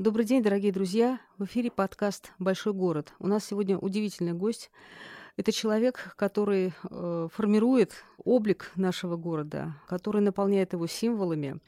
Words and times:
Добрый 0.00 0.24
день, 0.24 0.42
дорогие 0.42 0.72
друзья. 0.72 1.20
В 1.36 1.44
эфире 1.44 1.70
подкаст 1.70 2.32
«Большой 2.38 2.72
город». 2.72 3.12
У 3.18 3.26
нас 3.26 3.44
сегодня 3.44 3.76
удивительный 3.76 4.32
гость. 4.32 4.70
Это 5.36 5.52
человек, 5.52 6.14
который 6.16 6.72
э, 6.90 7.28
формирует 7.30 8.02
облик 8.24 8.72
нашего 8.76 9.18
города, 9.18 9.74
который 9.86 10.22
наполняет 10.22 10.72
его 10.72 10.86
символами 10.86 11.58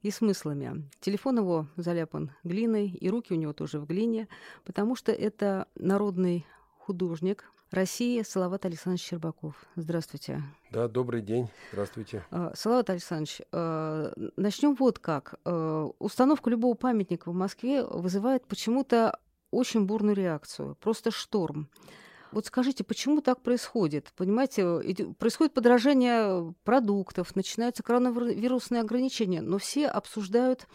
и 0.00 0.10
смыслами. 0.10 0.88
Телефон 1.02 1.40
его 1.40 1.66
заляпан 1.76 2.30
глиной, 2.44 2.88
и 2.88 3.10
руки 3.10 3.34
у 3.34 3.36
него 3.36 3.52
тоже 3.52 3.78
в 3.78 3.84
глине, 3.84 4.26
потому 4.64 4.96
что 4.96 5.12
это 5.12 5.68
народный 5.74 6.46
художник, 6.78 7.44
России 7.72 8.22
Салават 8.22 8.64
Александрович 8.66 9.02
Щербаков. 9.02 9.54
Здравствуйте. 9.76 10.42
Да, 10.70 10.88
добрый 10.88 11.22
день. 11.22 11.48
Здравствуйте. 11.72 12.24
А, 12.30 12.52
Салават 12.54 12.90
Александрович, 12.90 13.40
а, 13.52 14.12
начнем 14.36 14.74
вот 14.74 14.98
как. 14.98 15.36
А, 15.44 15.90
установка 15.98 16.50
любого 16.50 16.74
памятника 16.74 17.30
в 17.30 17.34
Москве 17.34 17.84
вызывает 17.84 18.46
почему-то 18.46 19.18
очень 19.50 19.86
бурную 19.86 20.16
реакцию, 20.16 20.76
просто 20.80 21.10
шторм. 21.10 21.68
Вот 22.32 22.46
скажите, 22.46 22.82
почему 22.82 23.20
так 23.20 23.42
происходит? 23.42 24.12
Понимаете, 24.16 25.14
происходит 25.18 25.52
подражание 25.52 26.54
продуктов, 26.64 27.36
начинаются 27.36 27.82
коронавирусные 27.82 28.80
ограничения, 28.80 29.42
но 29.42 29.58
все 29.58 29.86
обсуждают 29.86 30.66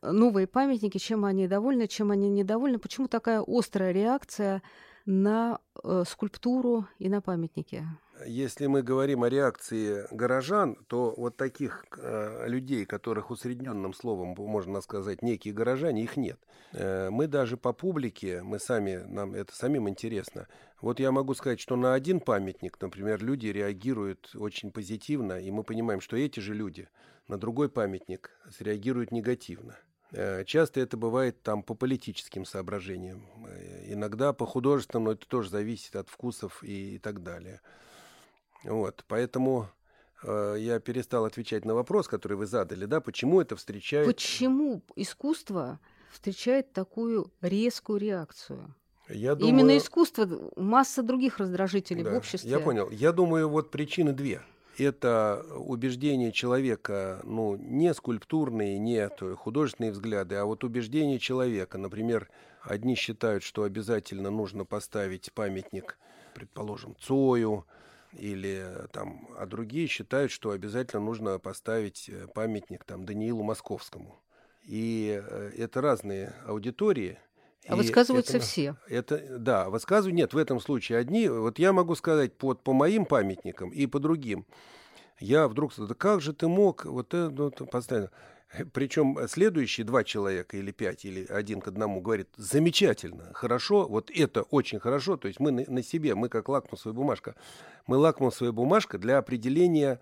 новые 0.00 0.46
памятники, 0.46 0.98
чем 0.98 1.24
они 1.24 1.46
довольны, 1.46 1.88
чем 1.88 2.10
они 2.10 2.28
недовольны. 2.28 2.78
Почему 2.78 3.08
такая 3.08 3.44
острая 3.46 3.92
реакция 3.92 4.62
на 5.06 5.60
э, 5.82 6.04
скульптуру 6.06 6.86
и 6.98 7.08
на 7.08 7.20
памятники. 7.20 7.86
Если 8.26 8.66
мы 8.66 8.82
говорим 8.82 9.24
о 9.24 9.28
реакции 9.28 10.06
горожан, 10.10 10.76
то 10.86 11.14
вот 11.16 11.36
таких 11.36 11.84
э, 11.96 12.46
людей, 12.48 12.86
которых 12.86 13.30
усредненным 13.30 13.92
словом 13.92 14.34
можно 14.38 14.80
сказать 14.80 15.20
некие 15.20 15.52
горожане, 15.52 16.04
их 16.04 16.16
нет. 16.16 16.38
Э, 16.72 17.10
мы 17.10 17.26
даже 17.26 17.56
по 17.56 17.72
публике, 17.72 18.42
мы 18.42 18.58
сами, 18.58 19.04
нам 19.06 19.34
это 19.34 19.54
самим 19.54 19.88
интересно. 19.88 20.46
Вот 20.80 21.00
я 21.00 21.10
могу 21.12 21.34
сказать, 21.34 21.60
что 21.60 21.76
на 21.76 21.94
один 21.94 22.20
памятник, 22.20 22.80
например, 22.80 23.22
люди 23.22 23.48
реагируют 23.48 24.30
очень 24.34 24.70
позитивно, 24.70 25.40
и 25.40 25.50
мы 25.50 25.64
понимаем, 25.64 26.00
что 26.00 26.16
эти 26.16 26.40
же 26.40 26.54
люди 26.54 26.88
на 27.26 27.36
другой 27.36 27.68
памятник 27.68 28.30
среагируют 28.50 29.10
негативно. 29.10 29.76
Э, 30.16 30.44
часто 30.44 30.80
это 30.80 30.96
бывает 30.96 31.42
там 31.42 31.62
по 31.62 31.74
политическим 31.74 32.44
соображениям, 32.44 33.26
э, 33.48 33.92
иногда 33.92 34.32
по 34.32 34.46
художественным, 34.46 35.04
но 35.04 35.12
это 35.12 35.26
тоже 35.26 35.50
зависит 35.50 35.96
от 35.96 36.08
вкусов 36.08 36.62
и, 36.62 36.96
и 36.96 36.98
так 36.98 37.24
далее. 37.24 37.60
Вот, 38.62 39.04
поэтому 39.08 39.68
э, 40.22 40.56
я 40.58 40.78
перестал 40.78 41.24
отвечать 41.24 41.64
на 41.64 41.74
вопрос, 41.74 42.06
который 42.06 42.36
вы 42.36 42.46
задали, 42.46 42.84
да, 42.84 43.00
почему 43.00 43.40
это 43.40 43.56
встречает... 43.56 44.06
Почему 44.06 44.82
искусство 44.94 45.80
встречает 46.12 46.72
такую 46.72 47.32
резкую 47.40 47.98
реакцию? 47.98 48.72
Я 49.08 49.34
думаю... 49.34 49.52
Именно 49.52 49.78
искусство, 49.78 50.28
масса 50.54 51.02
других 51.02 51.38
раздражителей 51.38 52.04
да, 52.04 52.12
в 52.12 52.14
обществе. 52.14 52.48
Я 52.48 52.60
понял. 52.60 52.88
Я 52.90 53.10
думаю, 53.10 53.48
вот 53.48 53.72
причины 53.72 54.12
две 54.12 54.42
это 54.78 55.44
убеждение 55.56 56.32
человека, 56.32 57.20
ну, 57.24 57.56
не 57.56 57.92
скульптурные, 57.94 58.78
не 58.78 59.08
художественные 59.36 59.92
взгляды, 59.92 60.36
а 60.36 60.44
вот 60.44 60.64
убеждение 60.64 61.18
человека. 61.18 61.78
Например, 61.78 62.28
одни 62.62 62.94
считают, 62.94 63.42
что 63.42 63.62
обязательно 63.64 64.30
нужно 64.30 64.64
поставить 64.64 65.32
памятник, 65.32 65.98
предположим, 66.34 66.96
Цою, 67.00 67.66
или 68.12 68.64
там, 68.92 69.28
а 69.36 69.46
другие 69.46 69.86
считают, 69.86 70.30
что 70.30 70.50
обязательно 70.50 71.02
нужно 71.02 71.38
поставить 71.38 72.08
э, 72.08 72.26
памятник 72.32 72.84
там 72.84 73.04
Даниилу 73.04 73.42
Московскому. 73.42 74.20
И 74.62 75.20
э, 75.22 75.50
это 75.56 75.80
разные 75.80 76.34
аудитории. 76.46 77.18
А 77.66 77.76
высказываются 77.76 78.36
это, 78.36 78.46
все. 78.46 78.76
Это, 78.88 79.38
да, 79.38 79.70
высказывают 79.70 80.16
нет, 80.16 80.34
в 80.34 80.38
этом 80.38 80.60
случае 80.60 80.98
одни. 80.98 81.28
Вот 81.28 81.58
я 81.58 81.72
могу 81.72 81.94
сказать 81.94 82.36
под, 82.36 82.62
по 82.62 82.72
моим 82.72 83.06
памятникам 83.06 83.70
и 83.70 83.86
по 83.86 83.98
другим. 83.98 84.46
Я 85.18 85.48
вдруг, 85.48 85.72
да 85.76 85.94
как 85.94 86.20
же 86.20 86.32
ты 86.34 86.48
мог 86.48 86.84
вот 86.84 87.14
это 87.14 87.30
вот, 87.30 87.70
постоянно. 87.70 88.10
Причем 88.72 89.16
следующие 89.26 89.84
два 89.84 90.04
человека 90.04 90.56
или 90.56 90.70
пять, 90.70 91.04
или 91.04 91.26
один 91.26 91.60
к 91.60 91.68
одному 91.68 92.00
говорит, 92.00 92.28
замечательно, 92.36 93.32
хорошо, 93.32 93.88
вот 93.88 94.10
это 94.14 94.42
очень 94.42 94.78
хорошо. 94.78 95.16
То 95.16 95.28
есть 95.28 95.40
мы 95.40 95.50
на, 95.50 95.64
на 95.66 95.82
себе, 95.82 96.14
мы 96.14 96.28
как 96.28 96.48
лакмусовая 96.48 96.94
бумажка, 96.94 97.34
мы 97.86 97.96
лакмусовая 97.96 98.52
бумажка 98.52 98.98
для 98.98 99.18
определения 99.18 99.98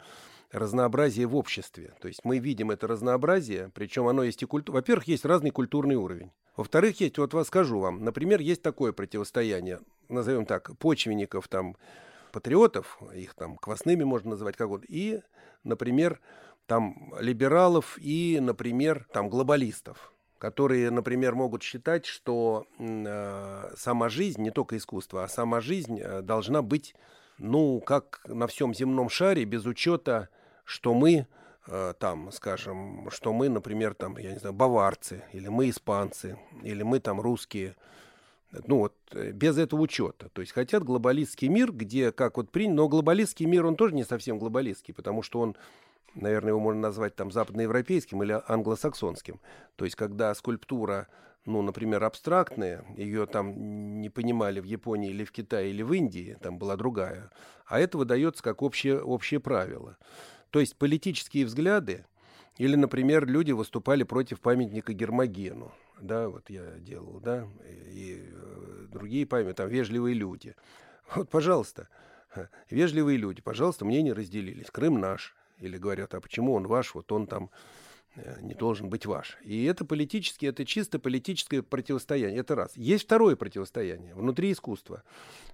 разнообразия 0.52 1.26
в 1.26 1.34
обществе. 1.34 1.94
То 2.00 2.08
есть 2.08 2.20
мы 2.24 2.38
видим 2.38 2.70
это 2.70 2.86
разнообразие, 2.86 3.70
причем 3.74 4.06
оно 4.06 4.22
есть 4.22 4.42
и 4.42 4.46
культура. 4.46 4.76
Во-первых, 4.76 5.08
есть 5.08 5.24
разный 5.24 5.50
культурный 5.50 5.96
уровень. 5.96 6.30
Во-вторых, 6.56 7.00
есть, 7.00 7.18
вот 7.18 7.32
вас 7.32 7.46
скажу 7.46 7.80
вам, 7.80 8.04
например, 8.04 8.40
есть 8.40 8.62
такое 8.62 8.92
противостояние, 8.92 9.80
назовем 10.08 10.44
так, 10.44 10.76
почвенников, 10.78 11.48
там, 11.48 11.76
патриотов, 12.30 13.00
их 13.14 13.34
там 13.34 13.56
квасными 13.56 14.04
можно 14.04 14.30
называть 14.30 14.56
как 14.56 14.68
угодно, 14.68 14.86
и, 14.88 15.20
например, 15.64 16.20
там 16.66 17.14
либералов 17.18 17.98
и, 17.98 18.38
например, 18.40 19.06
там 19.12 19.30
глобалистов, 19.30 20.12
которые, 20.38 20.90
например, 20.90 21.34
могут 21.34 21.62
считать, 21.62 22.04
что 22.04 22.66
э, 22.78 23.72
сама 23.76 24.08
жизнь, 24.08 24.42
не 24.42 24.50
только 24.50 24.76
искусство, 24.76 25.24
а 25.24 25.28
сама 25.28 25.60
жизнь 25.60 25.98
э, 26.00 26.20
должна 26.20 26.62
быть, 26.62 26.94
ну, 27.38 27.80
как 27.80 28.20
на 28.26 28.46
всем 28.46 28.74
земном 28.74 29.08
шаре, 29.08 29.44
без 29.44 29.64
учета, 29.66 30.28
что 30.64 30.94
мы 30.94 31.26
Э, 31.68 31.94
там, 31.98 32.32
скажем, 32.32 33.08
что 33.10 33.32
мы, 33.32 33.48
например, 33.48 33.94
там, 33.94 34.16
я 34.18 34.32
не 34.32 34.38
знаю, 34.38 34.52
баварцы, 34.52 35.22
или 35.32 35.48
мы 35.48 35.70
испанцы, 35.70 36.36
или 36.62 36.82
мы 36.82 36.98
там 36.98 37.20
русские, 37.20 37.76
ну 38.66 38.78
вот, 38.78 38.94
э, 39.12 39.30
без 39.30 39.58
этого 39.58 39.82
учета. 39.82 40.28
То 40.30 40.40
есть 40.40 40.52
хотят 40.52 40.82
глобалистский 40.82 41.48
мир, 41.48 41.72
где, 41.72 42.10
как 42.10 42.36
вот 42.36 42.50
принято, 42.50 42.74
но 42.74 42.88
глобалистский 42.88 43.46
мир, 43.46 43.64
он 43.64 43.76
тоже 43.76 43.94
не 43.94 44.02
совсем 44.04 44.38
глобалистский, 44.40 44.92
потому 44.92 45.22
что 45.22 45.40
он, 45.40 45.56
наверное, 46.16 46.50
его 46.50 46.60
можно 46.60 46.80
назвать 46.80 47.14
там 47.14 47.30
западноевропейским 47.30 48.20
или 48.24 48.42
англосаксонским. 48.48 49.40
То 49.76 49.84
есть 49.84 49.96
когда 49.96 50.34
скульптура, 50.34 51.06
ну, 51.44 51.62
например, 51.62 52.02
абстрактная, 52.02 52.84
ее 52.96 53.26
там 53.26 54.00
не 54.00 54.10
понимали 54.10 54.58
в 54.58 54.64
Японии 54.64 55.10
или 55.10 55.24
в 55.24 55.30
Китае 55.30 55.70
или 55.70 55.82
в 55.82 55.92
Индии, 55.92 56.36
там 56.42 56.58
была 56.58 56.76
другая, 56.76 57.30
а 57.66 57.78
это 57.78 57.98
выдается 57.98 58.42
как 58.42 58.62
общее, 58.62 59.00
общее 59.00 59.38
правило. 59.38 59.96
То 60.52 60.60
есть 60.60 60.76
политические 60.76 61.46
взгляды, 61.46 62.04
или, 62.58 62.76
например, 62.76 63.26
люди 63.26 63.52
выступали 63.52 64.02
против 64.02 64.38
памятника 64.40 64.92
Гермогену, 64.92 65.72
да, 65.98 66.28
вот 66.28 66.50
я 66.50 66.78
делал, 66.78 67.20
да, 67.20 67.48
и, 67.90 68.22
э, 68.30 68.86
другие 68.92 69.24
памятники, 69.26 69.56
там, 69.56 69.68
вежливые 69.68 70.14
люди. 70.14 70.54
Вот, 71.14 71.30
пожалуйста, 71.30 71.88
вежливые 72.70 73.16
люди, 73.16 73.40
пожалуйста, 73.40 73.86
мнения 73.86 74.12
разделились. 74.12 74.70
Крым 74.70 75.00
наш. 75.00 75.34
Или 75.58 75.78
говорят, 75.78 76.14
а 76.14 76.20
почему 76.20 76.54
он 76.54 76.66
ваш, 76.66 76.94
вот 76.94 77.10
он 77.12 77.26
там 77.26 77.50
не 78.40 78.54
должен 78.54 78.88
быть 78.88 79.06
ваш. 79.06 79.38
И 79.42 79.64
это 79.64 79.84
политически, 79.84 80.46
это 80.46 80.64
чисто 80.64 80.98
политическое 80.98 81.62
противостояние. 81.62 82.40
Это 82.40 82.54
раз. 82.54 82.72
Есть 82.76 83.04
второе 83.04 83.36
противостояние 83.36 84.14
внутри 84.14 84.52
искусства. 84.52 85.02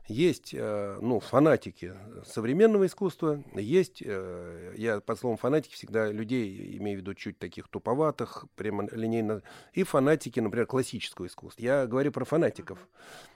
Есть 0.09 0.55
э, 0.55 0.99
ну, 1.01 1.21
фанатики 1.21 1.95
современного 2.27 2.87
искусства, 2.87 3.43
есть, 3.55 4.03
э, 4.05 4.75
я 4.77 5.01
по 5.01 5.15
словам 5.15 5.37
фанатики 5.37 5.75
всегда 5.75 6.11
людей 6.11 6.79
имею 6.79 6.99
в 6.99 7.01
виду 7.03 7.15
чуть 7.15 7.39
таких 7.39 7.69
туповатых, 7.69 8.47
прямолинейно, 8.57 9.43
и 9.75 9.83
фанатики, 9.83 10.41
например, 10.41 10.67
классического 10.67 11.27
искусства. 11.27 11.63
Я 11.63 11.87
говорю 11.87 12.11
про 12.11 12.25
фанатиков. 12.25 12.79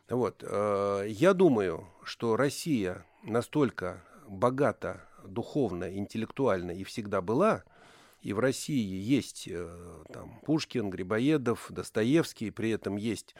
Вот. 0.08 0.42
Я 0.42 1.32
думаю, 1.34 1.86
что 2.04 2.36
Россия 2.36 3.04
настолько 3.22 4.02
богата 4.26 5.02
духовно, 5.24 5.94
интеллектуально 5.94 6.72
и 6.72 6.84
всегда 6.84 7.20
была, 7.20 7.64
и 8.22 8.32
в 8.32 8.38
России 8.38 9.00
есть 9.00 9.48
э, 9.50 9.68
там 10.12 10.40
Пушкин, 10.46 10.90
Грибоедов, 10.90 11.66
Достоевский, 11.70 12.50
при 12.50 12.70
этом 12.70 12.96
есть 12.96 13.34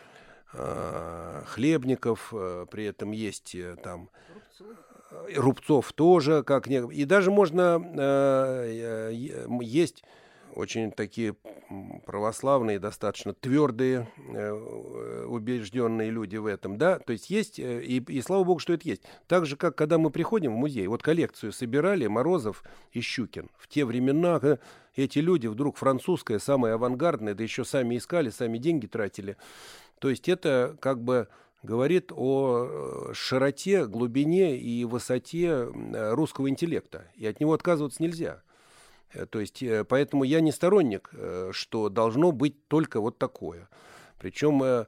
э, 0.53 1.43
Хлебников, 1.47 2.33
э, 2.33 2.67
при 2.71 2.85
этом 2.87 3.13
есть 3.13 3.57
там 3.83 4.11
Рубцов. 4.35 4.77
Рубцов 5.37 5.93
тоже, 5.93 6.43
как 6.43 6.67
не, 6.69 6.79
и 6.93 7.05
даже 7.05 7.31
можно 7.31 7.79
есть 9.63 10.05
очень 10.55 10.93
такие 10.93 11.35
православные, 12.07 12.79
достаточно 12.79 13.35
твердые, 13.35 14.09
э, 14.29 15.25
убежденные 15.27 16.11
люди 16.11 16.37
в 16.37 16.47
этом, 16.47 16.77
да, 16.77 16.99
то 16.99 17.13
есть 17.13 17.31
есть, 17.31 17.59
э, 17.59 17.83
и, 17.83 18.03
и 18.03 18.21
слава 18.21 18.45
богу, 18.45 18.59
что 18.59 18.73
это 18.73 18.87
есть. 18.89 19.03
Так 19.27 19.47
же, 19.47 19.57
как 19.57 19.77
когда 19.77 19.99
мы 19.99 20.11
приходим 20.11 20.55
в 20.55 20.57
музей, 20.57 20.87
вот 20.87 21.03
коллекцию 21.03 21.53
собирали 21.53 22.07
Морозов 22.07 22.63
и 22.93 23.01
Щукин. 23.01 23.49
В 23.57 23.69
те 23.69 23.85
времена 23.85 24.59
эти 24.95 25.19
люди 25.19 25.47
вдруг 25.47 25.77
французское, 25.77 26.39
самое 26.39 26.75
авангардное, 26.75 27.35
да 27.35 27.43
еще 27.43 27.65
сами 27.65 27.97
искали, 27.97 28.31
сами 28.31 28.59
деньги 28.59 28.87
тратили. 28.87 29.37
То 29.99 30.11
есть 30.11 30.29
это 30.29 30.77
как 30.81 31.03
бы 31.03 31.29
говорит 31.63 32.13
о 32.15 33.11
э, 33.11 33.15
широте, 33.15 33.87
глубине 33.87 34.59
и 34.59 34.85
высоте 34.85 35.69
русского 35.93 36.51
интеллекта. 36.51 37.07
И 37.15 37.27
от 37.27 37.41
него 37.41 37.55
отказываться 37.55 38.03
нельзя. 38.03 38.43
Э, 39.15 39.27
то 39.27 39.41
есть, 39.41 39.63
э, 39.63 39.85
поэтому 39.85 40.25
я 40.25 40.41
не 40.41 40.53
сторонник, 40.53 41.11
э, 41.13 41.51
что 41.53 41.89
должно 41.89 42.33
быть 42.33 42.69
только 42.69 43.01
вот 43.01 43.19
такое. 43.19 43.69
Причем 44.19 44.87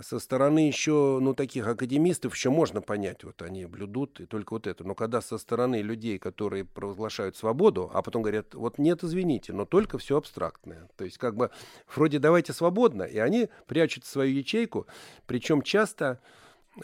со 0.00 0.20
стороны 0.20 0.60
еще, 0.60 1.18
ну, 1.20 1.34
таких 1.34 1.66
академистов 1.66 2.34
еще 2.34 2.50
можно 2.50 2.80
понять, 2.80 3.24
вот 3.24 3.42
они 3.42 3.66
блюдут 3.66 4.20
и 4.20 4.26
только 4.26 4.52
вот 4.52 4.68
это. 4.68 4.84
Но 4.84 4.94
когда 4.94 5.20
со 5.20 5.38
стороны 5.38 5.82
людей, 5.82 6.18
которые 6.18 6.64
провозглашают 6.64 7.36
свободу, 7.36 7.90
а 7.92 8.02
потом 8.02 8.22
говорят, 8.22 8.54
вот 8.54 8.78
нет, 8.78 9.02
извините, 9.02 9.52
но 9.52 9.64
только 9.64 9.98
все 9.98 10.16
абстрактное. 10.16 10.88
То 10.96 11.04
есть 11.04 11.18
как 11.18 11.34
бы 11.34 11.50
вроде 11.92 12.20
давайте 12.20 12.52
свободно, 12.52 13.02
и 13.02 13.18
они 13.18 13.48
прячут 13.66 14.04
свою 14.04 14.32
ячейку, 14.32 14.86
причем 15.26 15.62
часто 15.62 16.20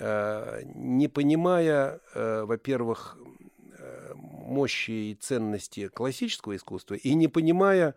э, 0.00 0.62
не 0.74 1.06
понимая, 1.06 2.00
э, 2.14 2.42
во-первых, 2.42 3.16
мощи 4.16 4.90
и 4.90 5.14
ценности 5.14 5.88
классического 5.88 6.56
искусства, 6.56 6.94
и 6.94 7.14
не 7.14 7.28
понимая 7.28 7.94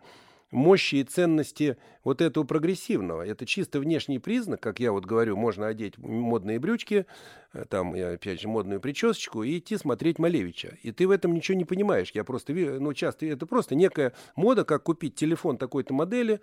мощи 0.50 0.96
и 0.96 1.04
ценности 1.04 1.76
вот 2.04 2.20
этого 2.20 2.44
прогрессивного. 2.44 3.22
Это 3.22 3.46
чисто 3.46 3.80
внешний 3.80 4.18
признак, 4.18 4.60
как 4.60 4.80
я 4.80 4.92
вот 4.92 5.04
говорю, 5.04 5.36
можно 5.36 5.66
одеть 5.66 5.96
модные 5.98 6.58
брючки, 6.58 7.06
э, 7.52 7.64
там, 7.68 7.94
опять 7.94 8.40
же, 8.40 8.48
модную 8.48 8.80
причесочку 8.80 9.42
и 9.42 9.58
идти 9.58 9.76
смотреть 9.76 10.18
Малевича. 10.18 10.76
И 10.82 10.92
ты 10.92 11.06
в 11.06 11.10
этом 11.10 11.34
ничего 11.34 11.56
не 11.56 11.64
понимаешь. 11.64 12.10
Я 12.14 12.24
просто, 12.24 12.52
ну, 12.52 12.92
часто, 12.94 13.26
это 13.26 13.46
просто 13.46 13.74
некая 13.74 14.12
мода, 14.34 14.64
как 14.64 14.82
купить 14.82 15.14
телефон 15.14 15.56
такой-то 15.56 15.94
модели, 15.94 16.40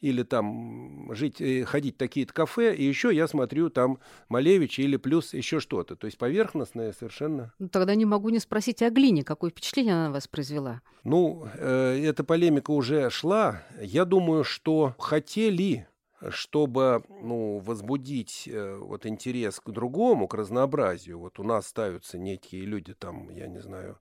или 0.00 0.22
там 0.22 1.12
жить, 1.14 1.40
э, 1.40 1.64
ходить 1.64 1.96
в 1.96 1.98
такие-то 1.98 2.32
кафе, 2.32 2.74
и 2.74 2.84
еще 2.84 3.14
я 3.14 3.28
смотрю 3.28 3.70
там 3.70 3.98
Малевич 4.28 4.78
или 4.78 4.96
плюс 4.96 5.34
еще 5.34 5.60
что-то. 5.60 5.96
То 5.96 6.06
есть 6.06 6.18
поверхностное 6.18 6.92
совершенно. 6.92 7.52
Ну, 7.58 7.68
тогда 7.68 7.94
не 7.94 8.04
могу 8.04 8.30
не 8.30 8.38
спросить 8.38 8.82
о 8.82 8.90
глине. 8.90 9.24
Какое 9.24 9.50
впечатление 9.50 9.94
она 9.94 10.06
на 10.08 10.12
вас 10.12 10.26
произвела? 10.26 10.80
Ну, 11.04 11.46
э, 11.54 12.02
эта 12.04 12.24
полемика 12.24 12.70
уже 12.70 13.10
шла. 13.10 13.62
Я 13.80 14.04
думаю, 14.04 14.44
что 14.44 14.94
хотели 14.98 15.86
чтобы 16.28 17.02
ну, 17.08 17.60
возбудить 17.60 18.46
э, 18.46 18.76
вот 18.76 19.06
интерес 19.06 19.58
к 19.58 19.70
другому, 19.70 20.28
к 20.28 20.34
разнообразию. 20.34 21.18
Вот 21.18 21.38
у 21.38 21.42
нас 21.44 21.66
ставятся 21.66 22.18
некие 22.18 22.66
люди 22.66 22.92
там, 22.92 23.30
я 23.30 23.46
не 23.46 23.60
знаю, 23.60 23.98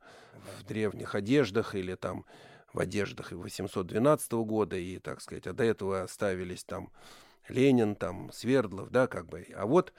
в 0.59 0.65
древних 0.65 1.15
одеждах 1.15 1.75
или 1.75 1.95
там 1.95 2.25
в 2.73 2.79
одеждах 2.79 3.31
и 3.31 3.35
812 3.35 4.31
года, 4.33 4.75
и, 4.75 4.99
так 4.99 5.21
сказать, 5.21 5.47
а 5.47 5.53
до 5.53 5.63
этого 5.63 6.07
ставились 6.07 6.63
там 6.63 6.91
Ленин, 7.47 7.95
там 7.95 8.31
Свердлов, 8.31 8.89
да, 8.89 9.07
как 9.07 9.27
бы. 9.27 9.47
А 9.55 9.65
вот 9.65 9.93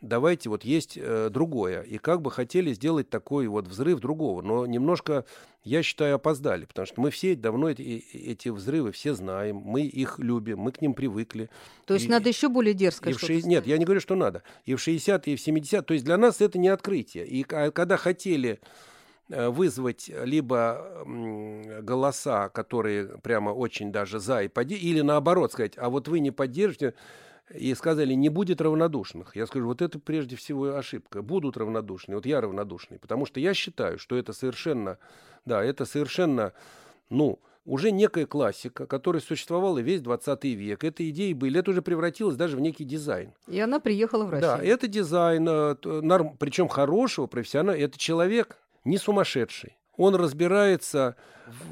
давайте 0.00 0.48
вот 0.48 0.64
есть 0.64 0.96
э, 0.96 1.28
другое. 1.30 1.82
И 1.82 1.98
как 1.98 2.22
бы 2.22 2.30
хотели 2.30 2.72
сделать 2.72 3.10
такой 3.10 3.46
вот 3.46 3.66
взрыв 3.66 4.00
другого. 4.00 4.42
Но 4.42 4.66
немножко, 4.66 5.24
я 5.64 5.82
считаю, 5.82 6.16
опоздали. 6.16 6.64
Потому 6.64 6.86
что 6.86 7.00
мы 7.00 7.10
все 7.10 7.34
давно 7.34 7.70
эти, 7.70 7.82
эти 8.12 8.48
взрывы 8.48 8.92
все 8.92 9.14
знаем. 9.14 9.56
Мы 9.56 9.82
их 9.82 10.18
любим, 10.18 10.58
мы 10.58 10.72
к 10.72 10.80
ним 10.80 10.94
привыкли. 10.94 11.50
То 11.86 11.94
есть 11.94 12.06
и, 12.06 12.08
надо 12.08 12.28
еще 12.28 12.48
более 12.48 12.74
дерзко 12.74 13.10
что-то 13.10 13.26
шесть... 13.26 13.46
Нет, 13.46 13.66
я 13.66 13.78
не 13.78 13.84
говорю, 13.84 14.00
что 14.00 14.14
надо. 14.14 14.42
И 14.64 14.74
в 14.74 14.86
60-е, 14.86 15.34
и 15.34 15.36
в 15.36 15.46
70-е. 15.46 15.82
То 15.82 15.94
есть 15.94 16.04
для 16.04 16.16
нас 16.16 16.40
это 16.40 16.58
не 16.58 16.68
открытие. 16.68 17.26
И 17.26 17.42
когда 17.42 17.96
хотели 17.96 18.60
вызвать 19.28 20.10
либо 20.24 21.04
голоса, 21.82 22.48
которые 22.48 23.18
прямо 23.18 23.50
очень 23.50 23.92
даже 23.92 24.20
за 24.20 24.42
и 24.42 24.48
поди, 24.48 24.74
или 24.74 25.02
наоборот 25.02 25.52
сказать, 25.52 25.74
а 25.76 25.90
вот 25.90 26.08
вы 26.08 26.20
не 26.20 26.30
поддержите, 26.30 26.94
и 27.54 27.74
сказали, 27.74 28.14
не 28.14 28.28
будет 28.28 28.60
равнодушных. 28.60 29.34
Я 29.36 29.46
скажу, 29.46 29.66
вот 29.66 29.82
это 29.82 29.98
прежде 29.98 30.36
всего 30.36 30.76
ошибка. 30.76 31.22
Будут 31.22 31.56
равнодушные. 31.56 32.16
Вот 32.16 32.26
я 32.26 32.40
равнодушный. 32.40 32.98
Потому 32.98 33.26
что 33.26 33.40
я 33.40 33.54
считаю, 33.54 33.98
что 33.98 34.16
это 34.16 34.32
совершенно, 34.32 34.98
да, 35.44 35.62
это 35.64 35.84
совершенно, 35.84 36.52
ну, 37.08 37.38
уже 37.64 37.90
некая 37.90 38.26
классика, 38.26 38.86
которая 38.86 39.20
существовала 39.20 39.78
весь 39.78 40.00
20 40.00 40.44
век. 40.44 40.84
Эта 40.84 41.08
идеи 41.10 41.32
были, 41.32 41.60
это 41.60 41.70
уже 41.70 41.82
превратилось 41.82 42.36
даже 42.36 42.56
в 42.56 42.60
некий 42.60 42.84
дизайн. 42.84 43.32
И 43.46 43.60
она 43.60 43.78
приехала 43.78 44.24
в 44.24 44.30
Россию. 44.30 44.56
Да, 44.56 44.62
это 44.62 44.86
дизайн, 44.88 45.46
э, 45.48 45.76
норм, 45.84 46.36
причем 46.38 46.68
хорошего, 46.68 47.26
профессионального. 47.26 47.84
Это 47.84 47.98
человек, 47.98 48.58
не 48.88 48.98
сумасшедший. 48.98 49.76
Он 49.96 50.14
разбирается 50.14 51.16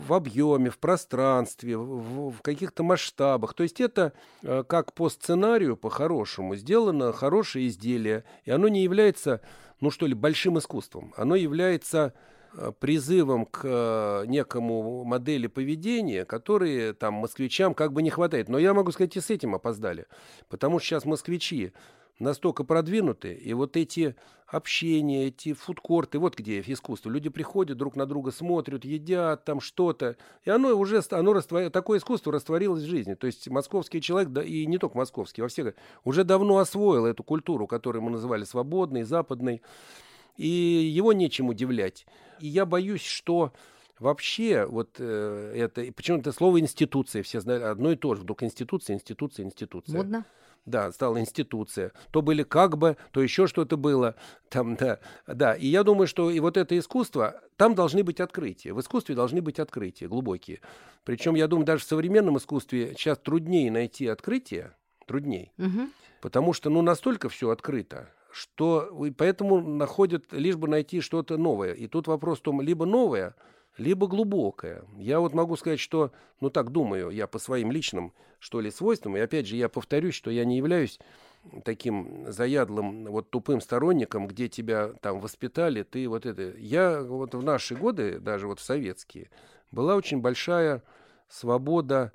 в 0.07 0.13
объеме, 0.13 0.71
в 0.71 0.79
пространстве, 0.79 1.77
в, 1.77 2.41
каких-то 2.43 2.83
масштабах. 2.83 3.55
То 3.55 3.63
есть 3.63 3.81
это 3.81 4.13
э, 4.43 4.65
как 4.67 4.93
по 4.95 5.09
сценарию, 5.09 5.77
по-хорошему, 5.77 6.57
сделано 6.57 7.13
хорошее 7.13 7.69
изделие, 7.69 8.25
и 8.45 8.51
оно 8.51 8.69
не 8.69 8.83
является, 8.83 9.41
ну 9.81 9.91
что 9.91 10.07
ли, 10.07 10.15
большим 10.15 10.59
искусством. 10.59 11.15
Оно 11.17 11.37
является 11.37 12.15
э, 12.53 12.73
призывом 12.81 13.47
к 13.47 13.61
э, 13.63 14.25
некому 14.27 15.05
модели 15.05 15.47
поведения, 15.47 16.25
которые 16.25 16.95
там 16.95 17.15
москвичам 17.15 17.75
как 17.75 17.93
бы 17.93 18.03
не 18.03 18.11
хватает. 18.11 18.49
Но 18.49 18.59
я 18.59 18.75
могу 18.75 18.91
сказать, 18.91 19.17
и 19.17 19.21
с 19.21 19.31
этим 19.31 19.55
опоздали. 19.55 20.07
Потому 20.49 20.81
что 20.81 20.89
сейчас 20.89 21.05
москвичи 21.05 21.73
настолько 22.19 22.65
продвинуты, 22.65 23.33
и 23.35 23.53
вот 23.53 23.77
эти 23.77 24.17
общения, 24.47 25.27
эти 25.27 25.53
фудкорты, 25.53 26.19
вот 26.19 26.37
где 26.37 26.61
искусство. 26.61 27.11
Люди 27.11 27.29
приходят, 27.29 27.77
друг 27.77 27.97
на 27.97 28.07
друга 28.07 28.31
смотрят, 28.31 28.85
едят 28.85 29.45
там 29.45 29.61
что-то, 29.61 30.17
и 30.45 30.51
оно 30.51 30.77
уже, 30.77 31.03
оно 31.11 31.33
раствор... 31.33 31.69
такое 31.71 31.99
искусство 31.99 32.33
растворилось 32.33 32.85
в 32.85 32.87
жизни. 32.87 33.15
То 33.15 33.27
есть 33.27 33.49
московский 33.49 34.01
человек, 34.01 34.31
да 34.31 34.43
и 34.43 34.67
не 34.67 34.79
только 34.79 34.97
московский, 34.97 35.43
во 35.43 35.49
всех, 35.49 35.75
уже 36.05 36.23
давно 36.23 36.59
освоил 36.59 37.07
эту 37.07 37.25
культуру, 37.25 37.67
которую 37.67 38.03
мы 38.03 38.11
называли 38.11 38.45
свободной, 38.45 39.03
западной, 39.03 39.63
и 40.37 40.47
его 40.47 41.13
нечем 41.13 41.49
удивлять. 41.49 42.07
И 42.39 42.47
я 42.47 42.67
боюсь, 42.67 43.05
что 43.05 43.53
вообще 43.99 44.67
вот 44.67 44.97
э, 44.99 45.53
это, 45.57 45.91
почему 45.93 46.19
это 46.19 46.31
слово 46.31 46.61
институция, 46.61 47.23
все 47.23 47.41
знают 47.41 47.65
одно 47.65 47.93
и 47.93 47.97
то 47.97 48.15
же, 48.15 48.23
вдруг 48.23 48.43
институция, 48.43 48.95
институция, 48.95 49.47
институция. 49.47 49.97
Модно? 49.97 50.25
Да, 50.67 50.91
стала 50.93 51.19
институция. 51.21 51.93
То 52.11 52.21
были 52.23 52.43
как 52.43 52.77
бы, 52.77 52.97
то 53.13 53.23
еще 53.23 53.47
что-то 53.47 53.77
было. 53.77 54.17
Там, 54.49 54.77
да, 54.77 54.99
да. 55.27 55.55
И 55.55 55.67
я 55.69 55.85
думаю, 55.85 56.07
что 56.07 56.31
и 56.31 56.41
вот 56.41 56.57
это 56.57 56.77
искусство, 56.79 57.41
там 57.57 57.75
должны 57.75 58.03
быть 58.03 58.21
открытия. 58.21 58.75
В 58.75 58.81
искусстве 58.81 59.15
должны 59.15 59.41
быть 59.41 59.59
открытия 59.59 60.09
глубокие. 60.09 60.61
Причем, 61.05 61.37
я 61.37 61.47
думаю, 61.47 61.65
даже 61.65 61.85
в 61.85 61.87
современном 61.87 62.37
искусстве 62.37 62.95
сейчас 62.97 63.19
труднее 63.19 63.71
найти 63.71 64.07
открытие, 64.09 64.73
труднее. 65.07 65.53
Угу. 65.57 65.89
Потому 66.21 66.53
что, 66.53 66.69
ну, 66.69 66.83
настолько 66.83 67.29
все 67.29 67.51
открыто, 67.51 68.11
что 68.33 68.91
поэтому 69.17 69.61
находят, 69.61 70.33
лишь 70.33 70.57
бы 70.57 70.69
найти 70.69 71.01
что-то 71.01 71.37
новое. 71.37 71.73
И 71.73 71.87
тут 71.87 72.09
вопрос 72.09 72.41
в 72.41 72.43
том, 72.43 72.61
либо 72.61 72.85
новое– 72.85 73.35
либо 73.79 74.07
глубокое. 74.07 74.85
Я 74.99 75.21
вот 75.21 75.35
могу 75.35 75.57
сказать, 75.57 75.81
что, 75.81 76.13
ну 76.41 76.51
так 76.51 76.71
думаю, 76.71 77.11
я 77.11 77.27
по 77.27 77.39
своим 77.39 77.71
личным, 77.71 78.13
что 78.39 78.61
ли, 78.61 78.71
свойствам, 78.71 79.17
и 79.17 79.21
опять 79.21 79.47
же 79.47 79.57
я 79.57 79.69
повторюсь, 79.69 80.15
что 80.15 80.31
я 80.31 80.45
не 80.45 80.57
являюсь 80.57 80.99
таким 81.65 82.31
заядлым, 82.31 83.07
вот 83.07 83.31
тупым 83.31 83.61
сторонником, 83.61 84.27
где 84.27 84.49
тебя 84.49 84.93
там 85.01 85.21
воспитали, 85.21 85.83
ты 85.83 86.09
вот 86.09 86.27
это... 86.27 86.55
Я 86.59 87.03
вот 87.03 87.35
в 87.35 87.43
наши 87.43 87.75
годы, 87.75 88.19
даже 88.19 88.47
вот 88.47 88.61
в 88.61 88.63
советские, 88.63 89.31
была 89.71 89.97
очень 89.97 90.21
большая 90.21 90.83
свобода, 91.29 92.13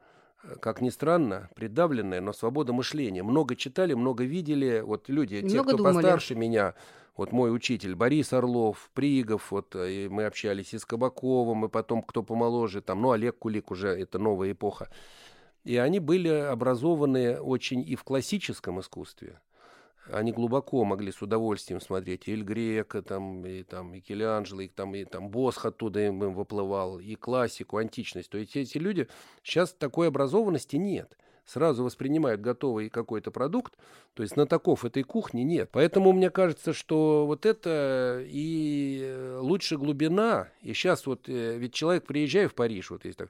как 0.59 0.81
ни 0.81 0.89
странно, 0.89 1.49
придавленная, 1.55 2.21
но 2.21 2.33
свобода 2.33 2.73
мышления. 2.73 3.23
Много 3.23 3.55
читали, 3.55 3.93
много 3.93 4.23
видели. 4.23 4.81
Вот 4.81 5.07
люди, 5.07 5.35
много 5.35 5.49
те, 5.49 5.63
кто 5.63 5.77
думали. 5.77 5.95
постарше 5.95 6.35
меня, 6.35 6.73
вот 7.17 7.31
мой 7.31 7.53
учитель 7.53 7.95
Борис 7.95 8.33
Орлов, 8.33 8.89
Пригов, 8.93 9.51
вот 9.51 9.75
и 9.75 10.07
мы 10.09 10.25
общались 10.25 10.73
и 10.73 10.77
с 10.79 10.85
Кабаковым, 10.85 11.65
и 11.65 11.69
потом 11.69 12.01
кто 12.01 12.23
помоложе, 12.23 12.81
там, 12.81 13.01
ну, 13.01 13.11
Олег 13.11 13.37
Кулик 13.37 13.71
уже, 13.71 13.89
это 13.89 14.17
новая 14.17 14.53
эпоха. 14.53 14.89
И 15.63 15.77
они 15.77 15.99
были 15.99 16.29
образованы 16.29 17.39
очень 17.39 17.81
и 17.87 17.95
в 17.95 18.03
классическом 18.03 18.79
искусстве. 18.79 19.39
Они 20.11 20.31
глубоко 20.31 20.83
могли 20.83 21.11
с 21.11 21.21
удовольствием 21.21 21.79
смотреть 21.79 22.27
и 22.27 22.31
Эль 22.31 22.43
Грека, 22.43 23.03
там, 23.03 23.45
и 23.45 23.61
там, 23.61 23.91
Микеланджело, 23.93 24.61
и 24.61 24.67
там, 24.67 24.95
и 24.95 25.05
там 25.05 25.29
Босх 25.29 25.65
оттуда 25.65 26.07
им 26.07 26.19
выплывал, 26.33 26.99
и 26.99 27.15
классику, 27.15 27.77
античность. 27.77 28.29
То 28.31 28.39
есть 28.39 28.55
эти 28.55 28.77
люди, 28.77 29.07
сейчас 29.43 29.73
такой 29.73 30.07
образованности 30.07 30.77
нет 30.77 31.17
сразу 31.45 31.83
воспринимают 31.83 32.41
готовый 32.41 32.89
какой-то 32.89 33.31
продукт, 33.31 33.73
то 34.13 34.23
есть 34.23 34.33
знатоков 34.33 34.85
этой 34.85 35.03
кухни 35.03 35.41
нет. 35.41 35.69
Поэтому 35.71 36.11
мне 36.11 36.29
кажется, 36.29 36.73
что 36.73 37.25
вот 37.25 37.45
это 37.45 38.23
и 38.25 39.37
лучше 39.39 39.77
глубина. 39.77 40.49
И 40.61 40.73
сейчас 40.73 41.05
вот, 41.05 41.27
э, 41.27 41.57
ведь 41.57 41.73
человек, 41.73 42.05
приезжая 42.05 42.47
в 42.47 42.53
Париж, 42.53 42.91
вот 42.91 43.05
есть 43.05 43.17
так, 43.17 43.29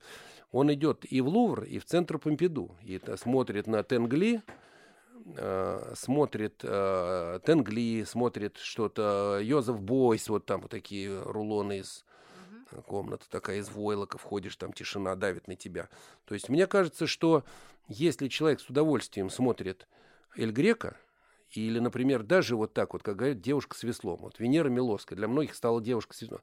он 0.51 0.71
идет 0.73 1.05
и 1.09 1.21
в 1.21 1.27
Лувр, 1.27 1.63
и 1.63 1.79
в 1.79 1.85
центр 1.85 2.17
Помпиду, 2.17 2.75
и 2.83 2.99
смотрит 3.15 3.67
на 3.67 3.83
Тенгли, 3.83 4.41
э, 5.37 5.93
смотрит 5.95 6.61
э, 6.63 7.39
Тенгли, 7.45 8.03
смотрит 8.03 8.57
что-то, 8.57 9.39
Йозеф 9.41 9.79
Бойс, 9.79 10.27
вот 10.29 10.45
там 10.45 10.61
вот 10.61 10.71
такие 10.71 11.21
рулоны 11.23 11.79
из 11.79 12.05
комната 12.87 13.29
такая 13.29 13.57
из 13.57 13.69
войлока, 13.69 14.17
входишь, 14.17 14.55
там 14.55 14.73
тишина 14.73 15.15
давит 15.15 15.47
на 15.47 15.55
тебя. 15.55 15.89
То 16.25 16.33
есть 16.33 16.49
мне 16.49 16.67
кажется, 16.67 17.07
что 17.07 17.43
если 17.87 18.27
человек 18.27 18.61
с 18.61 18.69
удовольствием 18.69 19.29
смотрит 19.29 19.87
Эль 20.35 20.51
Грека, 20.51 20.97
или, 21.51 21.79
например, 21.79 22.23
даже 22.23 22.55
вот 22.55 22.73
так 22.73 22.93
вот, 22.93 23.03
как 23.03 23.17
говорят, 23.17 23.41
девушка 23.41 23.77
с 23.77 23.83
веслом. 23.83 24.19
Вот 24.21 24.39
Венера 24.39 24.69
Милоская 24.69 25.17
для 25.17 25.27
многих 25.27 25.53
стала 25.53 25.81
девушка 25.81 26.15
с 26.15 26.21
веслом. 26.21 26.39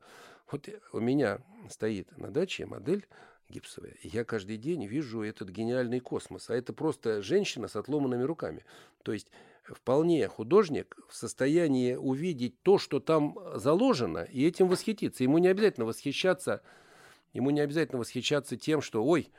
Вот 0.51 0.69
у 0.93 1.01
меня 1.01 1.39
стоит 1.71 2.17
на 2.19 2.31
даче 2.31 2.67
модель 2.67 3.07
гипсовая. 3.49 3.95
Я 4.03 4.25
каждый 4.25 4.57
день 4.57 4.87
вижу 4.87 5.23
этот 5.23 5.49
гениальный 5.51 6.01
космос. 6.01 6.51
А 6.51 6.55
это 6.55 6.73
просто 6.73 7.23
женщина 7.23 7.69
с 7.69 7.77
отломанными 7.77 8.23
руками. 8.23 8.65
То 9.03 9.13
есть 9.13 9.31
вполне 9.65 10.27
художник 10.29 10.97
в 11.09 11.15
состоянии 11.15 11.95
увидеть 11.95 12.61
то, 12.63 12.79
что 12.79 13.01
там 13.01 13.39
заложено, 13.55 14.25
и 14.25 14.47
этим 14.47 14.69
восхититься. 14.69 15.23
Ему 15.23 15.39
не 15.39 15.49
обязательно 15.49 15.87
восхищаться, 15.87 16.63
ему 17.33 17.51
не 17.51 17.61
обязательно 17.61 17.99
восхищаться 17.99 18.57
тем, 18.57 18.81
что, 18.81 19.05
ой, 19.05 19.31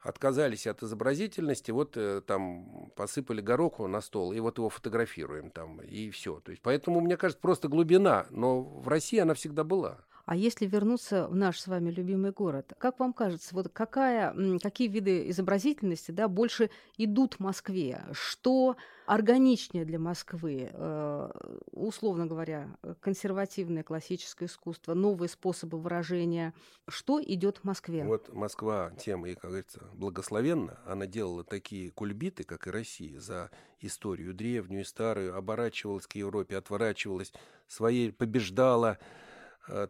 отказались 0.00 0.66
от 0.66 0.82
изобразительности, 0.82 1.70
вот 1.70 1.96
э, 1.96 2.20
там 2.26 2.90
посыпали 2.94 3.40
гороху 3.40 3.86
на 3.86 4.02
стол, 4.02 4.32
и 4.32 4.40
вот 4.40 4.58
его 4.58 4.68
фотографируем 4.68 5.50
там, 5.50 5.80
и 5.80 6.10
все. 6.10 6.40
То 6.40 6.50
есть, 6.50 6.62
поэтому, 6.62 7.00
мне 7.00 7.16
кажется, 7.16 7.40
просто 7.40 7.68
глубина, 7.68 8.26
но 8.30 8.62
в 8.62 8.86
России 8.86 9.18
она 9.18 9.32
всегда 9.32 9.64
была. 9.64 10.04
А 10.26 10.36
если 10.36 10.66
вернуться 10.66 11.28
в 11.28 11.34
наш 11.34 11.60
с 11.60 11.66
вами 11.66 11.90
любимый 11.90 12.32
город, 12.32 12.72
как 12.78 12.98
вам 12.98 13.12
кажется, 13.12 13.54
вот 13.54 13.68
какая, 13.68 14.34
какие 14.58 14.88
виды 14.88 15.28
изобразительности 15.28 16.12
да, 16.12 16.28
больше 16.28 16.70
идут 16.96 17.40
Москве? 17.40 18.02
Что 18.12 18.76
органичнее 19.06 19.84
для 19.84 19.98
Москвы? 19.98 20.70
Э, 20.72 21.30
условно 21.72 22.26
говоря, 22.26 22.76
консервативное 23.00 23.82
классическое 23.82 24.48
искусство, 24.48 24.94
новые 24.94 25.28
способы 25.28 25.78
выражения. 25.78 26.54
Что 26.88 27.22
идет 27.22 27.62
Москве? 27.62 28.04
Вот 28.04 28.32
Москва 28.32 28.92
тем 28.98 29.26
и, 29.26 29.34
как 29.34 29.50
говорится, 29.50 29.82
благословенна. 29.92 30.78
Она 30.86 31.06
делала 31.06 31.44
такие 31.44 31.90
кульбиты, 31.90 32.44
как 32.44 32.66
и 32.66 32.70
Россия, 32.70 33.20
за 33.20 33.50
историю 33.80 34.32
древнюю 34.32 34.82
и 34.82 34.84
старую, 34.84 35.36
оборачивалась 35.36 36.06
к 36.06 36.14
Европе, 36.14 36.56
отворачивалась, 36.56 37.32
своей 37.68 38.10
побеждала, 38.10 38.98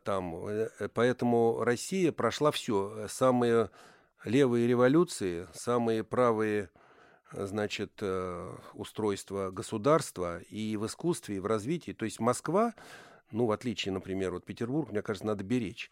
там. 0.05 0.47
Э, 0.47 0.89
поэтому 0.93 1.63
Россия 1.65 2.13
прошла 2.13 2.51
все. 2.51 3.07
Самые 3.09 3.71
левые 4.25 4.67
революции, 4.67 5.47
самые 5.53 6.05
правые 6.05 6.71
значит, 7.33 7.93
э, 8.01 8.55
устройства 8.75 9.51
государства 9.51 10.41
и 10.51 10.77
в 10.77 10.87
искусстве, 10.87 11.37
и 11.37 11.41
в 11.41 11.47
развитии. 11.47 11.93
То 11.93 12.05
есть 12.05 12.21
Москва, 12.21 12.75
ну, 13.31 13.47
в 13.47 13.53
отличие, 13.53 13.93
например, 13.93 14.35
от 14.35 14.45
Петербург, 14.45 14.91
мне 14.91 15.03
кажется, 15.03 15.27
надо 15.27 15.45
беречь. 15.45 15.91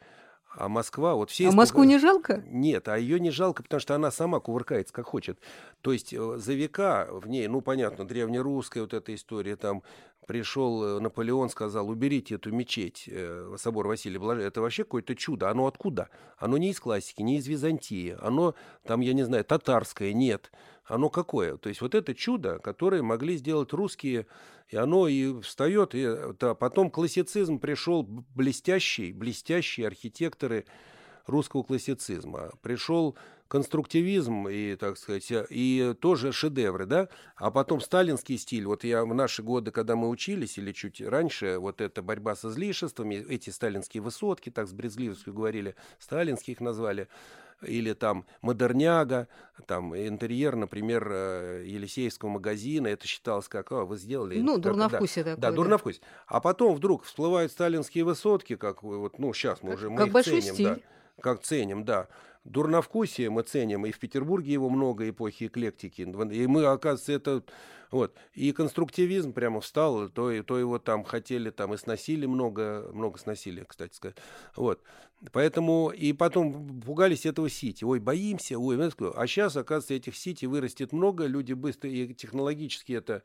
А 0.54 0.68
Москва, 0.68 1.14
вот 1.14 1.30
все... 1.30 1.48
А 1.48 1.52
Москву 1.52 1.84
не 1.84 1.98
жалко? 1.98 2.44
Нет, 2.46 2.86
а 2.88 2.98
ее 2.98 3.18
не 3.18 3.30
жалко, 3.30 3.62
потому 3.62 3.80
что 3.80 3.94
она 3.94 4.10
сама 4.10 4.38
кувыркается, 4.38 4.92
как 4.92 5.06
хочет. 5.06 5.40
То 5.80 5.92
есть 5.92 6.14
за 6.14 6.52
века 6.52 7.08
в 7.10 7.26
ней, 7.26 7.48
ну, 7.48 7.62
понятно, 7.62 8.06
древнерусская 8.06 8.82
вот 8.82 8.92
эта 8.92 9.14
история, 9.14 9.56
там 9.56 9.82
пришел 10.26 10.82
э, 10.84 11.00
Наполеон, 11.00 11.48
сказал, 11.50 11.88
уберите 11.88 12.36
эту 12.36 12.52
мечеть, 12.52 13.04
э, 13.06 13.54
собор 13.58 13.86
Василия 13.86 14.18
Блаженного. 14.18 14.48
Это 14.48 14.60
вообще 14.60 14.84
какое-то 14.84 15.14
чудо. 15.14 15.50
Оно 15.50 15.66
откуда? 15.66 16.08
Оно 16.38 16.56
не 16.56 16.70
из 16.70 16.80
классики, 16.80 17.22
не 17.22 17.38
из 17.38 17.46
Византии. 17.46 18.16
Оно 18.20 18.54
там, 18.84 19.00
я 19.00 19.12
не 19.12 19.24
знаю, 19.24 19.44
татарское, 19.44 20.12
нет. 20.12 20.50
Оно 20.84 21.10
какое? 21.10 21.56
То 21.56 21.68
есть 21.68 21.80
вот 21.80 21.94
это 21.94 22.14
чудо, 22.14 22.58
которое 22.58 23.02
могли 23.02 23.36
сделать 23.36 23.72
русские, 23.72 24.26
и 24.68 24.76
оно 24.76 25.08
и 25.08 25.40
встает. 25.40 25.94
И, 25.94 26.08
да, 26.38 26.54
потом 26.54 26.90
классицизм 26.90 27.58
пришел 27.58 28.02
блестящий, 28.02 29.12
блестящие 29.12 29.86
архитекторы 29.86 30.64
русского 31.26 31.62
классицизма. 31.62 32.50
Пришел 32.62 33.16
конструктивизм 33.52 34.48
и, 34.48 34.76
так 34.76 34.96
сказать, 34.96 35.30
и 35.30 35.94
тоже 36.00 36.32
шедевры, 36.32 36.86
да, 36.86 37.10
а 37.36 37.50
потом 37.50 37.82
сталинский 37.82 38.38
стиль, 38.38 38.64
вот 38.64 38.82
я 38.82 39.04
в 39.04 39.14
наши 39.14 39.42
годы, 39.42 39.70
когда 39.70 39.94
мы 39.94 40.08
учились, 40.08 40.56
или 40.56 40.72
чуть 40.72 41.02
раньше, 41.02 41.58
вот 41.58 41.82
эта 41.82 42.00
борьба 42.00 42.34
с 42.34 42.46
излишествами, 42.46 43.16
эти 43.16 43.50
сталинские 43.50 44.02
высотки, 44.02 44.48
так 44.48 44.68
с 44.68 44.72
брезгливостью 44.72 45.34
говорили, 45.34 45.74
сталинских 45.98 46.62
назвали, 46.62 47.08
или 47.60 47.92
там 47.92 48.24
модерняга, 48.40 49.28
там 49.66 49.94
интерьер, 49.94 50.56
например, 50.56 51.06
э, 51.12 51.64
Елисеевского 51.66 52.30
магазина, 52.30 52.86
это 52.86 53.06
считалось 53.06 53.48
как, 53.48 53.70
а, 53.70 53.84
вы 53.84 53.98
сделали... 53.98 54.40
Ну, 54.40 54.56
дурновкусие 54.56 55.26
да, 55.26 55.32
такое. 55.32 55.50
Да, 55.50 55.54
дурновкусие. 55.54 56.02
А 56.26 56.40
потом 56.40 56.74
вдруг 56.74 57.04
всплывают 57.04 57.52
сталинские 57.52 58.04
высотки, 58.04 58.56
как 58.56 58.82
вот, 58.82 59.18
ну, 59.18 59.34
сейчас 59.34 59.62
мы 59.62 59.74
уже... 59.74 59.90
Мы 59.90 59.98
как 59.98 60.06
их 60.06 60.12
большой 60.14 60.40
ценим, 60.40 60.54
стиль. 60.54 60.66
Да, 60.68 61.22
как 61.22 61.42
ценим, 61.42 61.84
да 61.84 62.08
дурновкусие 62.44 63.30
мы 63.30 63.42
ценим, 63.42 63.86
и 63.86 63.92
в 63.92 63.98
Петербурге 63.98 64.52
его 64.52 64.68
много 64.68 65.08
эпохи 65.08 65.44
эклектики. 65.44 66.02
И 66.02 66.46
мы, 66.46 66.64
оказывается, 66.64 67.12
это... 67.12 67.42
Вот. 67.90 68.16
И 68.32 68.52
конструктивизм 68.52 69.34
прямо 69.34 69.60
встал, 69.60 70.08
то, 70.08 70.42
то 70.42 70.58
его 70.58 70.78
там 70.78 71.04
хотели, 71.04 71.50
там 71.50 71.74
и 71.74 71.76
сносили 71.76 72.24
много, 72.24 72.90
много 72.94 73.18
сносили, 73.18 73.64
кстати 73.68 73.94
сказать. 73.94 74.16
Вот. 74.56 74.80
Поэтому, 75.30 75.90
и 75.90 76.14
потом 76.14 76.80
пугались 76.80 77.26
этого 77.26 77.50
сити. 77.50 77.84
Ой, 77.84 78.00
боимся, 78.00 78.58
ой, 78.58 78.78
а 78.82 79.26
сейчас, 79.26 79.56
оказывается, 79.56 79.94
этих 79.94 80.16
сити 80.16 80.46
вырастет 80.46 80.92
много, 80.92 81.26
люди 81.26 81.52
быстро, 81.52 81.90
и 81.90 82.14
технологически 82.14 82.94
это 82.94 83.22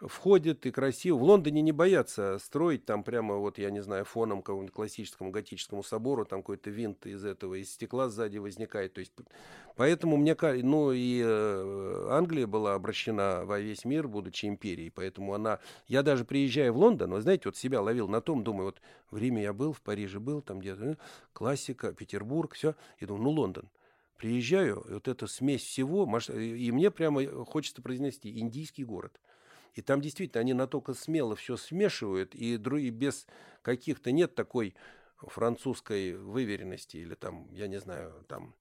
входит 0.00 0.66
и 0.66 0.70
красиво. 0.70 1.16
В 1.16 1.22
Лондоне 1.22 1.62
не 1.62 1.72
боятся 1.72 2.38
строить 2.38 2.84
там 2.84 3.02
прямо, 3.04 3.36
вот 3.36 3.58
я 3.58 3.70
не 3.70 3.80
знаю, 3.80 4.04
фоном 4.04 4.42
какому-нибудь 4.42 4.74
классическому 4.74 5.30
готическому 5.30 5.82
собору, 5.82 6.24
там 6.24 6.40
какой-то 6.40 6.70
винт 6.70 7.06
из 7.06 7.24
этого, 7.24 7.54
из 7.54 7.72
стекла 7.72 8.08
сзади 8.08 8.38
возникает. 8.38 8.94
То 8.94 9.00
есть, 9.00 9.12
поэтому 9.76 10.16
мне 10.16 10.34
кажется, 10.34 10.66
ну 10.66 10.92
и 10.92 11.20
э, 11.22 12.06
Англия 12.10 12.46
была 12.46 12.74
обращена 12.74 13.42
во 13.44 13.60
весь 13.60 13.84
мир, 13.84 14.08
будучи 14.08 14.46
империей, 14.46 14.90
поэтому 14.90 15.34
она, 15.34 15.58
я 15.86 16.02
даже 16.02 16.24
приезжая 16.24 16.72
в 16.72 16.78
Лондон, 16.78 17.12
вы 17.12 17.20
знаете, 17.20 17.42
вот 17.46 17.56
себя 17.56 17.80
ловил 17.80 18.08
на 18.08 18.20
том, 18.20 18.42
думаю, 18.42 18.66
вот 18.66 18.80
время 19.10 19.42
я 19.42 19.52
был, 19.52 19.72
в 19.72 19.82
Париже 19.82 20.18
был, 20.18 20.40
там 20.40 20.60
где-то, 20.60 20.84
э, 20.84 20.96
классика, 21.32 21.92
Петербург, 21.92 22.54
все, 22.54 22.74
и 22.98 23.06
думаю, 23.06 23.24
ну 23.24 23.30
Лондон. 23.30 23.68
Приезжаю, 24.16 24.84
вот 24.86 25.08
эта 25.08 25.26
смесь 25.26 25.62
всего, 25.62 26.06
и 26.28 26.70
мне 26.72 26.90
прямо 26.90 27.24
хочется 27.46 27.80
произнести 27.80 28.38
индийский 28.38 28.84
город– 28.84 29.18
и 29.74 29.82
там 29.82 30.00
действительно 30.00 30.40
они 30.40 30.54
настолько 30.54 30.94
смело 30.94 31.36
все 31.36 31.56
смешивают, 31.56 32.34
и, 32.34 32.54
и 32.54 32.90
без 32.90 33.26
каких-то 33.62 34.12
нет 34.12 34.34
такой 34.34 34.74
французской 35.28 36.16
выверенности 36.16 36.96
или 36.96 37.14
там, 37.14 37.46
я 37.52 37.68
не 37.68 37.78
знаю, 37.78 38.12
там 38.28 38.54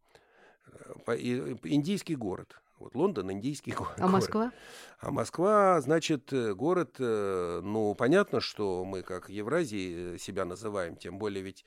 э, 1.07 1.55
индийский 1.63 2.15
город. 2.15 2.59
Вот 2.79 2.95
Лондон 2.95 3.31
индийский 3.31 3.71
город. 3.77 3.95
А 3.97 4.07
Москва? 4.07 4.51
А 4.99 5.11
Москва, 5.11 5.81
значит, 5.81 6.31
э, 6.33 6.53
город, 6.53 6.95
э, 6.99 7.61
ну, 7.63 7.95
понятно, 7.95 8.39
что 8.39 8.83
мы 8.85 9.01
как 9.01 9.29
Евразии 9.29 10.17
себя 10.17 10.45
называем, 10.45 10.95
тем 10.95 11.17
более 11.17 11.43
ведь 11.43 11.65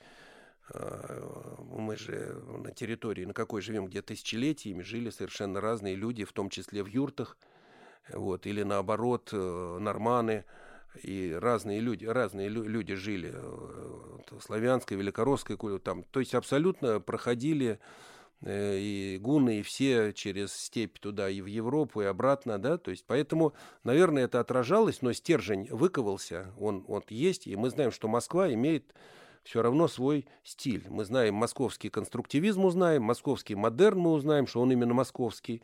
мы 1.59 1.97
же 1.97 2.41
на 2.57 2.71
территории, 2.71 3.25
на 3.25 3.33
какой 3.33 3.61
живем, 3.61 3.85
где 3.87 4.01
тысячелетиями 4.01 4.81
жили 4.81 5.09
совершенно 5.09 5.59
разные 5.59 5.93
люди, 5.93 6.23
в 6.23 6.31
том 6.31 6.49
числе 6.49 6.83
в 6.83 6.87
юртах, 6.87 7.37
вот, 8.09 8.45
или 8.45 8.63
наоборот, 8.63 9.29
э, 9.31 9.77
норманы, 9.79 10.45
и 11.01 11.35
разные 11.39 11.79
люди, 11.79 12.05
разные 12.05 12.49
люди 12.49 12.93
жили, 12.95 13.31
э, 13.33 14.39
славянской, 14.39 14.97
великоросской 14.97 15.57
там, 15.79 16.03
то 16.03 16.19
есть 16.19 16.35
абсолютно 16.35 16.99
проходили 16.99 17.79
э, 18.41 18.77
и 18.77 19.17
гуны, 19.19 19.59
и 19.59 19.63
все 19.63 20.13
через 20.13 20.53
степь 20.53 20.99
туда 20.99 21.29
и 21.29 21.41
в 21.41 21.47
Европу, 21.47 22.01
и 22.01 22.05
обратно, 22.05 22.59
да, 22.59 22.77
то 22.77 22.91
есть 22.91 23.05
поэтому, 23.07 23.53
наверное, 23.83 24.25
это 24.25 24.39
отражалось, 24.39 25.01
но 25.01 25.13
стержень 25.13 25.67
выковался, 25.71 26.53
он 26.59 26.83
вот 26.87 27.09
есть, 27.09 27.47
и 27.47 27.55
мы 27.55 27.69
знаем, 27.69 27.91
что 27.91 28.07
Москва 28.07 28.51
имеет 28.53 28.93
все 29.43 29.61
равно 29.61 29.87
свой 29.87 30.25
стиль. 30.43 30.85
Мы 30.89 31.03
знаем 31.05 31.35
московский 31.35 31.89
конструктивизм, 31.89 32.63
узнаем, 32.63 33.03
московский 33.03 33.55
модерн 33.55 33.99
мы 33.99 34.11
узнаем, 34.13 34.47
что 34.47 34.61
он 34.61 34.71
именно 34.71 34.93
московский 34.93 35.61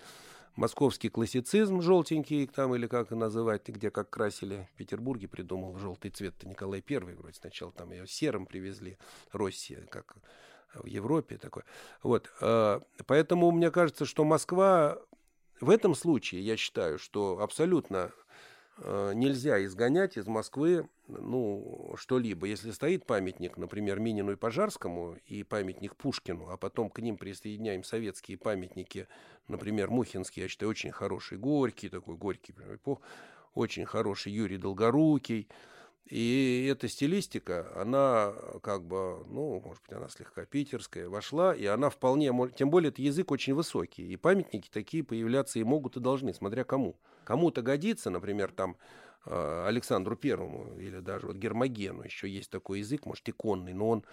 московский 0.56 1.10
классицизм 1.10 1.82
желтенький, 1.82 2.48
там 2.48 2.76
или 2.76 2.88
как 2.88 3.12
называть, 3.12 3.68
где 3.68 3.92
как 3.92 4.10
красили 4.10 4.68
в 4.74 4.78
Петербурге, 4.78 5.28
придумал 5.28 5.78
желтый 5.78 6.12
цвет 6.12 6.36
-то 6.40 6.48
Николай 6.48 6.82
Первый, 6.82 7.16
вроде 7.16 7.36
сначала 7.36 7.72
там 7.72 7.92
ее 7.92 8.08
серым 8.08 8.46
привезли, 8.46 8.98
Россия, 9.32 9.86
как 9.90 10.16
в 10.74 10.86
Европе 10.86 11.38
такое. 11.38 11.66
Вот, 12.04 12.32
э, 12.42 12.80
поэтому 13.06 13.52
мне 13.52 13.72
кажется, 13.72 14.06
что 14.06 14.24
Москва 14.24 15.00
в 15.62 15.70
этом 15.70 15.94
случае, 15.94 16.42
я 16.42 16.56
считаю, 16.56 17.00
что 17.00 17.40
абсолютно 17.42 18.12
нельзя 19.14 19.64
изгонять 19.66 20.18
из 20.18 20.28
Москвы 20.28 20.88
ну, 21.08 21.96
что-либо. 21.98 22.46
Если 22.48 22.72
стоит 22.72 23.06
памятник, 23.06 23.58
например, 23.58 24.00
Минину 24.00 24.32
и 24.32 24.36
Пожарскому 24.36 25.18
и 25.26 25.44
памятник 25.44 25.96
Пушкину, 25.96 26.50
а 26.50 26.58
потом 26.58 26.90
к 26.90 27.00
ним 27.00 27.18
присоединяем 27.18 27.84
советские 27.84 28.38
памятники, 28.38 29.08
например, 29.48 29.90
Мухинский, 29.90 30.44
я 30.44 30.48
считаю, 30.48 30.70
очень 30.70 30.92
хороший, 30.92 31.38
Горький, 31.38 31.90
такой 31.90 32.16
Горький, 32.16 32.54
очень 33.54 33.86
хороший 33.86 34.32
Юрий 34.32 34.58
Долгорукий, 34.58 35.48
и 36.10 36.68
эта 36.72 36.88
стилистика, 36.88 37.72
она 37.76 38.34
как 38.64 38.84
бы, 38.84 39.24
ну, 39.28 39.62
может 39.64 39.84
быть, 39.84 39.94
она 39.94 40.10
слегка 40.10 40.46
питерская, 40.46 41.08
вошла, 41.08 41.54
и 41.54 41.66
она 41.66 41.90
вполне, 41.92 42.32
тем 42.56 42.72
более, 42.72 42.90
это 42.90 43.02
язык 43.02 43.32
очень 43.32 43.54
высокий, 43.54 44.08
и 44.12 44.16
памятники 44.16 44.70
такие 44.72 45.04
появляться 45.04 45.60
и 45.60 45.64
могут, 45.64 45.98
и 45.98 46.00
должны, 46.00 46.34
смотря 46.34 46.64
кому. 46.64 46.96
Кому-то 47.26 47.62
годится, 47.62 48.10
например, 48.10 48.52
там, 48.52 48.76
э, 49.28 49.66
Александру 49.68 50.16
Первому 50.16 50.80
или 50.80 51.00
даже 51.00 51.28
вот 51.28 51.36
Гермогену 51.36 52.02
еще 52.02 52.28
есть 52.28 52.50
такой 52.50 52.80
язык, 52.80 53.06
может, 53.06 53.30
иконный, 53.30 53.74
но 53.74 53.90
он 53.90 54.04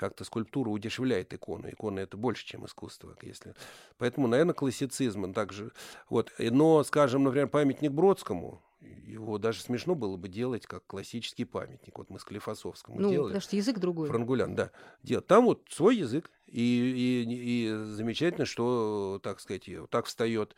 как-то 0.00 0.24
скульптура 0.24 0.70
удешевляет 0.70 1.34
икону. 1.34 1.68
Икона 1.68 2.00
это 2.00 2.16
больше, 2.16 2.46
чем 2.46 2.64
искусство, 2.64 3.14
если. 3.20 3.54
Поэтому, 3.98 4.28
наверное, 4.28 4.54
классицизм 4.54 5.34
также. 5.34 5.72
Вот. 6.08 6.32
Но, 6.38 6.82
скажем, 6.84 7.22
например, 7.24 7.48
памятник 7.48 7.92
Бродскому, 7.92 8.62
его 8.80 9.36
даже 9.36 9.60
смешно 9.60 9.94
было 9.94 10.16
бы 10.16 10.30
делать 10.30 10.66
как 10.66 10.86
классический 10.86 11.44
памятник. 11.44 11.98
Вот 11.98 12.08
мы 12.08 12.18
с 12.18 12.24
Клифосовскому 12.24 12.98
ну, 12.98 13.10
делали. 13.10 13.28
потому 13.28 13.42
что 13.42 13.56
язык 13.56 13.78
другой. 13.78 14.08
Франгулян, 14.08 14.54
да. 14.54 14.70
Делать. 15.02 15.26
Там 15.26 15.44
вот 15.44 15.66
свой 15.68 15.98
язык. 15.98 16.30
И, 16.46 16.62
и, 16.62 17.66
и 17.66 17.74
замечательно, 17.94 18.46
что, 18.46 19.20
так 19.22 19.38
сказать, 19.38 19.68
так 19.90 20.06
встает 20.06 20.56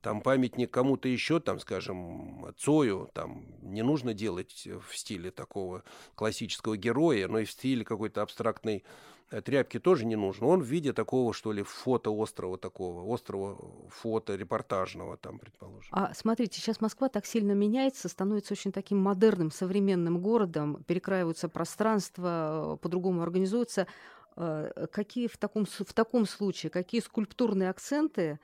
там 0.00 0.20
памятник 0.20 0.70
кому-то 0.70 1.08
еще, 1.08 1.40
там, 1.40 1.58
скажем, 1.58 2.46
Цою, 2.56 3.10
там 3.14 3.44
не 3.62 3.82
нужно 3.82 4.14
делать 4.14 4.66
в 4.66 4.96
стиле 4.96 5.30
такого 5.30 5.82
классического 6.14 6.76
героя, 6.76 7.28
но 7.28 7.40
и 7.40 7.44
в 7.44 7.50
стиле 7.50 7.84
какой-то 7.84 8.22
абстрактной 8.22 8.84
э, 9.30 9.40
тряпки 9.40 9.80
тоже 9.80 10.06
не 10.06 10.16
нужно. 10.16 10.46
Он 10.46 10.62
в 10.62 10.66
виде 10.66 10.92
такого, 10.92 11.34
что 11.34 11.52
ли, 11.52 11.62
фото 11.62 12.10
острова 12.10 12.56
такого, 12.58 13.02
острова 13.12 13.58
фото 13.90 14.36
репортажного 14.36 15.16
там, 15.16 15.38
предположим. 15.38 15.88
А 15.92 16.14
смотрите, 16.14 16.60
сейчас 16.60 16.80
Москва 16.80 17.08
так 17.08 17.26
сильно 17.26 17.52
меняется, 17.52 18.08
становится 18.08 18.54
очень 18.54 18.72
таким 18.72 18.98
модерным, 18.98 19.50
современным 19.50 20.20
городом, 20.20 20.84
перекраиваются 20.84 21.48
пространства, 21.48 22.74
э, 22.74 22.76
по-другому 22.80 23.22
организуются. 23.22 23.88
Э, 24.36 24.86
какие 24.92 25.26
в 25.26 25.36
таком, 25.36 25.66
в 25.66 25.92
таком 25.92 26.24
случае, 26.24 26.70
какие 26.70 27.00
скульптурные 27.00 27.70
акценты 27.70 28.38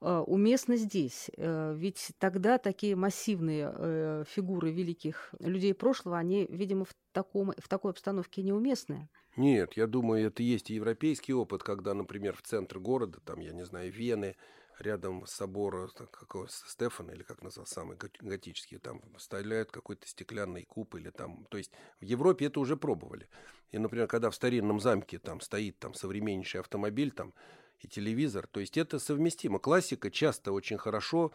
уместно 0.00 0.76
здесь. 0.76 1.30
Э, 1.36 1.74
ведь 1.76 2.12
тогда 2.18 2.58
такие 2.58 2.96
массивные 2.96 3.72
э, 3.74 4.24
фигуры 4.28 4.70
великих 4.70 5.34
людей 5.38 5.74
прошлого, 5.74 6.18
они, 6.18 6.46
видимо, 6.50 6.84
в, 6.84 6.94
таком, 7.12 7.52
в 7.56 7.68
такой 7.68 7.92
обстановке 7.92 8.42
неуместны. 8.42 9.08
Нет, 9.36 9.74
я 9.74 9.86
думаю, 9.86 10.26
это 10.26 10.42
есть 10.42 10.70
и 10.70 10.74
европейский 10.74 11.34
опыт, 11.34 11.62
когда, 11.62 11.92
например, 11.94 12.34
в 12.36 12.42
центр 12.42 12.78
города, 12.78 13.20
там, 13.20 13.40
я 13.40 13.52
не 13.52 13.64
знаю, 13.64 13.92
Вены, 13.92 14.36
рядом 14.78 15.26
с 15.26 15.32
собора 15.32 15.88
какого 16.10 16.48
Стефана, 16.48 17.12
или 17.12 17.22
как 17.22 17.42
назвал, 17.42 17.66
самый 17.66 17.98
готический, 18.20 18.78
там 18.78 19.00
вставляют 19.16 19.70
какой-то 19.70 20.06
стеклянный 20.06 20.64
куб, 20.64 20.94
или 20.94 21.10
там, 21.10 21.46
то 21.50 21.58
есть 21.58 21.70
в 22.00 22.04
Европе 22.04 22.46
это 22.46 22.60
уже 22.60 22.76
пробовали. 22.76 23.28
И, 23.72 23.78
например, 23.78 24.06
когда 24.06 24.30
в 24.30 24.34
старинном 24.34 24.80
замке 24.80 25.18
там 25.18 25.40
стоит 25.40 25.78
там 25.78 25.94
современнейший 25.94 26.60
автомобиль, 26.60 27.10
там 27.10 27.34
и 27.80 27.88
телевизор. 27.88 28.46
То 28.46 28.60
есть 28.60 28.76
это 28.76 28.98
совместимо. 28.98 29.58
Классика 29.58 30.10
часто 30.10 30.52
очень 30.52 30.78
хорошо 30.78 31.32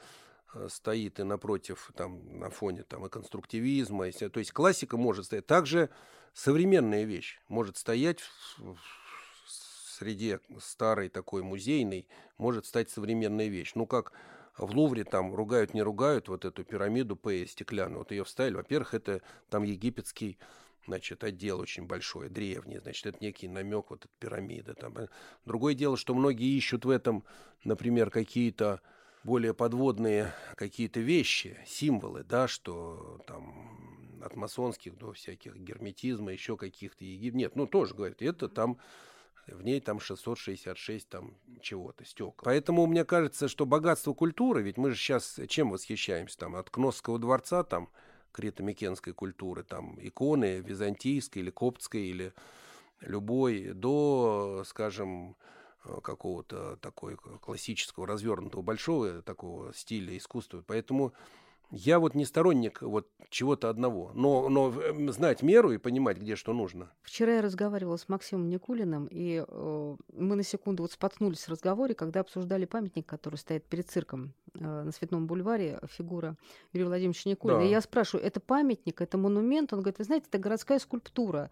э, 0.54 0.68
стоит 0.70 1.20
и 1.20 1.24
напротив, 1.24 1.92
там, 1.96 2.40
на 2.40 2.50
фоне 2.50 2.84
там, 2.84 3.06
и 3.06 3.10
конструктивизма. 3.10 4.08
И, 4.08 4.12
то 4.12 4.40
есть 4.40 4.52
классика 4.52 4.98
может 4.98 5.26
стоять. 5.26 5.48
Также 5.48 5.90
современная 6.34 7.04
вещь 7.04 7.40
может 7.48 7.78
стоять 7.78 8.20
в, 8.20 8.76
в 8.76 8.80
среде 10.00 10.40
старой 10.60 11.10
такой 11.10 11.44
музейной, 11.44 12.08
может 12.38 12.66
стать 12.66 12.90
современная 12.90 13.48
вещь. 13.48 13.74
Ну, 13.76 13.86
как 13.86 14.14
в 14.58 14.76
Лувре 14.76 15.04
там 15.04 15.34
ругают, 15.34 15.74
не 15.74 15.82
ругают 15.82 16.28
вот 16.28 16.46
эту 16.46 16.64
пирамиду 16.64 17.16
П 17.16 17.46
стеклянную. 17.46 18.00
Вот 18.00 18.12
ее 18.12 18.24
вставили. 18.24 18.56
Во-первых, 18.56 18.94
это 18.94 19.22
там 19.50 19.64
египетский 19.64 20.38
значит, 20.86 21.24
отдел 21.24 21.60
очень 21.60 21.86
большой, 21.86 22.30
древний, 22.30 22.80
значит, 22.80 23.06
это 23.06 23.18
некий 23.22 23.48
намек 23.48 23.90
вот 23.90 24.06
от 24.06 24.12
пирамиды. 24.20 24.74
Там. 24.74 24.98
Э. 24.98 25.08
Другое 25.46 25.74
дело, 25.74 25.98
что 25.98 26.14
многие 26.14 26.56
ищут 26.58 26.86
в 26.86 26.90
этом, 26.90 27.24
например, 27.64 28.10
какие-то 28.10 28.82
более 29.24 29.54
подводные 29.54 30.34
какие-то 30.56 31.00
вещи, 31.00 31.58
символы, 31.66 32.24
да, 32.24 32.48
что 32.48 33.20
там 33.28 34.22
от 34.24 34.36
масонских 34.36 34.98
до 34.98 35.14
всяких 35.14 35.56
герметизма, 35.56 36.32
еще 36.32 36.58
каких-то 36.58 37.04
егип... 37.04 37.34
Нет, 37.34 37.56
ну 37.56 37.68
тоже 37.68 37.96
говорят, 37.96 38.22
это 38.22 38.50
там 38.50 38.78
в 39.48 39.64
ней 39.64 39.80
там 39.82 40.00
666 40.00 41.10
там 41.10 41.36
чего-то, 41.62 42.06
стекол. 42.06 42.44
Поэтому 42.44 42.86
мне 42.86 43.04
кажется, 43.04 43.48
что 43.48 43.66
богатство 43.66 44.14
культуры, 44.14 44.62
ведь 44.62 44.78
мы 44.78 44.92
же 44.92 44.98
сейчас 44.98 45.40
чем 45.48 45.72
восхищаемся, 45.72 46.38
там, 46.38 46.56
от 46.56 46.70
Кносского 46.70 47.20
дворца, 47.20 47.64
там, 47.64 47.90
крито-микенской 48.32 49.14
культуры, 49.14 49.64
там 49.64 49.98
иконы 50.02 50.60
византийской 50.60 51.42
или 51.42 51.50
коптской 51.50 52.02
или 52.02 52.34
любой, 53.02 53.74
до, 53.74 54.64
скажем, 54.66 55.36
э, 55.86 56.00
какого-то 56.02 56.78
такой 56.78 57.18
классического, 57.18 58.08
развернутого, 58.08 58.62
большого 58.62 59.22
такого 59.22 59.74
стиля 59.74 60.16
искусства. 60.18 60.64
Поэтому 60.66 61.14
я 61.72 62.00
вот 62.00 62.16
не 62.16 62.26
сторонник 62.26 62.82
вот 62.82 63.10
чего-то 63.30 63.70
одного, 63.70 64.12
но, 64.14 64.50
но 64.50 64.72
знать 65.12 65.42
меру 65.42 65.72
и 65.72 65.78
понимать, 65.78 66.18
где 66.18 66.36
что 66.36 66.54
нужно. 66.54 66.92
Вчера 67.02 67.36
я 67.36 67.42
разговаривала 67.42 67.98
с 67.98 68.10
Максимом 68.10 68.50
Никулиным, 68.50 69.08
и 69.10 69.44
э, 69.48 69.96
мы 70.14 70.36
на 70.36 70.44
секунду 70.44 70.84
вот 70.84 70.92
споткнулись 70.92 71.46
в 71.46 71.50
разговоре, 71.50 71.96
когда 71.96 72.20
обсуждали 72.20 72.66
памятник, 72.66 73.06
который 73.06 73.36
стоит 73.36 73.64
перед 73.66 73.90
цирком 73.90 74.34
э, 74.54 74.60
на 74.60 74.92
Светном 74.92 75.28
бульваре, 75.28 75.80
фигура 75.90 76.36
Юрия 76.74 76.88
Владимировича 76.88 77.30
Никулина. 77.30 77.60
Да. 77.60 77.66
И 77.66 77.70
я 77.70 77.82
спрашиваю, 77.82 78.26
это 78.26 78.40
памятник, 78.40 79.02
это 79.02 79.18
монумент? 79.18 79.72
Он 79.72 79.80
говорит, 79.80 80.00
вы 80.00 80.04
знаете, 80.04 80.28
это 80.30 80.38
городская 80.38 80.80
скульптура. 80.80 81.50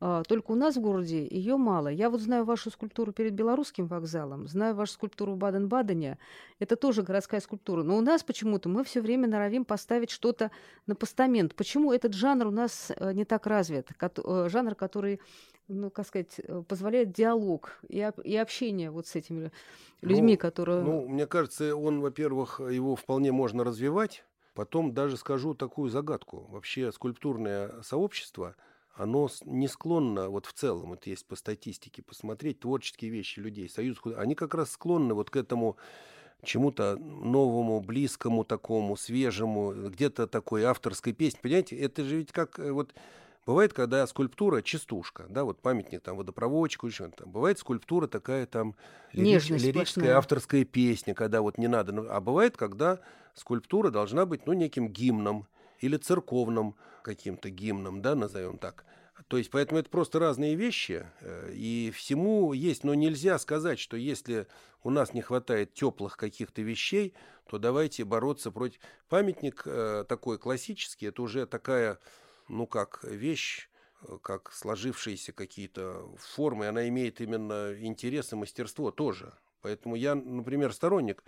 А, 0.00 0.22
только 0.24 0.50
у 0.50 0.54
нас 0.54 0.76
в 0.76 0.80
городе 0.80 1.26
ее 1.26 1.56
мало. 1.56 1.88
Я 1.88 2.10
вот 2.10 2.20
знаю 2.20 2.44
вашу 2.44 2.70
скульптуру 2.70 3.12
перед 3.12 3.32
Белорусским 3.32 3.86
вокзалом, 3.86 4.46
знаю 4.48 4.74
вашу 4.74 4.94
скульптуру 4.94 5.32
в 5.32 5.36
Баден-Бадене. 5.36 6.18
Это 6.58 6.76
тоже 6.76 7.02
городская 7.02 7.40
скульптура. 7.40 7.82
Но 7.82 7.96
у 7.96 8.00
нас 8.00 8.22
почему-то 8.22 8.68
мы 8.68 8.84
все 8.84 9.00
время 9.00 9.28
норовим 9.28 9.64
поставить 9.64 10.10
что-то 10.10 10.50
на 10.86 10.94
постамент. 10.94 11.54
Почему 11.54 11.92
этот 11.92 12.14
жанр 12.14 12.46
у 12.48 12.50
нас 12.50 12.92
э, 12.96 13.12
не 13.12 13.24
так 13.24 13.46
развит? 13.46 13.90
Э, 14.00 14.48
жанр, 14.48 14.74
который 14.74 15.20
ну, 15.68 15.90
как 15.90 16.06
сказать, 16.06 16.38
э, 16.38 16.62
позволяет 16.68 17.12
диалог 17.12 17.78
и, 17.88 18.06
и 18.24 18.36
общение 18.36 18.90
вот 18.90 19.06
с 19.06 19.16
этими 19.16 19.50
людьми, 20.02 20.34
ну, 20.34 20.38
которые... 20.38 20.82
Ну, 20.82 21.08
мне 21.08 21.26
кажется, 21.26 21.74
он, 21.74 22.00
во-первых, 22.00 22.60
его 22.60 22.96
вполне 22.96 23.32
можно 23.32 23.64
развивать. 23.64 24.24
Потом 24.52 24.92
даже 24.92 25.16
скажу 25.16 25.54
такую 25.54 25.88
загадку. 25.88 26.46
Вообще 26.50 26.92
скульптурное 26.92 27.80
сообщество– 27.82 28.56
оно 28.96 29.28
не 29.44 29.68
склонно, 29.68 30.28
вот 30.28 30.46
в 30.46 30.52
целом, 30.52 30.92
это 30.92 31.10
есть 31.10 31.26
по 31.26 31.36
статистике 31.36 32.02
посмотреть, 32.02 32.60
творческие 32.60 33.10
вещи 33.10 33.40
людей, 33.40 33.68
союз, 33.68 33.98
они 34.16 34.34
как 34.34 34.54
раз 34.54 34.70
склонны 34.70 35.14
вот 35.14 35.30
к 35.30 35.36
этому 35.36 35.76
чему-то 36.44 36.96
новому, 36.96 37.80
близкому 37.80 38.44
такому, 38.44 38.96
свежему, 38.96 39.72
где-то 39.72 40.26
такой 40.26 40.64
авторской 40.64 41.12
песни. 41.12 41.38
Понимаете, 41.42 41.76
это 41.76 42.04
же 42.04 42.18
ведь 42.18 42.32
как 42.32 42.58
э, 42.58 42.70
вот 42.70 42.94
бывает, 43.46 43.72
когда 43.72 44.06
скульптура 44.06 44.62
частушка, 44.62 45.24
да, 45.28 45.44
вот 45.44 45.60
памятник 45.60 46.02
там 46.02 46.16
водопроводчику, 46.16 46.86
еще 46.86 47.08
там. 47.08 47.30
Бывает 47.30 47.58
скульптура 47.58 48.06
такая 48.06 48.46
там 48.46 48.76
Нежность 49.12 49.64
лирическая 49.64 49.86
сплошная. 49.86 50.18
авторская 50.18 50.64
песня, 50.64 51.14
когда 51.14 51.40
вот 51.40 51.58
не 51.58 51.66
надо, 51.66 51.92
ну, 51.92 52.06
а 52.08 52.20
бывает, 52.20 52.56
когда 52.56 53.00
скульптура 53.34 53.90
должна 53.90 54.26
быть, 54.26 54.46
ну, 54.46 54.52
неким 54.52 54.88
гимном 54.88 55.46
или 55.80 55.96
церковным 55.96 56.76
каким-то 57.02 57.50
гимном, 57.50 58.02
да, 58.02 58.14
назовем 58.14 58.58
так. 58.58 58.84
То 59.28 59.38
есть, 59.38 59.50
поэтому 59.50 59.80
это 59.80 59.88
просто 59.90 60.18
разные 60.18 60.54
вещи, 60.54 61.06
э, 61.20 61.52
и 61.54 61.92
всему 61.94 62.52
есть, 62.52 62.84
но 62.84 62.94
нельзя 62.94 63.38
сказать, 63.38 63.78
что 63.78 63.96
если 63.96 64.46
у 64.82 64.90
нас 64.90 65.14
не 65.14 65.22
хватает 65.22 65.72
теплых 65.72 66.16
каких-то 66.16 66.62
вещей, 66.62 67.14
то 67.48 67.58
давайте 67.58 68.04
бороться 68.04 68.50
против... 68.50 68.80
Памятник 69.08 69.62
э, 69.66 70.04
такой 70.08 70.38
классический, 70.38 71.06
это 71.06 71.22
уже 71.22 71.46
такая, 71.46 71.98
ну 72.48 72.66
как, 72.66 73.04
вещь, 73.04 73.68
э, 74.02 74.18
как 74.20 74.52
сложившиеся 74.52 75.32
какие-то 75.32 76.10
формы, 76.18 76.66
она 76.66 76.88
имеет 76.88 77.20
именно 77.20 77.72
интерес 77.78 78.32
и 78.32 78.36
мастерство 78.36 78.90
тоже. 78.90 79.32
Поэтому 79.64 79.96
я, 79.96 80.14
например, 80.14 80.74
сторонник 80.74 81.24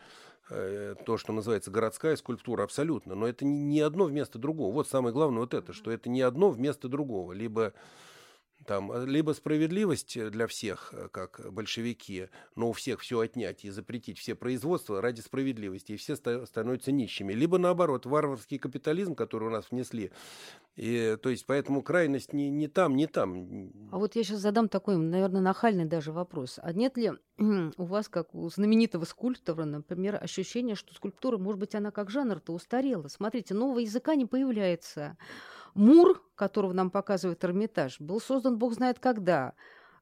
э, 0.50 0.94
то, 1.06 1.16
что 1.16 1.32
называется 1.32 1.70
городская 1.70 2.16
скульптура, 2.16 2.64
абсолютно. 2.64 3.14
Но 3.14 3.26
это 3.26 3.46
не 3.46 3.80
одно 3.80 4.04
вместо 4.04 4.38
другого. 4.38 4.74
Вот 4.74 4.86
самое 4.90 5.14
главное 5.14 5.40
вот 5.40 5.54
это, 5.54 5.72
что 5.72 5.90
это 5.90 6.10
не 6.10 6.20
одно 6.20 6.50
вместо 6.50 6.86
другого. 6.90 7.32
Либо 7.32 7.72
там, 8.64 8.90
э, 8.92 9.06
либо 9.06 9.32
справедливость 9.32 10.18
для 10.30 10.46
всех, 10.46 10.92
э, 10.92 11.08
как 11.10 11.40
большевики, 11.52 12.28
но 12.54 12.70
у 12.70 12.72
всех 12.72 13.00
все 13.00 13.20
отнять 13.20 13.64
и 13.64 13.70
запретить 13.70 14.18
все 14.18 14.34
производства 14.34 15.00
ради 15.00 15.20
справедливости, 15.20 15.92
и 15.92 15.96
все 15.96 16.16
становятся 16.16 16.92
нищими. 16.92 17.32
Либо 17.32 17.58
наоборот, 17.58 18.06
варварский 18.06 18.58
капитализм, 18.58 19.14
который 19.14 19.48
у 19.48 19.50
нас 19.50 19.70
внесли. 19.70 20.10
И, 20.76 21.16
то 21.22 21.30
есть, 21.30 21.46
поэтому 21.46 21.82
крайность 21.82 22.32
не, 22.32 22.50
не 22.50 22.68
там, 22.68 22.96
не 22.96 23.06
там. 23.06 23.72
А 23.92 23.98
вот 23.98 24.16
я 24.16 24.24
сейчас 24.24 24.40
задам 24.40 24.68
такой, 24.68 24.96
наверное, 24.96 25.40
нахальный 25.40 25.84
даже 25.84 26.12
вопрос. 26.12 26.58
А 26.62 26.72
нет 26.72 26.96
ли 26.96 27.12
у 27.38 27.84
вас, 27.84 28.08
как 28.08 28.34
у 28.34 28.48
знаменитого 28.48 29.04
скульптора, 29.04 29.64
например, 29.64 30.18
ощущение, 30.22 30.74
что 30.74 30.94
скульптура, 30.94 31.38
может 31.38 31.60
быть, 31.60 31.74
она 31.74 31.90
как 31.90 32.10
жанр-то 32.10 32.52
устарела? 32.52 33.08
Смотрите, 33.08 33.54
нового 33.54 33.78
языка 33.78 34.14
не 34.14 34.26
появляется. 34.26 35.16
Мур, 35.76 36.22
которого 36.34 36.72
нам 36.72 36.90
показывает 36.90 37.44
Эрмитаж, 37.44 38.00
был 38.00 38.20
создан 38.20 38.58
бог 38.58 38.74
знает 38.74 38.98
когда. 38.98 39.54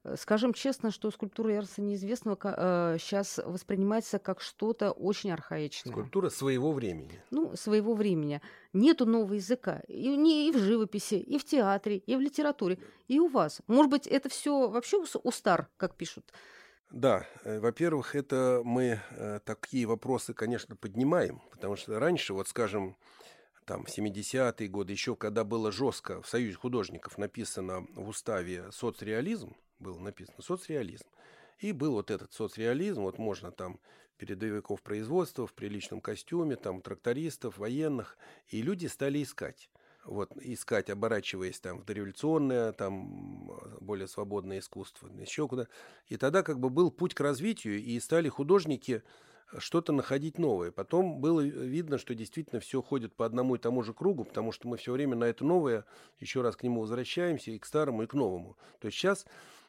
Э, 0.05 0.17
скажем 0.17 0.53
честно, 0.53 0.91
что 0.91 1.11
скульптура 1.11 1.53
Ярса 1.53 1.83
Неизвестного 1.83 2.39
э, 2.43 2.97
сейчас 3.01 3.41
воспринимается 3.45 4.19
как 4.19 4.41
что-то 4.41 4.93
очень 4.93 5.33
архаичное. 5.33 5.93
Скульптура 5.93 6.29
своего 6.29 6.73
времени. 6.73 7.21
Ну, 7.31 7.57
своего 7.57 7.95
времени. 7.95 8.41
Нету 8.73 9.07
нового 9.07 9.35
языка. 9.35 9.83
И, 9.89 10.17
не, 10.17 10.49
и 10.49 10.53
в 10.53 10.59
живописи, 10.59 11.15
и 11.17 11.39
в 11.39 11.45
театре, 11.45 11.97
и 11.97 12.17
в 12.17 12.21
литературе, 12.21 12.79
и 13.09 13.19
у 13.19 13.29
вас. 13.29 13.61
Может 13.67 13.91
быть, 13.91 14.07
это 14.07 14.29
все 14.29 14.69
вообще 14.69 15.03
устар, 15.23 15.69
как 15.77 15.97
пишут? 15.97 16.33
Да, 16.91 17.27
э, 17.43 17.59
во-первых, 17.59 18.15
это 18.15 18.63
мы 18.65 19.01
э, 19.11 19.41
такие 19.45 19.87
вопросы, 19.87 20.33
конечно, 20.35 20.77
поднимаем, 20.77 21.43
потому 21.51 21.75
что 21.75 21.99
раньше, 21.99 22.35
вот 22.35 22.47
скажем, 22.47 22.97
там, 23.65 23.85
в 23.85 23.89
70-е 23.89 24.69
годы, 24.69 24.93
еще 24.93 25.17
когда 25.17 25.45
было 25.45 25.73
жестко 25.73 26.23
в 26.23 26.29
Союзе 26.29 26.57
художников 26.57 27.19
написано 27.19 27.87
в 27.95 28.09
уставе 28.09 28.71
соцреализм, 28.73 29.57
был 29.79 29.99
написано 29.99 30.43
соцреализм, 30.43 31.07
и 31.59 31.73
был 31.73 31.93
вот 31.93 32.11
этот 32.11 32.33
соцреализм, 32.33 33.03
вот 33.03 33.19
можно 33.19 33.51
там 33.51 33.81
передовиков 34.17 34.83
производства 34.83 35.47
в 35.47 35.53
приличном 35.53 36.01
костюме, 36.01 36.57
там 36.57 36.81
трактористов, 36.81 37.59
военных, 37.59 38.17
и 38.49 38.63
люди 38.63 38.87
стали 38.87 39.23
искать 39.23 39.71
вот, 40.05 40.31
искать, 40.37 40.91
оборачиваясь 40.91 41.61
там 41.61 41.79
в 41.79 41.85
дореволюционное, 41.85 42.73
там 42.73 43.51
более 43.81 44.07
свободное 44.07 44.59
искусство, 44.59 45.09
еще 45.19 45.49
куда. 45.49 45.67
И 46.09 46.17
тогда 46.17 46.43
как 46.43 46.61
бы 46.61 46.71
был 46.71 46.91
путь 46.91 47.15
к 47.15 47.21
развитию, 47.21 47.83
и 47.83 47.99
стали 48.01 48.29
художники 48.29 49.03
что-то 49.59 49.93
находить 49.93 50.39
новое. 50.39 50.71
Потом 50.71 51.21
было 51.21 51.41
видно, 51.41 51.99
что 51.99 52.15
действительно 52.15 52.61
все 52.61 52.83
ходит 52.83 53.15
по 53.15 53.27
одному 53.27 53.55
и 53.55 53.59
тому 53.59 53.83
же 53.83 53.93
кругу, 53.93 54.25
потому 54.25 54.53
что 54.53 54.69
мы 54.69 54.77
все 54.77 54.93
время 54.93 55.17
на 55.17 55.25
это 55.25 55.45
новое 55.45 55.85
еще 56.21 56.43
раз 56.43 56.57
к 56.57 56.63
нему 56.63 56.81
возвращаемся, 56.81 57.51
и 57.51 57.59
к 57.59 57.67
старому, 57.67 58.03
и 58.03 58.07
к 58.07 58.15
новому. 58.15 58.57
То 58.81 58.87
есть 58.87 58.99
сейчас 58.99 59.27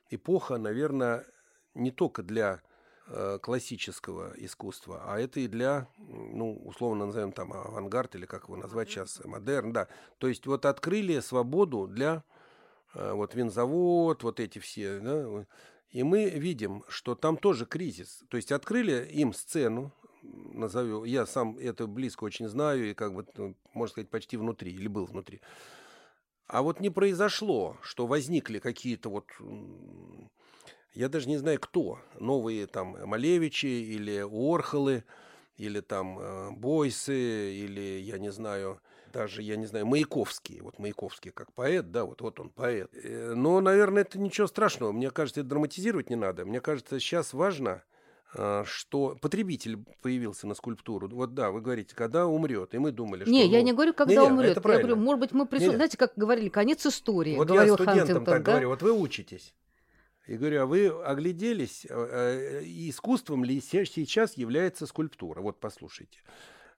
эпоха, 0.09 0.57
наверное, 0.57 1.25
не 1.73 1.91
только 1.91 2.23
для 2.23 2.61
Э, 3.07 3.37
классического 3.39 4.33
искусства, 4.35 5.03
а 5.05 5.19
это 5.19 5.39
и 5.39 5.47
для, 5.47 5.87
ну, 5.99 6.59
условно 6.65 7.05
назовем 7.05 7.33
там 7.33 7.53
авангард 7.53 8.15
или 8.15 8.25
как 8.25 8.45
его 8.45 8.55
назвать 8.55 8.89
сейчас, 8.89 9.21
модерн, 9.23 9.73
да. 9.73 9.87
То 10.17 10.27
есть 10.27 10.47
вот 10.47 10.65
открыли 10.65 11.19
свободу 11.19 11.85
для 11.85 12.23
э, 12.95 13.11
вот 13.11 13.35
винзавод, 13.35 14.23
вот 14.23 14.39
эти 14.39 14.57
все, 14.57 14.99
да, 15.01 15.45
и 15.89 16.03
мы 16.03 16.29
видим, 16.29 16.83
что 16.87 17.15
там 17.15 17.37
тоже 17.37 17.65
кризис. 17.65 18.23
То 18.29 18.37
есть 18.37 18.51
открыли 18.51 19.07
им 19.11 19.33
сцену, 19.33 19.91
назову, 20.23 21.05
я 21.05 21.25
сам 21.25 21.57
это 21.57 21.87
близко 21.87 22.23
очень 22.23 22.47
знаю, 22.47 22.89
и 22.89 22.93
как 22.93 23.13
бы, 23.13 23.25
ну, 23.35 23.55
можно 23.73 23.91
сказать, 23.91 24.09
почти 24.09 24.37
внутри, 24.37 24.73
или 24.73 24.87
был 24.87 25.05
внутри. 25.05 25.41
А 26.47 26.61
вот 26.61 26.79
не 26.79 26.89
произошло, 26.89 27.77
что 27.81 28.07
возникли 28.07 28.59
какие-то 28.59 29.09
вот 29.09 29.25
я 30.95 31.09
даже 31.09 31.27
не 31.27 31.37
знаю, 31.37 31.59
кто. 31.59 31.99
Новые 32.19 32.67
там 32.67 32.97
Малевичи 33.05 33.65
или 33.65 34.21
Уорхолы, 34.21 35.03
или 35.57 35.81
там 35.81 36.17
э, 36.19 36.51
Бойсы, 36.51 37.53
или, 37.53 37.99
я 37.99 38.17
не 38.17 38.31
знаю, 38.31 38.79
даже, 39.15 39.41
я 39.41 39.55
не 39.55 39.65
знаю, 39.65 39.85
Маяковский. 39.85 40.59
Вот 40.59 40.77
Маяковский 40.77 41.31
как 41.31 41.53
поэт, 41.53 41.89
да, 41.89 42.03
вот, 42.03 42.19
вот 42.21 42.37
он 42.41 42.49
поэт. 42.49 42.89
Э, 42.93 43.33
но, 43.33 43.61
наверное, 43.61 44.01
это 44.01 44.19
ничего 44.19 44.45
страшного. 44.45 44.91
Мне 44.91 45.09
кажется, 45.09 45.39
это 45.39 45.49
драматизировать 45.49 46.09
не 46.09 46.17
надо. 46.17 46.45
Мне 46.45 46.59
кажется, 46.59 46.99
сейчас 46.99 47.33
важно, 47.33 47.81
э, 48.35 48.63
что 48.65 49.17
потребитель 49.21 49.77
появился 50.01 50.47
на 50.47 50.53
скульптуру. 50.53 51.07
Вот 51.07 51.33
да, 51.33 51.51
вы 51.51 51.61
говорите, 51.61 51.95
когда 51.95 52.27
умрет, 52.27 52.75
и 52.75 52.77
мы 52.77 52.91
думали, 52.91 53.21
что... 53.21 53.31
Не, 53.31 53.45
ну... 53.45 53.51
я 53.51 53.61
не 53.61 53.71
говорю, 53.71 53.93
когда 53.93 54.13
не, 54.13 54.27
умрет. 54.27 54.57
Я 54.57 54.61
говорю, 54.61 54.97
может 54.97 55.21
быть, 55.21 55.31
мы 55.31 55.45
присутствуем, 55.45 55.77
знаете, 55.77 55.97
как 55.97 56.11
говорили, 56.17 56.49
конец 56.49 56.85
истории. 56.85 57.37
Вот 57.37 57.49
я 57.49 57.61
студентам 57.61 57.85
Хантингтон, 57.85 58.25
так 58.25 58.43
да? 58.43 58.51
говорю, 58.51 58.69
вот 58.69 58.81
вы 58.81 58.91
учитесь. 58.91 59.55
И 60.27 60.35
говорю, 60.35 60.63
а 60.63 60.65
вы 60.65 60.87
огляделись, 60.87 61.85
э, 61.89 61.93
э, 61.93 62.63
искусством 62.65 63.45
ли 63.45 63.61
сейчас 63.61 64.35
является 64.35 64.85
скульптура? 64.87 65.39
Вот 65.39 65.61
послушайте. 65.61 66.19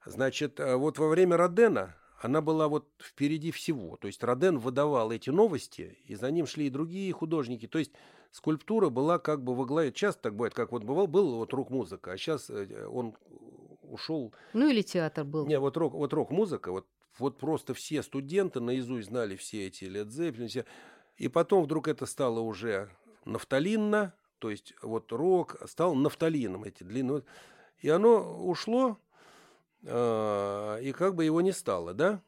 Значит, 0.05 0.59
вот 0.59 0.99
во 0.99 1.09
время 1.09 1.35
Родена 1.35 1.95
она 2.19 2.41
была 2.41 2.67
вот 2.67 2.87
впереди 2.99 3.51
всего. 3.51 3.97
То 3.97 4.07
есть 4.07 4.23
Роден 4.23 4.59
выдавал 4.59 5.11
эти 5.11 5.29
новости, 5.29 5.97
и 6.05 6.15
за 6.15 6.31
ним 6.31 6.47
шли 6.47 6.67
и 6.67 6.71
другие 6.71 7.11
художники. 7.13 7.67
То 7.67 7.79
есть 7.79 7.91
скульптура 8.31 8.89
была 8.89 9.19
как 9.19 9.43
бы 9.43 9.55
во 9.55 9.65
главе. 9.65 9.91
Часто 9.91 10.23
так 10.23 10.35
бывает, 10.35 10.53
как 10.53 10.71
вот 10.71 10.83
бывал, 10.83 11.07
был 11.07 11.35
вот 11.35 11.53
рок-музыка, 11.53 12.13
а 12.13 12.17
сейчас 12.17 12.49
он 12.49 13.15
ушел. 13.83 14.33
Ну 14.53 14.67
или 14.67 14.81
театр 14.81 15.23
был. 15.23 15.45
Не, 15.45 15.59
вот 15.59 15.77
рок, 15.77 15.93
вот 15.93 16.13
рок-музыка, 16.13 16.71
вот, 16.71 16.87
вот 17.17 17.37
просто 17.37 17.73
все 17.73 18.03
студенты 18.03 18.59
наизусть 18.59 19.07
знали 19.09 19.35
все 19.35 19.67
эти 19.67 19.85
Led 19.85 20.07
Zeppelin, 20.07 20.47
все. 20.47 20.65
И 21.17 21.27
потом 21.27 21.63
вдруг 21.63 21.87
это 21.87 22.05
стало 22.05 22.39
уже 22.39 22.89
нафталинно, 23.25 24.13
то 24.39 24.49
есть 24.49 24.73
вот 24.81 25.11
рок 25.11 25.57
стал 25.65 25.95
нафталином, 25.95 26.63
эти 26.63 26.83
длинные. 26.83 27.23
И 27.79 27.89
оно 27.89 28.43
ушло, 28.43 28.91
э, 28.91 29.06
и 29.83 30.93
как 30.97 31.15
бы 31.15 31.23
его 31.23 31.41
не 31.41 31.51
стало, 31.51 31.93
да? 31.93 32.21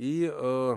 И 0.00 0.30
э, 0.32 0.76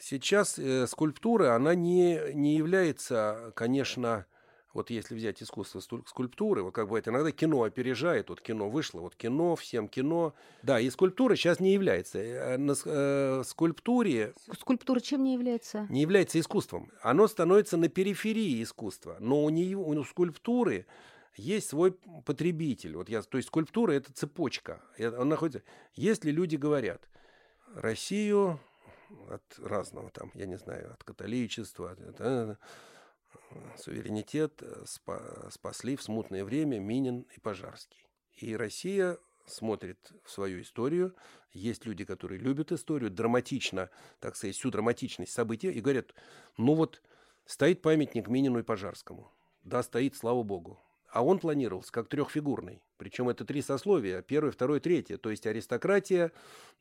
сейчас 0.00 0.58
э, 0.58 0.86
скульптура, 0.86 1.54
она 1.54 1.74
не, 1.74 2.32
не 2.32 2.56
является, 2.56 3.52
конечно, 3.54 4.24
вот 4.72 4.90
если 4.90 5.14
взять 5.14 5.42
искусство 5.42 5.80
скульптуры, 5.80 6.62
вот 6.62 6.74
как 6.74 6.86
бывает, 6.86 7.08
иногда 7.08 7.32
кино 7.32 7.64
опережает, 7.64 8.28
вот 8.28 8.40
кино 8.40 8.70
вышло, 8.70 9.00
вот 9.00 9.16
кино, 9.16 9.56
всем 9.56 9.88
кино. 9.88 10.34
Да, 10.62 10.80
и 10.80 10.88
скульптура 10.90 11.34
сейчас 11.34 11.60
не 11.60 11.72
является. 11.72 12.18
Э, 12.18 12.56
на 12.56 12.74
э, 12.84 13.42
скульптуре... 13.44 14.32
Скульптура 14.58 15.00
чем 15.00 15.24
не 15.24 15.34
является? 15.34 15.86
Не 15.90 16.00
является 16.02 16.40
искусством. 16.40 16.90
Оно 17.02 17.26
становится 17.26 17.76
на 17.76 17.88
периферии 17.88 18.62
искусства. 18.62 19.16
Но 19.20 19.44
у, 19.44 19.50
нее, 19.50 19.76
у 19.76 20.04
скульптуры 20.04 20.86
есть 21.36 21.68
свой 21.68 21.92
потребитель. 22.24 22.96
Вот 22.96 23.08
я, 23.08 23.22
то 23.22 23.36
есть 23.38 23.48
скульптура– 23.48 23.92
это 23.92 24.12
цепочка. 24.12 24.82
Он 24.98 25.28
находится... 25.28 25.62
Если 25.94 26.30
люди 26.30 26.56
говорят, 26.56 27.08
Россию 27.74 28.60
от 29.28 29.58
разного 29.58 30.10
там, 30.10 30.30
я 30.34 30.46
не 30.46 30.56
знаю, 30.56 30.92
от 30.92 31.04
католичества, 31.04 31.92
от, 31.92 32.58
суверенитет 33.78 34.62
э, 34.62 34.84
спасли 35.50 35.96
в 35.96 36.02
смутное 36.02 36.44
время 36.44 36.78
Минин 36.78 37.26
и 37.34 37.40
Пожарский. 37.40 38.06
И 38.34 38.56
Россия 38.56 39.18
смотрит 39.46 40.12
в 40.24 40.30
свою 40.30 40.60
историю. 40.60 41.14
Есть 41.52 41.86
люди, 41.86 42.04
которые 42.04 42.40
любят 42.40 42.72
историю, 42.72 43.10
драматично, 43.10 43.90
так 44.20 44.36
сказать, 44.36 44.56
всю 44.56 44.70
драматичность 44.70 45.32
событий, 45.32 45.70
и 45.70 45.80
говорят, 45.80 46.14
ну 46.56 46.74
вот 46.74 47.02
стоит 47.44 47.82
памятник 47.82 48.28
Минину 48.28 48.58
и 48.58 48.62
Пожарскому. 48.62 49.30
Да, 49.62 49.82
стоит, 49.82 50.16
слава 50.16 50.42
богу. 50.42 50.80
А 51.16 51.22
он 51.22 51.38
планировался 51.38 51.90
как 51.92 52.08
трехфигурный. 52.08 52.82
Причем 52.98 53.30
это 53.30 53.46
три 53.46 53.62
сословия. 53.62 54.20
Первое, 54.20 54.50
второе, 54.50 54.80
третье. 54.80 55.16
То 55.16 55.30
есть 55.30 55.46
аристократия, 55.46 56.30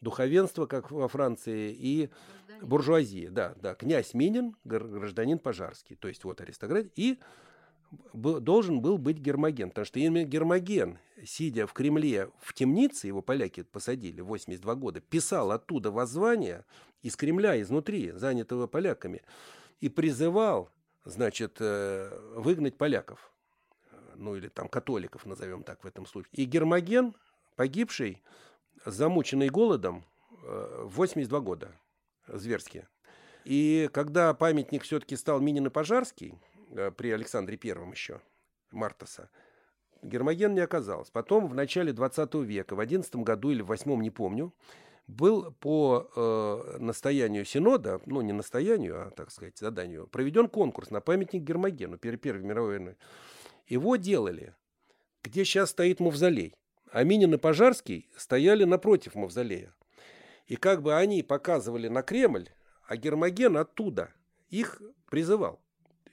духовенство, 0.01 0.65
как 0.65 0.91
во 0.91 1.07
Франции, 1.07 1.71
и 1.71 2.09
гражданин. 2.47 2.67
буржуазия. 2.67 3.29
Да, 3.29 3.55
да. 3.61 3.75
Князь 3.75 4.13
Минин, 4.13 4.57
гражданин 4.65 5.39
Пожарский. 5.39 5.95
То 5.95 6.09
есть 6.09 6.25
вот 6.25 6.41
аристократия. 6.41 6.91
И 6.97 7.17
должен 8.11 8.81
был 8.81 8.97
быть 8.97 9.19
Гермоген. 9.19 9.69
Потому 9.69 9.85
что 9.85 9.99
именно 9.99 10.25
Гермоген, 10.25 10.99
сидя 11.23 11.65
в 11.65 11.71
Кремле 11.71 12.29
в 12.41 12.53
темнице, 12.53 13.07
его 13.07 13.21
поляки 13.21 13.63
посадили 13.63 14.19
82 14.19 14.75
года, 14.75 14.99
писал 14.99 15.51
оттуда 15.51 15.91
воззвание 15.91 16.65
из 17.03 17.15
Кремля, 17.15 17.61
изнутри, 17.61 18.11
занятого 18.11 18.67
поляками, 18.67 19.21
и 19.79 19.87
призывал, 19.87 20.69
значит, 21.05 21.55
э, 21.61 22.11
выгнать 22.35 22.77
поляков 22.77 23.31
ну 24.17 24.35
или 24.35 24.47
там 24.47 24.67
католиков, 24.67 25.25
назовем 25.25 25.63
так 25.63 25.83
в 25.83 25.87
этом 25.87 26.05
случае. 26.05 26.31
И 26.33 26.45
Гермоген, 26.45 27.15
погибший, 27.55 28.23
замученный 28.85 29.49
голодом, 29.49 30.05
э, 30.43 30.83
в 30.85 30.95
82 30.95 31.39
года, 31.39 31.71
зверски. 32.27 32.87
И 33.43 33.89
когда 33.93 34.33
памятник 34.33 34.83
все-таки 34.83 35.15
стал 35.15 35.39
Минин 35.39 35.67
и 35.67 35.69
Пожарский, 35.69 36.39
э, 36.71 36.91
при 36.91 37.11
Александре 37.11 37.57
Первом 37.57 37.91
еще, 37.91 38.21
Мартаса, 38.71 39.29
Гермоген 40.01 40.53
не 40.53 40.61
оказалось. 40.61 41.09
Потом 41.09 41.47
в 41.47 41.53
начале 41.53 41.93
20 41.93 42.43
века, 42.43 42.75
в 42.75 42.79
11 42.79 43.15
году 43.17 43.51
или 43.51 43.61
в 43.61 43.67
8 43.67 44.01
не 44.01 44.11
помню, 44.11 44.53
был 45.07 45.51
по 45.59 46.09
э, 46.15 46.77
настоянию 46.79 47.45
Синода, 47.45 48.01
ну 48.05 48.21
не 48.21 48.33
настоянию, 48.33 49.07
а, 49.07 49.11
так 49.11 49.31
сказать, 49.31 49.57
заданию, 49.57 50.07
проведен 50.07 50.47
конкурс 50.47 50.89
на 50.89 50.99
памятник 50.99 51.43
Гермогену 51.43 51.97
Первой 51.97 52.41
мировой 52.41 52.77
войной. 52.77 52.97
Его 53.67 53.95
делали, 53.95 54.55
где 55.23 55.43
сейчас 55.43 55.71
стоит 55.71 55.99
мавзолей. 55.99 56.53
А 56.91 57.03
Минин 57.03 57.33
и 57.33 57.37
Пожарский 57.37 58.09
стояли 58.15 58.63
напротив 58.63 59.15
мавзолея. 59.15 59.73
И 60.47 60.55
как 60.55 60.81
бы 60.81 60.95
они 60.95 61.23
показывали 61.23 61.87
на 61.87 62.03
Кремль, 62.03 62.49
а 62.87 62.95
Гермоген 62.95 63.57
оттуда 63.57 64.13
их 64.49 64.81
призывал. 65.09 65.59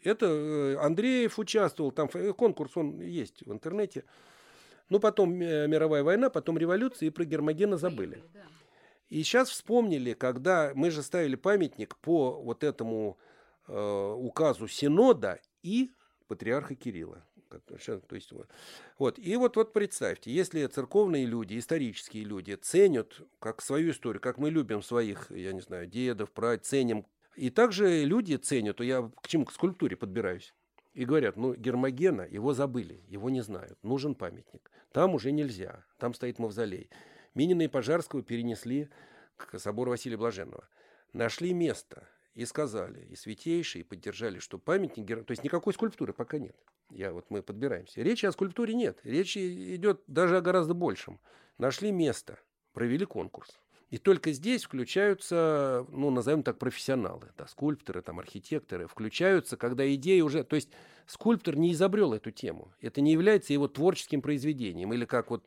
Это 0.03 0.27
э, 0.27 0.77
Андреев 0.79 1.39
участвовал, 1.39 1.93
там 1.93 2.09
конкурс 2.35 2.77
он 2.77 3.01
есть 3.01 3.47
в 3.47 3.53
интернете. 3.53 4.05
Ну, 4.89 4.99
потом 4.99 5.41
э, 5.41 5.69
мировая 5.69 6.03
война, 6.03 6.31
потом 6.31 6.59
революция, 6.59 7.07
и 7.07 7.11
про 7.11 7.25
Гермогена 7.25 7.77
забыли. 7.77 8.23
И 9.09 9.23
сейчас 9.23 9.51
вспомнили, 9.51 10.15
когда 10.15 10.73
мы 10.75 10.91
же 10.91 11.03
ставили 11.03 11.37
памятник 11.37 11.97
по 11.99 12.33
вот 12.43 12.65
этому 12.65 13.19
э, 13.69 14.15
указу 14.19 14.67
Синода 14.67 15.39
и 15.63 15.93
патриарха 16.27 16.75
Кирилла. 16.75 17.25
То 17.61 18.15
есть, 18.15 18.33
вот. 18.99 19.19
И 19.19 19.37
вот, 19.37 19.57
вот 19.57 19.73
представьте, 19.73 20.31
если 20.31 20.67
церковные 20.67 21.27
люди, 21.27 21.59
исторические 21.59 22.25
люди 22.25 22.55
ценят 22.55 23.21
как 23.39 23.63
свою 23.63 23.91
историю, 23.93 24.21
как 24.21 24.39
мы 24.39 24.51
любим 24.51 24.83
своих, 24.83 25.31
я 25.31 25.53
не 25.53 25.61
знаю, 25.61 25.87
дедов, 25.87 26.31
прадедов, 26.31 26.67
ценим, 26.67 27.07
и 27.37 27.51
также 27.51 28.05
люди 28.05 28.37
ценят, 28.37 28.81
я 28.81 29.11
к 29.23 29.29
чему, 29.29 29.45
к 29.45 29.53
скульптуре 29.53 29.97
подбираюсь. 29.97 30.55
И 30.93 31.07
говорят, 31.07 31.37
ну, 31.37 31.55
Гермогена, 31.55 32.23
его 32.23 32.53
забыли, 32.53 33.03
его 33.09 33.31
не 33.31 33.41
знают, 33.41 33.79
нужен 33.83 34.15
памятник. 34.15 34.71
Там 34.93 35.15
уже 35.15 35.33
нельзя, 35.33 35.85
там 35.99 36.13
стоит 36.13 36.39
мавзолей. 36.39 36.91
Минина 37.35 37.63
и 37.63 37.69
Пожарского 37.69 38.23
перенесли 38.23 38.91
к 39.37 39.59
собору 39.59 39.91
Василия 39.91 40.19
Блаженного. 40.19 40.69
Нашли 41.15 41.55
место 41.55 42.07
и 42.35 42.45
сказали, 42.47 43.07
и 43.11 43.17
святейшие 43.17 43.85
поддержали, 43.85 44.39
что 44.39 44.59
памятник, 44.59 45.27
то 45.27 45.31
есть 45.31 45.45
никакой 45.45 45.75
скульптуры 45.75 46.13
пока 46.13 46.39
нет. 46.39 46.57
Я, 46.91 47.13
вот 47.13 47.27
мы 47.31 47.43
подбираемся. 47.43 48.03
Речи 48.03 48.27
о 48.27 48.33
скульптуре 48.33 48.75
нет. 48.75 48.99
Речь 49.05 49.37
идет 49.37 50.03
даже 50.07 50.37
о 50.37 50.41
гораздо 50.41 50.75
большем. 50.75 51.21
Нашли 51.59 51.91
место, 51.93 52.39
провели 52.73 53.05
конкурс. 53.05 53.59
И 53.91 53.99
только 53.99 54.33
здесь 54.33 54.65
включаются, 54.65 55.87
ну, 55.91 56.11
назовем 56.11 56.43
так, 56.43 56.59
профессионалы, 56.59 57.29
да, 57.37 57.47
скульпторы, 57.47 58.01
там, 58.01 58.19
архитекторы, 58.21 58.87
включаются, 58.87 59.59
когда 59.59 59.95
идея 59.95 60.25
уже... 60.25 60.45
То 60.45 60.57
есть 60.57 60.71
скульптор 61.07 61.57
не 61.57 61.73
изобрел 61.73 62.15
эту 62.15 62.31
тему. 62.31 62.73
Это 62.81 63.03
не 63.03 63.13
является 63.13 63.53
его 63.53 63.69
творческим 63.69 64.23
произведением. 64.23 64.95
Или 64.95 65.05
как 65.05 65.31
вот 65.31 65.47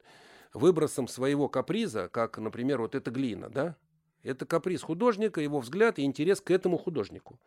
выбросом 0.53 1.07
своего 1.07 1.49
каприза, 1.49 2.07
как, 2.07 2.37
например, 2.37 2.81
вот 2.81 2.93
эта 2.93 3.09
глина, 3.09 3.49
да? 3.49 3.75
Это 4.25 4.45
каприз 4.45 4.81
художника, 4.81 5.39
его 5.39 5.59
взгляд 5.59 5.99
и 5.99 6.03
интерес 6.03 6.41
к 6.41 6.51
этому 6.51 6.77
художнику. 6.77 7.39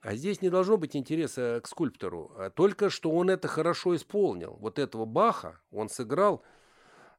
А 0.00 0.14
здесь 0.16 0.42
не 0.42 0.48
должно 0.48 0.76
быть 0.76 0.96
интереса 0.96 1.60
к 1.62 1.68
скульптору, 1.68 2.32
а 2.36 2.50
только 2.50 2.90
что 2.90 3.10
он 3.10 3.30
это 3.30 3.48
хорошо 3.48 3.94
исполнил. 3.94 4.56
Вот 4.60 4.78
этого 4.78 5.04
Баха 5.04 5.60
он 5.70 5.88
сыграл. 5.88 6.42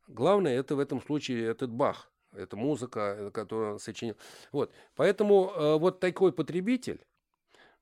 Главное, 0.07 0.59
это 0.59 0.75
в 0.75 0.79
этом 0.79 1.01
случае 1.01 1.45
этот 1.45 1.71
Бах. 1.71 2.11
Это 2.33 2.55
музыка, 2.55 3.15
э, 3.17 3.31
которую 3.31 3.73
он 3.73 3.79
сочинил. 3.79 4.15
Вот. 4.51 4.71
Поэтому 4.95 5.51
э, 5.51 5.77
вот 5.77 5.99
такой 5.99 6.31
потребитель, 6.31 7.01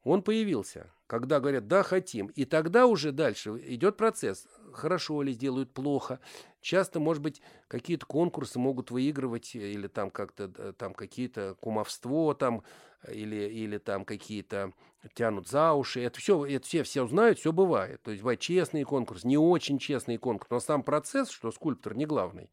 он 0.04 0.24
появился, 0.24 0.92
когда 1.08 1.40
говорят, 1.40 1.68
да, 1.68 1.84
хотим. 1.84 2.28
И 2.28 2.46
тогда 2.46 2.88
уже 2.88 3.12
дальше 3.12 3.52
идет 3.68 3.98
процесс. 3.98 4.48
Хорошо 4.74 5.22
ли 5.22 5.34
сделают, 5.34 5.74
плохо. 5.74 6.20
Часто, 6.62 7.00
может 7.00 7.24
быть, 7.24 7.42
какие-то 7.68 8.06
конкурсы 8.06 8.60
могут 8.60 8.92
выигрывать 8.92 9.56
э, 9.56 9.72
или 9.72 9.88
там 9.88 10.12
как-то 10.12 10.74
там 10.74 10.94
какие-то 10.94 11.56
кумовство 11.60 12.34
там 12.34 12.64
или, 13.08 13.48
или 13.50 13.78
там 13.78 14.06
какие-то 14.06 14.74
тянут 15.14 15.48
за 15.48 15.74
уши. 15.74 16.02
Это 16.02 16.20
все, 16.20 16.46
это 16.46 16.66
все, 16.66 16.84
все 16.84 17.08
знают, 17.08 17.40
все 17.40 17.52
бывает. 17.54 18.02
То 18.04 18.12
есть 18.12 18.22
бывает 18.22 18.40
честный 18.40 18.84
конкурс, 18.84 19.24
не 19.24 19.38
очень 19.38 19.80
честный 19.80 20.18
конкурс. 20.18 20.50
Но 20.50 20.60
сам 20.60 20.84
процесс, 20.84 21.30
что 21.30 21.52
скульптор 21.52 21.96
не 21.96 22.06
главный. 22.06 22.50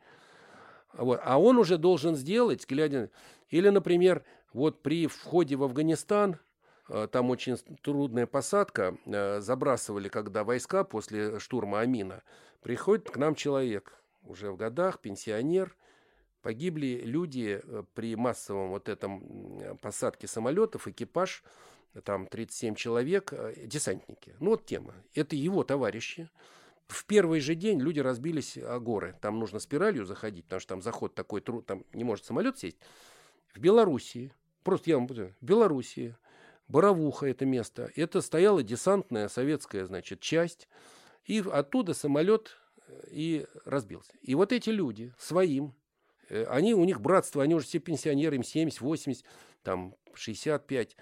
Вот. 0.92 1.20
А 1.22 1.38
он 1.40 1.58
уже 1.58 1.78
должен 1.78 2.14
сделать, 2.14 2.66
глядя... 2.68 3.10
Или, 3.48 3.68
например, 3.68 4.24
вот 4.52 4.82
при 4.82 5.06
входе 5.06 5.56
в 5.56 5.62
Афганистан, 5.62 6.38
э, 6.88 7.08
там 7.10 7.30
очень 7.30 7.56
трудная 7.82 8.26
посадка, 8.26 8.96
э, 9.04 9.40
забрасывали, 9.40 10.08
когда 10.08 10.42
войска 10.42 10.84
после 10.84 11.38
штурма 11.38 11.80
Амина, 11.80 12.22
приходит 12.66 13.12
к 13.12 13.16
нам 13.16 13.36
человек, 13.36 13.96
уже 14.24 14.50
в 14.50 14.56
годах, 14.56 14.98
пенсионер, 14.98 15.76
погибли 16.42 17.00
люди 17.04 17.60
э, 17.62 17.84
при 17.94 18.16
массовом 18.16 18.70
вот 18.70 18.88
этом 18.88 19.78
посадке 19.80 20.26
самолетов, 20.26 20.88
экипаж, 20.88 21.44
там 22.02 22.26
37 22.26 22.74
человек, 22.74 23.32
десантники. 23.56 24.34
Ну 24.40 24.50
вот 24.50 24.66
тема. 24.66 24.94
Это 25.14 25.36
его 25.36 25.62
товарищи. 25.62 26.28
В 26.88 27.04
первый 27.04 27.38
же 27.38 27.54
день 27.54 27.78
люди 27.78 28.00
разбились 28.00 28.58
о 28.58 28.80
горы. 28.80 29.14
Там 29.20 29.38
нужно 29.38 29.60
спиралью 29.60 30.04
заходить, 30.04 30.46
потому 30.46 30.58
что 30.58 30.70
там 30.70 30.82
заход 30.82 31.14
такой 31.14 31.42
труд, 31.42 31.64
там 31.66 31.84
не 31.92 32.02
может 32.02 32.24
самолет 32.24 32.58
сесть. 32.58 32.78
В 33.54 33.60
Белоруссии, 33.60 34.32
просто 34.64 34.90
я 34.90 34.96
вам 34.96 35.06
в 35.06 35.32
Белоруссии, 35.40 36.16
Боровуха 36.66 37.26
это 37.26 37.46
место, 37.46 37.92
это 37.94 38.20
стояла 38.20 38.60
десантная 38.64 39.28
советская, 39.28 39.84
значит, 39.84 40.18
часть, 40.18 40.66
и 41.26 41.40
оттуда 41.40 41.92
самолет 41.92 42.56
э, 42.86 43.08
и 43.10 43.46
разбился. 43.64 44.12
И 44.22 44.34
вот 44.34 44.52
эти 44.52 44.70
люди 44.70 45.12
своим, 45.18 45.74
э, 46.28 46.44
они, 46.44 46.74
у 46.74 46.84
них 46.84 47.00
братство, 47.00 47.42
они 47.42 47.54
уже 47.54 47.66
все 47.66 47.78
пенсионеры, 47.78 48.36
им 48.36 48.44
70, 48.44 48.80
80, 48.80 49.24
там 49.62 49.94
65, 50.14 50.96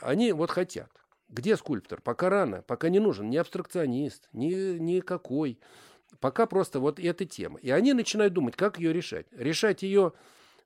они 0.00 0.32
вот 0.32 0.50
хотят. 0.50 0.90
Где 1.28 1.56
скульптор? 1.56 2.00
Пока 2.00 2.30
рано, 2.30 2.62
пока 2.62 2.88
не 2.88 2.98
нужен 2.98 3.28
ни 3.28 3.36
абстракционист, 3.36 4.28
ни 4.32 4.78
никакой. 4.78 5.60
Пока 6.20 6.46
просто 6.46 6.80
вот 6.80 6.98
эта 6.98 7.26
тема. 7.26 7.58
И 7.58 7.70
они 7.70 7.92
начинают 7.92 8.32
думать, 8.32 8.56
как 8.56 8.78
ее 8.78 8.94
решать. 8.94 9.26
Решать 9.32 9.82
ее, 9.82 10.14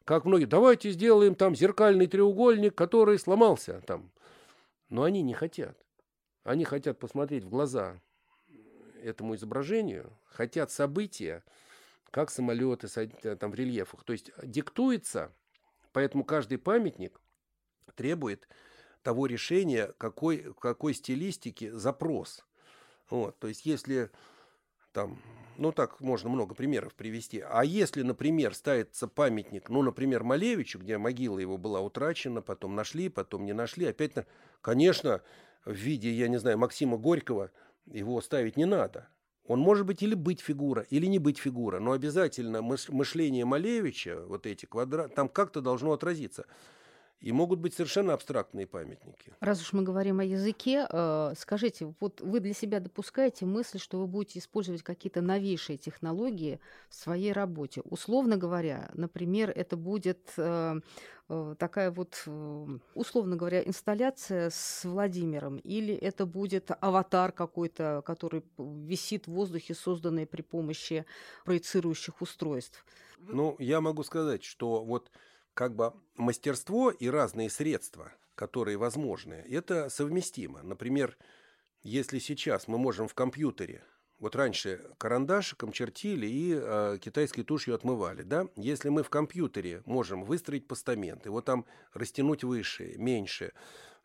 как 0.05 0.25
многие, 0.25 0.45
давайте 0.45 0.91
сделаем 0.93 1.35
там 1.35 1.57
зеркальный 1.57 2.07
треугольник, 2.07 2.77
который 2.77 3.19
сломался 3.19 3.83
там. 3.87 4.13
Но 4.89 5.03
они 5.03 5.23
не 5.23 5.35
хотят. 5.35 5.77
Они 6.45 6.65
хотят 6.65 7.01
посмотреть 7.01 7.43
в 7.43 7.49
глаза 7.49 8.01
этому 9.03 9.35
изображению, 9.35 10.13
хотят 10.27 10.71
события, 10.71 11.43
как 12.11 12.31
самолеты 12.31 12.89
там 13.37 13.51
в 13.51 13.55
рельефах. 13.55 14.05
То 14.05 14.13
есть 14.13 14.31
диктуется, 14.43 15.33
поэтому 15.93 16.25
каждый 16.25 16.59
памятник 16.59 17.21
требует 17.95 18.49
того 19.03 19.27
решения, 19.27 19.93
какой, 19.99 20.55
какой 20.61 20.95
стилистики 20.95 21.71
запрос. 21.71 22.45
Вот, 23.11 23.39
то 23.39 23.49
есть 23.49 23.67
если 23.67 24.11
там, 24.93 25.19
ну 25.57 25.73
так 25.73 26.01
можно 26.01 26.29
много 26.29 26.55
примеров 26.55 26.95
привести. 26.95 27.41
А 27.41 27.65
если, 27.65 28.03
например, 28.03 28.55
ставится 28.55 29.09
памятник, 29.09 29.69
ну, 29.69 29.83
например, 29.83 30.23
Малевичу, 30.23 30.79
где 30.79 30.99
могила 30.99 31.39
его 31.39 31.59
была 31.59 31.81
утрачена, 31.81 32.43
потом 32.43 32.75
нашли, 32.75 33.09
потом 33.09 33.45
не 33.45 33.53
нашли, 33.53 33.87
опять, 33.87 34.13
конечно, 34.61 35.23
в 35.65 35.73
виде, 35.73 36.11
я 36.11 36.29
не 36.29 36.39
знаю, 36.39 36.59
Максима 36.59 36.97
Горького 36.97 37.51
его 37.87 38.21
ставить 38.21 38.57
не 38.57 38.65
надо. 38.65 39.09
Он 39.45 39.59
может 39.59 39.87
быть 39.87 40.03
или 40.03 40.15
быть 40.15 40.41
фигура, 40.41 40.83
или 40.91 41.07
не 41.07 41.19
быть 41.19 41.39
фигура, 41.39 41.81
но 41.81 41.93
обязательно 41.93 42.63
мышление 42.63 43.45
Малевича, 43.45 44.25
вот 44.27 44.47
эти 44.47 44.67
квадраты, 44.67 45.15
там 45.15 45.29
как-то 45.29 45.61
должно 45.61 45.93
отразиться. 45.93 46.47
И 47.21 47.31
могут 47.31 47.61
быть 47.61 47.73
совершенно 47.73 48.15
абстрактные 48.15 48.67
памятники. 48.67 49.33
Раз 49.39 49.61
уж 49.61 49.73
мы 49.73 49.85
говорим 49.85 50.19
о 50.19 50.25
языке, 50.25 50.87
э, 50.91 51.35
скажите, 51.37 51.95
вот 52.01 52.21
вы 52.21 52.41
для 52.41 52.53
себя 52.53 52.81
допускаете 52.81 53.47
мысль, 53.47 53.79
что 53.79 54.01
вы 54.01 54.09
будете 54.09 54.41
использовать 54.41 54.83
какие-то 54.83 55.21
новейшие 55.21 55.79
технологии 55.79 56.59
в 56.89 56.95
своей 56.97 57.33
работе? 57.33 57.81
Условно 57.83 58.37
говоря, 58.37 58.91
например, 58.95 59.53
это 59.55 59.77
будет 59.77 60.33
э, 60.37 60.81
э, 61.29 61.55
такая 61.61 61.93
вот, 61.93 62.25
условно 62.95 63.37
говоря, 63.37 63.63
инсталляция 63.63 64.51
с 64.51 64.85
Владимиром, 64.85 65.59
или 65.59 65.95
это 65.95 66.27
будет 66.27 66.73
аватар 66.81 67.31
какой-то, 67.31 68.03
который 68.05 68.43
висит 68.59 69.29
в 69.29 69.33
воздухе, 69.33 69.75
созданный 69.75 70.27
при 70.27 70.43
помощи 70.43 71.07
проецирующих 71.45 72.21
устройств? 72.21 72.85
Ну, 73.29 73.55
я 73.61 73.81
могу 73.81 74.03
сказать, 74.03 74.43
что 74.43 74.85
вот 74.85 75.13
как 75.55 75.75
бы 75.75 75.93
мастерство 76.17 76.91
и 76.91 77.09
разные 77.09 77.51
средства, 77.51 78.13
которые 78.35 78.77
возможны, 78.77 79.35
это 79.35 79.89
совместимо. 79.89 80.63
Например, 80.63 81.17
если 81.83 82.19
сейчас 82.19 82.69
мы 82.69 82.79
можем 82.79 83.09
в 83.09 83.15
компьютере, 83.15 83.83
вот 84.19 84.37
раньше 84.37 84.81
карандашиком 84.99 85.73
чертили 85.73 86.27
и 86.27 86.55
э, 86.55 86.99
китайской 87.01 87.43
тушью 87.43 87.75
отмывали, 87.75 88.23
да? 88.23 88.47
Если 88.55 88.89
мы 88.89 89.03
в 89.03 89.11
компьютере 89.11 89.83
можем 89.85 90.23
выстроить 90.23 90.69
постамент, 90.69 91.27
его 91.27 91.41
там 91.41 91.67
растянуть 91.93 92.45
выше, 92.45 92.95
меньше, 92.99 93.53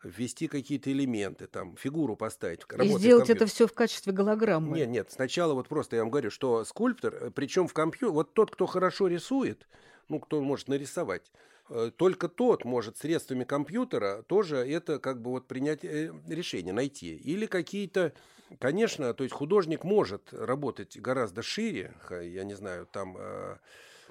ввести 0.02 0.48
какие-то 0.48 0.90
элементы, 0.90 1.46
там, 1.46 1.76
фигуру 1.76 2.16
поставить. 2.16 2.62
И 2.82 2.88
сделать 2.98 3.30
это 3.30 3.46
все 3.46 3.68
в 3.68 3.72
качестве 3.72 4.12
голограммы. 4.12 4.76
Нет, 4.76 4.88
нет, 4.88 5.10
сначала 5.12 5.54
вот 5.54 5.68
просто 5.68 5.96
я 5.96 6.02
вам 6.02 6.10
говорю, 6.10 6.30
что 6.30 6.64
скульптор, 6.64 7.14
э, 7.14 7.30
причем 7.30 7.68
в 7.68 7.72
компьютере, 7.72 8.10
вот 8.10 8.34
тот, 8.34 8.50
кто 8.50 8.66
хорошо 8.66 9.06
рисует, 9.06 9.68
ну, 10.08 10.20
кто 10.20 10.40
может 10.40 10.68
нарисовать, 10.68 11.30
э, 11.68 11.90
только 11.96 12.28
тот 12.28 12.64
может 12.64 12.96
средствами 12.96 13.44
компьютера 13.44 14.22
тоже 14.22 14.58
это 14.58 14.98
как 14.98 15.20
бы 15.20 15.30
вот 15.30 15.46
принять 15.46 15.84
э, 15.84 16.12
решение, 16.28 16.72
найти. 16.72 17.16
Или 17.16 17.46
какие-то, 17.46 18.12
конечно, 18.58 19.14
то 19.14 19.24
есть 19.24 19.34
художник 19.34 19.84
может 19.84 20.32
работать 20.32 20.98
гораздо 20.98 21.42
шире, 21.42 21.94
я 22.10 22.44
не 22.44 22.54
знаю, 22.54 22.86
там, 22.90 23.16
э, 23.18 23.56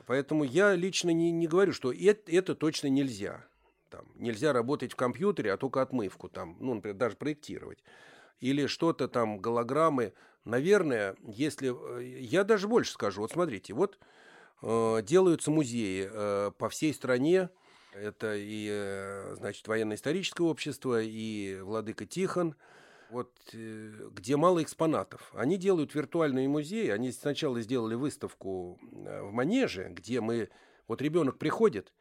поэтому 0.05 0.43
я 0.43 0.75
лично 0.75 1.09
не, 1.09 1.31
не 1.31 1.47
говорю, 1.47 1.73
что 1.73 1.91
это, 1.91 2.31
это 2.31 2.55
точно 2.55 2.87
нельзя. 2.87 3.45
Там, 3.89 4.05
нельзя 4.15 4.51
работать 4.51 4.91
в 4.91 4.95
компьютере, 4.97 5.53
а 5.53 5.57
только 5.57 5.81
отмывку, 5.81 6.27
там, 6.27 6.57
ну, 6.59 6.73
например, 6.73 6.97
даже 6.97 7.15
проектировать. 7.15 7.79
Или 8.41 8.67
что-то 8.67 9.07
там, 9.07 9.39
голограммы. 9.39 10.13
Наверное, 10.43 11.15
если... 11.23 11.73
Я 12.21 12.43
даже 12.43 12.67
больше 12.67 12.91
скажу. 12.91 13.21
Вот 13.21 13.31
смотрите, 13.31 13.73
вот 13.73 13.97
делаются 14.61 15.51
музеи 15.51 16.09
э, 16.11 16.51
по 16.57 16.69
всей 16.69 16.93
стране. 16.93 17.49
Это 17.93 18.35
и, 18.35 18.67
э, 18.69 19.35
значит, 19.37 19.67
военно-историческое 19.67 20.43
общество, 20.43 21.01
и 21.01 21.59
Владыка 21.61 22.05
Тихон, 22.05 22.55
вот 23.09 23.31
э, 23.53 24.09
где 24.11 24.35
мало 24.37 24.61
экспонатов. 24.61 25.31
Они 25.33 25.57
делают 25.57 25.95
виртуальные 25.95 26.47
музеи. 26.47 26.89
Они 26.89 27.11
сначала 27.11 27.59
сделали 27.61 27.95
выставку 27.95 28.79
э, 28.81 29.21
в 29.21 29.31
Манеже, 29.31 29.89
где 29.89 30.21
мы... 30.21 30.49
Вот 30.87 31.01
ребенок 31.01 31.37
приходит, 31.37 31.91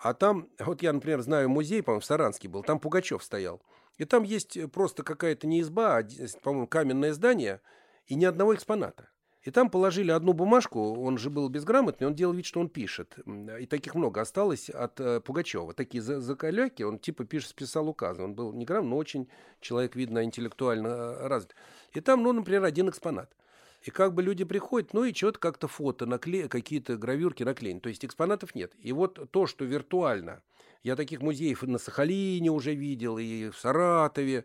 а 0.00 0.14
там... 0.14 0.48
Вот 0.58 0.82
я, 0.82 0.92
например, 0.92 1.20
знаю 1.22 1.48
музей, 1.48 1.82
по-моему, 1.82 2.00
в 2.00 2.04
Саранске 2.04 2.48
был, 2.48 2.62
там 2.62 2.78
Пугачев 2.78 3.24
стоял. 3.24 3.62
И 3.96 4.04
там 4.04 4.22
есть 4.22 4.58
просто 4.70 5.02
какая-то 5.02 5.46
не 5.46 5.62
изба, 5.62 5.98
а, 5.98 6.04
по-моему, 6.42 6.66
каменное 6.66 7.12
здание, 7.12 7.60
и 8.06 8.14
ни 8.14 8.24
одного 8.24 8.54
экспоната. 8.54 9.08
И 9.46 9.52
там 9.52 9.70
положили 9.70 10.10
одну 10.10 10.32
бумажку, 10.32 11.00
он 11.00 11.18
же 11.18 11.30
был 11.30 11.48
безграмотный, 11.48 12.08
он 12.08 12.16
делал 12.16 12.34
вид, 12.34 12.46
что 12.46 12.58
он 12.58 12.68
пишет. 12.68 13.16
И 13.60 13.66
таких 13.66 13.94
много 13.94 14.20
осталось 14.20 14.68
от 14.68 14.98
э, 14.98 15.20
Пугачева. 15.20 15.72
Такие 15.72 16.02
закаляки, 16.02 16.82
он 16.82 16.98
типа 16.98 17.24
пишет, 17.24 17.50
списал 17.50 17.88
указы. 17.88 18.24
Он 18.24 18.34
был 18.34 18.52
неграмотный, 18.52 18.90
но 18.90 18.96
очень 18.96 19.28
человек, 19.60 19.94
видно, 19.94 20.24
интеллектуально 20.24 20.88
э, 20.88 21.28
развит. 21.28 21.54
И 21.92 22.00
там, 22.00 22.24
ну, 22.24 22.32
например, 22.32 22.64
один 22.64 22.88
экспонат. 22.88 23.36
И 23.82 23.92
как 23.92 24.14
бы 24.14 24.22
люди 24.24 24.42
приходят, 24.42 24.92
ну 24.92 25.04
и 25.04 25.14
что-то 25.14 25.38
как-то 25.38 25.68
фото, 25.68 26.06
накле... 26.06 26.48
какие-то 26.48 26.96
гравюрки 26.96 27.44
наклеены. 27.44 27.78
То 27.78 27.88
есть 27.88 28.04
экспонатов 28.04 28.56
нет. 28.56 28.72
И 28.80 28.92
вот 28.92 29.30
то, 29.30 29.46
что 29.46 29.64
виртуально, 29.64 30.42
я 30.82 30.96
таких 30.96 31.20
музеев 31.20 31.62
на 31.62 31.78
Сахалине 31.78 32.50
уже 32.50 32.74
видел, 32.74 33.16
и 33.16 33.50
в 33.50 33.56
Саратове, 33.56 34.44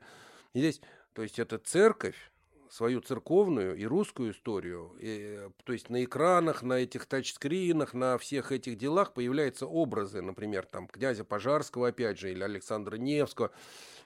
и 0.54 0.60
здесь, 0.60 0.80
то 1.14 1.24
есть 1.24 1.40
это 1.40 1.58
церковь, 1.58 2.31
свою 2.72 3.02
церковную 3.02 3.76
и 3.76 3.86
русскую 3.86 4.32
историю, 4.32 4.96
и, 4.98 5.50
то 5.66 5.74
есть 5.74 5.90
на 5.90 6.06
экранах, 6.06 6.64
на 6.64 6.76
этих 6.76 7.06
тачскринах, 7.06 7.94
на 7.94 8.18
всех 8.18 8.54
этих 8.54 8.78
делах 8.78 9.12
появляются 9.14 9.68
образы, 9.68 10.22
например, 10.22 10.66
там 10.66 10.88
князя 10.88 11.26
Пожарского, 11.26 11.90
опять 11.90 12.18
же, 12.18 12.32
или 12.32 12.42
Александра 12.42 12.96
Невского. 12.96 13.52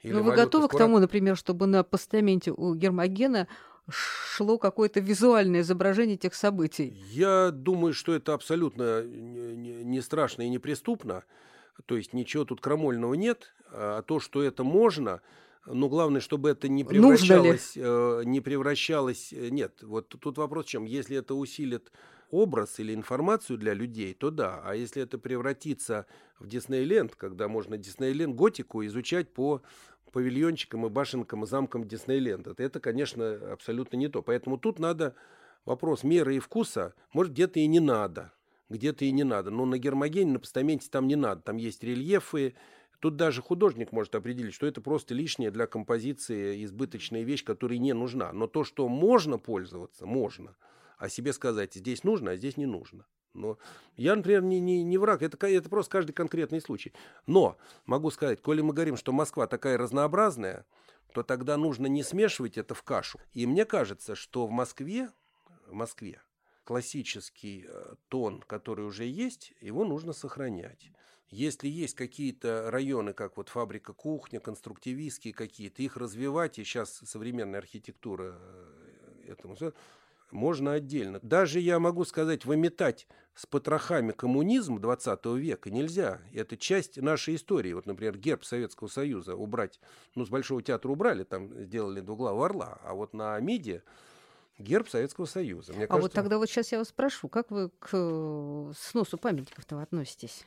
Или 0.01 0.13
Но 0.13 0.23
вы 0.23 0.35
готовы 0.35 0.65
Скура... 0.65 0.79
к 0.79 0.83
тому, 0.83 0.97
например, 0.97 1.37
чтобы 1.37 1.67
на 1.67 1.83
постаменте 1.83 2.51
у 2.51 2.73
Гермогена 2.73 3.47
шло 3.87 4.57
какое-то 4.57 4.99
визуальное 4.99 5.61
изображение 5.61 6.15
этих 6.15 6.33
событий? 6.33 6.87
Я 7.11 7.51
думаю, 7.51 7.93
что 7.93 8.15
это 8.15 8.33
абсолютно 8.33 9.03
не 9.03 10.01
страшно 10.01 10.41
и 10.41 10.49
не 10.49 10.57
преступно. 10.57 11.23
То 11.85 11.97
есть 11.97 12.13
ничего 12.13 12.45
тут 12.45 12.61
крамольного 12.61 13.13
нет. 13.13 13.53
А 13.71 14.01
то, 14.01 14.19
что 14.19 14.41
это 14.41 14.63
можно, 14.63 15.21
но 15.65 15.89
главное, 15.89 16.21
чтобы 16.21 16.49
это 16.49 16.67
не 16.67 16.83
превращалось, 16.83 17.73
э, 17.75 18.21
не 18.25 18.41
превращалось. 18.41 19.33
Э, 19.33 19.49
нет, 19.49 19.81
вот 19.83 20.09
тут 20.09 20.37
вопрос 20.37 20.65
в 20.65 20.69
чем. 20.69 20.85
Если 20.85 21.17
это 21.17 21.33
усилит 21.35 21.91
образ 22.31 22.79
или 22.79 22.93
информацию 22.93 23.57
для 23.57 23.73
людей, 23.73 24.13
то 24.13 24.31
да. 24.31 24.61
А 24.63 24.75
если 24.75 25.01
это 25.01 25.17
превратится 25.17 26.05
в 26.39 26.47
Диснейленд, 26.47 27.15
когда 27.15 27.47
можно 27.47 27.77
Диснейленд 27.77 28.35
готику 28.35 28.85
изучать 28.85 29.33
по 29.33 29.61
павильончикам 30.15 30.85
и 30.85 30.89
башенкам 30.89 31.43
и 31.43 31.47
замкам 31.47 31.85
Диснейленда, 31.85 32.53
то 32.53 32.63
это, 32.63 32.79
конечно, 32.79 33.33
абсолютно 33.51 33.97
не 33.97 34.07
то. 34.07 34.21
Поэтому 34.21 34.57
тут 34.57 34.79
надо 34.79 35.13
вопрос 35.65 36.03
меры 36.03 36.37
и 36.37 36.39
вкуса, 36.39 36.93
может, 37.11 37.33
где-то 37.33 37.59
и 37.59 37.67
не 37.67 37.81
надо, 37.81 38.31
где-то 38.69 39.03
и 39.03 39.11
не 39.11 39.25
надо. 39.25 39.51
Но 39.51 39.65
на 39.65 39.77
Гермогене, 39.77 40.31
на 40.31 40.39
постаменте 40.39 40.87
там 40.89 41.07
не 41.07 41.17
надо. 41.17 41.41
Там 41.41 41.57
есть 41.57 41.83
рельефы, 41.83 42.55
Тут 43.05 43.17
даже 43.17 43.43
художник 43.43 43.91
может 43.91 44.15
определить, 44.15 44.55
что 44.55 44.65
это 44.65 44.81
просто 44.81 45.13
лишняя 45.13 45.51
для 45.51 45.67
композиции 45.67 46.65
избыточная 46.65 47.21
вещь, 47.21 47.43
которая 47.43 47.77
не 47.77 47.93
нужна. 47.93 48.33
Но 48.33 48.47
то, 48.47 48.63
что 48.63 48.87
можно 48.87 49.37
пользоваться, 49.37 50.07
можно. 50.07 50.55
А 50.97 51.07
себе 51.07 51.31
сказать, 51.31 51.75
здесь 51.75 52.03
нужно, 52.03 52.31
а 52.31 52.35
здесь 52.35 52.57
не 52.57 52.65
нужно. 52.65 53.05
Но 53.35 53.59
я, 53.95 54.15
например, 54.15 54.41
не, 54.41 54.59
не, 54.59 54.81
не 54.81 54.97
враг, 54.97 55.21
это, 55.21 55.45
это 55.45 55.69
просто 55.69 55.91
каждый 55.91 56.13
конкретный 56.13 56.59
случай. 56.59 56.93
Но 57.27 57.59
могу 57.85 58.09
сказать, 58.09 58.41
коли 58.41 58.61
мы 58.61 58.73
говорим, 58.73 58.97
что 58.97 59.11
Москва 59.11 59.45
такая 59.45 59.77
разнообразная, 59.77 60.65
то 61.13 61.21
тогда 61.21 61.57
нужно 61.57 61.85
не 61.85 62.01
смешивать 62.01 62.57
это 62.57 62.73
в 62.73 62.81
кашу. 62.81 63.19
И 63.33 63.45
мне 63.45 63.65
кажется, 63.65 64.15
что 64.15 64.47
в 64.47 64.49
Москве, 64.49 65.11
в 65.67 65.73
Москве 65.73 66.23
классический 66.65 67.65
э, 67.67 67.95
тон, 68.09 68.41
который 68.41 68.85
уже 68.85 69.05
есть, 69.05 69.53
его 69.61 69.85
нужно 69.85 70.11
сохранять. 70.11 70.91
Если 71.29 71.69
есть 71.69 71.95
какие-то 71.95 72.69
районы, 72.69 73.13
как 73.13 73.37
вот 73.37 73.49
фабрика 73.49 73.93
кухня, 73.93 74.39
конструктивистские 74.39 75.33
какие-то, 75.33 75.81
их 75.81 75.95
развивать, 75.95 76.59
и 76.59 76.63
сейчас 76.63 77.01
современная 77.05 77.59
архитектура 77.59 78.35
э, 78.37 79.29
этому 79.29 79.55
можно 80.31 80.73
отдельно. 80.73 81.19
Даже, 81.21 81.59
я 81.59 81.79
могу 81.79 82.03
сказать, 82.03 82.45
выметать 82.45 83.07
с 83.35 83.45
потрохами 83.45 84.11
коммунизм 84.11 84.79
20 84.79 85.25
века 85.37 85.69
нельзя. 85.69 86.21
Это 86.33 86.57
часть 86.57 86.97
нашей 86.97 87.35
истории. 87.35 87.73
Вот, 87.73 87.85
например, 87.85 88.17
герб 88.17 88.43
Советского 88.43 88.87
Союза 88.87 89.35
убрать, 89.35 89.79
ну, 90.15 90.25
с 90.25 90.29
Большого 90.29 90.61
театра 90.61 90.91
убрали, 90.91 91.23
там 91.23 91.53
сделали 91.63 92.01
двуглавого 92.01 92.45
орла, 92.45 92.79
а 92.83 92.93
вот 92.93 93.13
на 93.13 93.35
Амиде 93.35 93.83
герб 94.57 94.89
Советского 94.89 95.25
Союза. 95.25 95.73
Мне 95.73 95.85
а 95.85 95.87
кажется... 95.87 96.01
вот 96.01 96.13
тогда 96.13 96.37
вот 96.37 96.49
сейчас 96.49 96.71
я 96.71 96.79
вас 96.79 96.89
спрошу, 96.89 97.27
как 97.29 97.51
вы 97.51 97.69
к 97.79 97.89
э, 97.93 98.71
сносу 98.77 99.17
памятников-то 99.17 99.79
относитесь? 99.79 100.45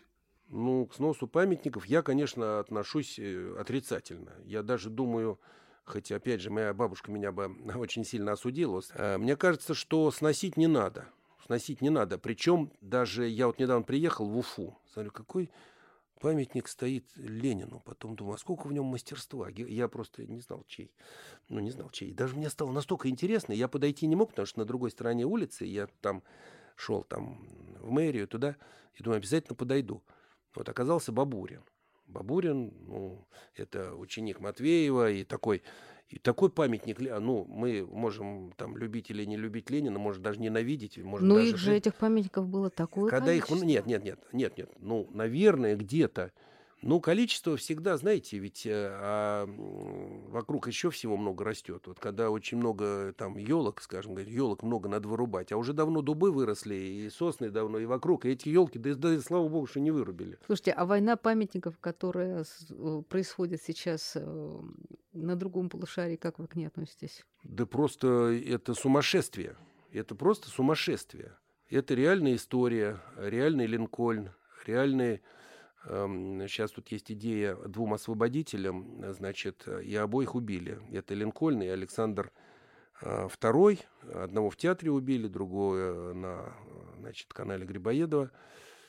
Ну, 0.49 0.87
к 0.87 0.95
сносу 0.95 1.27
памятников 1.27 1.85
я, 1.87 2.03
конечно, 2.03 2.59
отношусь 2.59 3.19
э, 3.19 3.57
отрицательно. 3.59 4.33
Я 4.45 4.63
даже 4.63 4.89
думаю, 4.89 5.39
хотя, 5.85 6.17
опять 6.17 6.41
же, 6.41 6.51
моя 6.51 6.73
бабушка 6.73 7.11
меня 7.11 7.33
бы 7.33 7.55
очень 7.77 8.05
сильно 8.05 8.33
осудила, 8.33 8.81
э, 8.95 9.19
мне 9.19 9.37
кажется, 9.37 9.75
что 9.75 10.11
сносить 10.11 10.57
не 10.57 10.67
надо. 10.67 11.07
Сносить 11.45 11.81
не 11.81 11.91
надо. 11.91 12.19
Причем 12.19 12.73
даже 12.81 13.27
я 13.27 13.47
вот 13.47 13.59
недавно 13.59 13.83
приехал 13.83 14.29
в 14.29 14.37
Уфу. 14.37 14.77
Смотрю, 14.93 15.13
какой 15.13 15.51
памятник 16.21 16.69
стоит 16.69 17.05
Ленину. 17.17 17.81
Потом 17.85 18.17
думаю, 18.17 18.35
а 18.35 18.39
сколько 18.39 18.67
в 18.67 18.73
нем 18.73 18.87
мастерства? 18.87 19.49
Я 19.49 19.89
просто 19.89 20.27
не 20.27 20.41
знал, 20.41 20.65
чей. 20.67 20.93
Ну, 21.49 21.61
не 21.61 21.71
знал, 21.71 21.91
чей. 21.91 22.13
Даже 22.13 22.37
мне 22.37 22.51
стало 22.51 22.73
настолько 22.73 23.09
интересно. 23.09 23.53
Я 23.53 23.69
подойти 23.69 24.07
не 24.07 24.17
мог, 24.17 24.31
потому 24.31 24.47
что 24.47 24.59
на 24.59 24.65
другой 24.65 24.91
стороне 24.91 25.25
улицы 25.25 25.65
я 25.65 25.89
там 26.01 26.23
шел 26.77 27.03
там 27.05 27.47
в 27.81 27.91
мэрию 27.91 28.29
туда. 28.29 28.57
И 28.95 29.03
думаю, 29.03 29.19
обязательно 29.19 29.55
подойду. 29.55 30.03
Вот 30.55 30.69
оказался 30.69 31.13
Бабурин. 31.13 31.63
Бабурин, 32.07 32.73
ну, 32.87 33.29
это 33.55 33.95
ученик 33.95 34.41
Матвеева 34.41 35.11
и 35.11 35.25
такой, 35.25 35.63
и 36.09 36.19
такой 36.19 36.49
памятник, 36.51 36.99
ну, 37.01 37.45
мы 37.49 37.87
можем 37.87 38.53
там 38.57 38.79
любить 38.79 39.11
или 39.11 39.25
не 39.25 39.37
любить 39.37 39.69
Ленина, 39.71 39.99
может 39.99 40.23
даже 40.23 40.41
ненавидеть. 40.41 40.97
Можем 40.97 41.29
Но 41.29 41.37
даже 41.37 41.49
их 41.51 41.57
же 41.59 41.75
этих 41.75 41.95
памятников 41.95 42.49
было 42.49 42.71
такое 42.71 43.11
Когда 43.11 43.27
количество. 43.27 43.57
их, 43.57 43.65
нет, 43.65 43.87
нет, 43.87 44.05
нет, 44.05 44.19
нет, 44.33 44.57
нет, 44.57 44.71
ну, 44.79 45.07
наверное, 45.13 45.77
где-то 45.77 46.33
ну, 46.81 47.01
количество 47.01 47.57
всегда, 47.57 47.97
знаете, 47.97 48.39
ведь 48.39 48.65
э, 48.65 48.89
а, 48.91 49.47
вокруг 50.29 50.69
еще 50.69 50.91
всего 50.91 51.17
много 51.17 51.45
растет. 51.45 51.83
Вот 51.87 51.99
когда 51.99 52.31
очень 52.31 52.59
много 52.59 53.13
там 53.17 53.37
елок, 53.37 53.83
скажем, 53.83 54.17
елок 54.19 54.63
много 54.63 54.89
надо 54.89 55.09
вырубать, 55.09 55.51
а 55.51 55.57
уже 55.57 55.73
давно 55.73 56.03
дубы 56.03 56.31
выросли, 56.31 56.75
и 56.75 57.11
сосны 57.11 57.51
давно, 57.51 57.79
и 57.79 57.85
вокруг, 57.85 58.25
и 58.25 58.31
эти 58.31 58.49
елки, 58.49 58.79
да, 58.79 58.95
да 58.95 59.21
слава 59.21 59.49
богу, 59.49 59.67
что 59.67 59.81
не 59.81 59.91
вырубили. 59.91 60.39
Слушайте, 60.47 60.73
а 60.73 60.85
война 60.87 61.17
памятников, 61.17 61.79
которая 61.81 62.45
э, 62.71 63.03
происходит 63.09 63.61
сейчас 63.63 64.13
э, 64.15 64.61
на 65.13 65.35
другом 65.35 65.69
полушарии, 65.71 66.17
как 66.17 66.39
вы 66.39 66.47
к 66.47 66.55
ней 66.55 66.67
относитесь? 66.67 67.25
Да 67.43 67.67
просто 67.67 68.41
это 68.47 68.75
сумасшествие. 68.75 69.57
Это 69.93 70.15
просто 70.15 70.49
сумасшествие. 70.49 71.33
Это 71.71 71.95
реальная 71.95 72.37
история, 72.37 73.01
реальный 73.17 73.67
Линкольн, 73.67 74.31
реальные 74.65 75.23
Сейчас 75.85 76.71
эм, 76.71 76.75
тут 76.75 76.89
есть 76.89 77.11
идея 77.13 77.55
двум 77.55 77.95
освободителям, 77.95 79.03
значит, 79.13 79.67
и 79.67 79.95
обоих 79.95 80.35
убили. 80.35 80.81
Это 80.93 81.15
Линкольн 81.15 81.63
и 81.63 81.69
Александр 81.69 82.33
II. 83.01 83.79
Э, 84.03 84.25
Одного 84.25 84.51
в 84.51 84.57
театре 84.57 84.91
убили, 84.91 85.29
другого 85.29 86.13
на 86.13 86.55
значит, 86.99 87.33
канале 87.33 87.65
Грибоедова. 87.65 88.31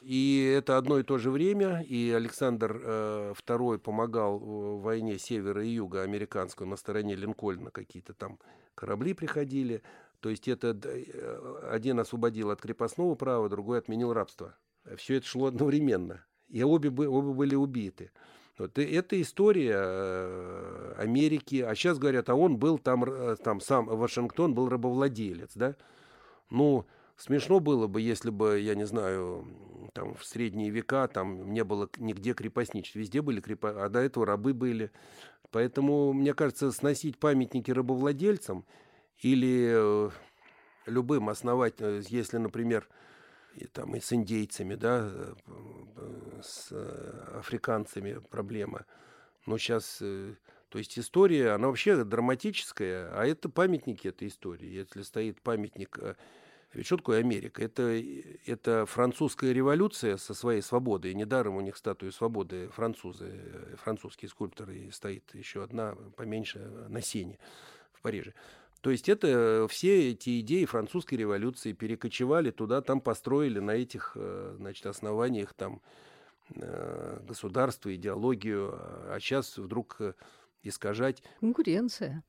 И 0.01 0.53
это 0.57 0.77
одно 0.77 0.97
и 0.97 1.03
то 1.03 1.17
же 1.17 1.29
время, 1.29 1.81
и 1.81 2.11
Александр 2.11 2.77
II 2.77 3.75
э, 3.75 3.79
помогал 3.79 4.39
в 4.39 4.81
войне 4.81 5.19
севера 5.19 5.63
и 5.63 5.69
юга 5.69 6.03
американского 6.03 6.65
на 6.65 6.77
стороне 6.77 7.15
Линкольна, 7.15 7.69
какие-то 7.69 8.13
там 8.13 8.39
корабли 8.75 9.13
приходили. 9.13 9.83
То 10.21 10.29
есть 10.29 10.47
это 10.47 10.77
э, 10.83 11.69
один 11.69 11.99
освободил 11.99 12.49
от 12.49 12.61
крепостного 12.61 13.15
права, 13.15 13.49
другой 13.49 13.77
отменил 13.77 14.13
рабство. 14.13 14.55
Все 14.95 15.17
это 15.17 15.27
шло 15.27 15.47
одновременно 15.47 16.25
и 16.49 16.63
обе, 16.63 16.89
обе 16.89 17.33
были 17.33 17.55
убиты. 17.55 18.11
Вот 18.59 18.77
это 18.77 19.21
история 19.21 19.77
э, 19.77 20.93
Америки. 20.97 21.61
А 21.61 21.73
сейчас 21.75 21.97
говорят, 21.97 22.29
а 22.29 22.35
он 22.35 22.57
был 22.57 22.77
там, 22.77 23.05
э, 23.05 23.37
там 23.41 23.61
сам 23.61 23.85
Вашингтон 23.85 24.53
был 24.53 24.67
рабовладелец, 24.67 25.51
да? 25.55 25.75
Ну, 26.49 26.85
смешно 27.15 27.61
было 27.61 27.87
бы, 27.87 28.01
если 28.01 28.29
бы, 28.29 28.59
я 28.59 28.75
не 28.75 28.85
знаю, 28.85 29.47
там 29.93 30.13
в 30.13 30.25
средние 30.25 30.71
века 30.71 31.07
там 31.07 31.53
не 31.53 31.63
было 31.63 31.89
нигде 31.97 32.33
крепостничества. 32.33 32.99
Везде 32.99 33.21
были 33.21 33.39
крепостничества, 33.39 33.85
а 33.85 33.89
до 33.89 33.99
этого 33.99 34.25
рабы 34.25 34.53
были. 34.53 34.91
Поэтому, 35.51 36.11
мне 36.11 36.33
кажется, 36.33 36.73
сносить 36.73 37.17
памятники 37.17 37.71
рабовладельцам 37.71 38.65
или 39.19 39.71
э, 39.73 40.09
любым 40.85 41.29
основать, 41.29 41.75
если, 42.09 42.37
например, 42.37 42.89
и, 43.59 43.67
там, 43.67 43.95
и 43.95 43.99
с 43.99 44.13
индейцами, 44.13 44.75
да, 44.75 45.11
с 46.41 46.71
африканцами 47.35 48.19
проблема. 48.29 48.85
Но 49.45 49.57
сейчас, 49.57 49.97
то 49.97 50.77
есть 50.77 50.97
история, 50.97 51.51
она 51.51 51.67
вообще 51.67 52.03
драматическая, 52.03 53.11
а 53.13 53.25
это 53.25 53.49
памятники 53.49 54.07
этой 54.07 54.27
истории. 54.27 54.69
Если 54.69 55.01
стоит 55.01 55.41
памятник 55.41 55.99
ведь 56.73 56.85
что 56.85 56.97
такое 56.97 57.19
Америка? 57.19 57.63
Это, 57.63 57.99
это 58.45 58.85
французская 58.85 59.51
революция 59.53 60.17
со 60.17 60.35
своей 60.35 60.61
свободой. 60.61 61.15
Недаром 61.15 61.55
у 61.55 61.61
них 61.61 61.75
статуя 61.75 62.11
свободы 62.11 62.67
французы, 62.69 63.75
французские 63.77 64.29
скульпторы. 64.29 64.77
И 64.77 64.91
стоит 64.91 65.33
еще 65.33 65.63
одна 65.63 65.95
поменьше 66.15 66.59
на 66.87 67.01
Сене 67.01 67.39
в 67.91 68.01
Париже. 68.01 68.33
То 68.81 68.91
есть 68.91 69.09
это 69.09 69.67
все 69.69 70.11
эти 70.11 70.39
идеи 70.39 70.65
французской 70.65 71.15
революции 71.15 71.73
перекочевали 71.73 72.51
туда, 72.51 72.81
там 72.81 73.01
построили 73.01 73.59
на 73.59 73.71
этих 73.71 74.13
э, 74.15 74.55
значит, 74.57 74.85
основаниях 74.85 75.53
там, 75.53 75.81
э, 76.55 77.19
государство, 77.27 77.93
идеологию, 77.93 78.73
а 78.73 79.17
сейчас 79.19 79.57
вдруг 79.57 79.97
э, 79.99 80.13
искажать. 80.63 81.23
Конкуренция. 81.41 82.23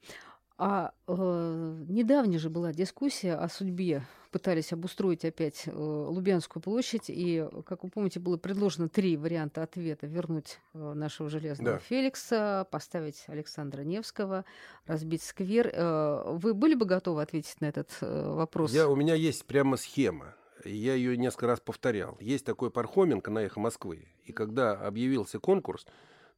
А 0.58 0.92
э, 1.06 1.84
недавно 1.88 2.38
же 2.38 2.50
была 2.50 2.72
дискуссия 2.72 3.34
о 3.34 3.48
судьбе. 3.48 4.02
Пытались 4.30 4.72
обустроить 4.72 5.24
опять 5.24 5.64
э, 5.66 5.70
Лубянскую 5.72 6.62
площадь, 6.62 7.06
и, 7.08 7.44
как 7.66 7.82
вы 7.82 7.90
помните, 7.90 8.20
было 8.20 8.36
предложено 8.36 8.88
три 8.88 9.16
варианта 9.16 9.62
ответа: 9.62 10.06
вернуть 10.06 10.60
э, 10.72 10.92
нашего 10.94 11.28
железного 11.28 11.78
да. 11.78 11.78
Феликса, 11.78 12.66
поставить 12.70 13.24
Александра 13.26 13.82
Невского, 13.82 14.44
разбить 14.86 15.22
сквер. 15.22 15.70
Э, 15.72 16.32
вы 16.36 16.54
были 16.54 16.74
бы 16.74 16.86
готовы 16.86 17.22
ответить 17.22 17.60
на 17.60 17.66
этот 17.66 17.90
вопрос? 18.00 18.72
Я, 18.72 18.88
у 18.88 18.94
меня 18.94 19.14
есть 19.14 19.44
прямо 19.46 19.76
схема. 19.76 20.34
Я 20.64 20.94
ее 20.94 21.16
несколько 21.16 21.48
раз 21.48 21.60
повторял. 21.60 22.16
Есть 22.20 22.44
такой 22.44 22.70
Пархоменко 22.70 23.30
на 23.30 23.40
«Эхо 23.40 23.58
Москвы». 23.58 24.06
И 24.26 24.32
когда 24.32 24.72
объявился 24.72 25.40
конкурс, 25.40 25.86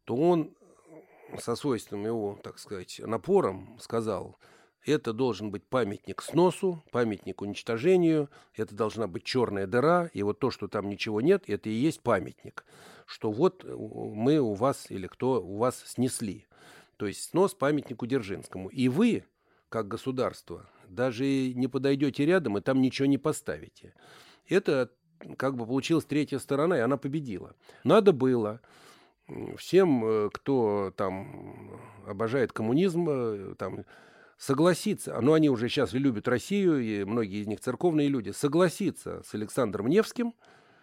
то 0.05 0.17
он 0.17 0.55
со 1.39 1.57
свойственным 1.57 2.07
его, 2.07 2.39
так 2.43 2.59
сказать, 2.59 3.01
напором 3.05 3.77
сказал, 3.81 4.39
это 4.85 5.13
должен 5.13 5.51
быть 5.51 5.65
памятник 5.65 6.23
сносу, 6.23 6.83
памятник 6.91 7.43
уничтожению, 7.43 8.29
это 8.55 8.75
должна 8.75 9.07
быть 9.07 9.25
черная 9.25 9.67
дыра, 9.67 10.11
и 10.13 10.23
вот 10.23 10.39
то, 10.39 10.51
что 10.51 10.69
там 10.69 10.89
ничего 10.89 11.21
нет, 11.21 11.45
это 11.47 11.69
и 11.69 11.75
есть 11.75 12.01
памятник, 12.01 12.65
что 13.07 13.31
вот 13.31 13.65
мы 13.65 14.39
у 14.39 14.55
вас 14.55 14.91
или 14.91 15.07
кто 15.07 15.43
у 15.43 15.57
вас 15.57 15.83
снесли. 15.87 16.47
То 16.97 17.07
есть 17.07 17.31
снос 17.31 17.55
памятнику 17.55 18.07
Дзержинскому. 18.07 18.69
И 18.69 18.89
вы, 18.89 19.25
как 19.69 19.89
государство, 19.89 20.69
даже 20.89 21.25
не 21.25 21.67
подойдете 21.69 22.25
рядом 22.27 22.59
и 22.59 22.61
там 22.61 22.81
ничего 22.81 23.07
не 23.07 23.19
поставите. 23.19 23.95
Это 24.49 24.91
как 25.37 25.57
бы 25.57 25.67
получилась 25.67 26.05
третья 26.05 26.39
сторона, 26.39 26.77
и 26.77 26.81
она 26.81 26.97
победила. 26.97 27.55
Надо 27.85 28.13
было 28.13 28.61
всем, 29.57 30.05
э, 30.05 30.31
кто 30.33 30.93
там 30.97 31.81
обожает 32.07 32.53
коммунизм, 32.53 33.09
э, 33.09 33.55
там, 33.57 33.85
согласиться, 34.43 35.17
ну 35.21 35.35
они 35.35 35.49
уже 35.49 35.69
сейчас 35.69 35.93
любят 35.93 36.27
Россию, 36.27 36.81
и 36.81 37.05
многие 37.05 37.43
из 37.43 37.47
них 37.47 37.61
церковные 37.61 38.09
люди, 38.09 38.31
согласиться 38.31 39.23
с 39.25 39.35
Александром 39.35 39.87
Невским 39.87 40.35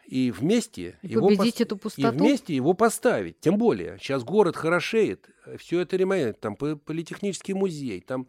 и 0.05 0.31
вместе, 0.31 0.97
и 1.01 1.09
его, 1.09 1.27
пос... 1.27 1.59
эту 1.59 1.75
пустоту. 1.75 2.07
и 2.07 2.17
вместе 2.17 2.55
его 2.55 2.73
поставить. 2.73 3.41
Тем 3.41 3.57
более, 3.57 3.97
сейчас 3.99 4.23
город 4.23 4.55
хорошеет, 4.55 5.29
все 5.57 5.81
это 5.81 5.97
ремонт, 5.97 6.39
там 6.39 6.55
политехнический 6.55 7.53
музей, 7.53 7.99
там 7.99 8.27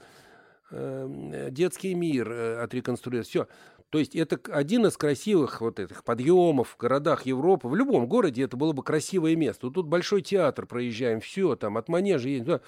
э, 0.72 1.48
детский 1.52 1.94
мир 1.94 2.32
э, 2.32 2.62
отреконструировать, 2.62 3.28
все. 3.28 3.46
То 3.90 3.98
есть 3.98 4.14
это 4.14 4.38
один 4.52 4.86
из 4.86 4.96
красивых 4.96 5.60
вот 5.60 5.80
этих 5.80 6.04
подъемов 6.04 6.70
в 6.70 6.76
городах 6.76 7.26
Европы. 7.26 7.66
В 7.68 7.74
любом 7.74 8.06
городе 8.06 8.44
это 8.44 8.56
было 8.56 8.72
бы 8.72 8.84
красивое 8.84 9.34
место. 9.34 9.68
Тут 9.70 9.86
большой 9.86 10.22
театр 10.22 10.64
проезжаем, 10.66 11.20
все, 11.20 11.56
там 11.56 11.76
от 11.76 11.88
манежа 11.88 12.28
едем, 12.28 12.60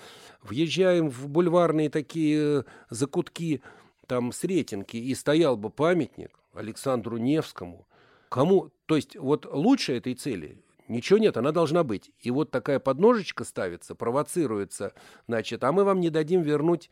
въезжаем 0.42 1.08
в 1.08 1.28
бульварные 1.28 1.90
такие 1.90 2.60
э, 2.60 2.62
закутки, 2.90 3.62
там 4.08 4.32
Сретенки, 4.32 4.96
и 4.96 5.14
стоял 5.14 5.56
бы 5.56 5.70
памятник 5.70 6.30
Александру 6.54 7.18
Невскому. 7.18 7.86
Кому? 8.28 8.70
То 8.86 8.96
есть 8.96 9.16
вот 9.16 9.46
лучше 9.46 9.96
этой 9.96 10.14
цели 10.14 10.58
Ничего 10.88 11.18
нет, 11.18 11.36
она 11.36 11.52
должна 11.52 11.84
быть. 11.84 12.10
И 12.20 12.30
вот 12.30 12.50
такая 12.50 12.78
подножечка 12.78 13.44
ставится, 13.44 13.94
провоцируется, 13.94 14.92
значит, 15.26 15.64
а 15.64 15.72
мы 15.72 15.84
вам 15.84 16.00
не 16.00 16.10
дадим 16.10 16.42
вернуть 16.42 16.90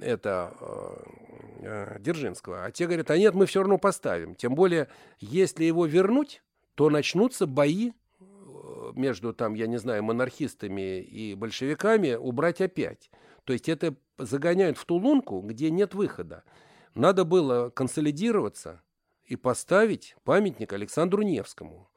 это 0.00 0.54
э, 0.60 0.96
э, 1.62 1.98
Дзержинского. 2.00 2.64
А 2.64 2.70
те 2.70 2.86
говорят, 2.86 3.10
а 3.10 3.18
нет, 3.18 3.34
мы 3.34 3.46
все 3.46 3.60
равно 3.60 3.78
поставим. 3.78 4.34
Тем 4.34 4.54
более, 4.54 4.88
если 5.18 5.64
его 5.64 5.86
вернуть, 5.86 6.42
то 6.74 6.90
начнутся 6.90 7.46
бои 7.46 7.92
э, 8.20 8.24
между, 8.94 9.32
там, 9.32 9.54
я 9.54 9.66
не 9.66 9.78
знаю, 9.78 10.02
монархистами 10.04 11.00
и 11.00 11.34
большевиками 11.34 12.14
убрать 12.14 12.60
опять. 12.60 13.10
То 13.44 13.52
есть 13.52 13.68
это 13.68 13.96
загоняют 14.18 14.78
в 14.78 14.84
ту 14.84 14.96
лунку, 14.96 15.40
где 15.40 15.70
нет 15.70 15.94
выхода. 15.94 16.44
Надо 16.94 17.24
было 17.24 17.70
консолидироваться 17.70 18.82
и 19.24 19.36
поставить 19.36 20.16
памятник 20.24 20.72
Александру 20.72 21.22
Невскому 21.22 21.87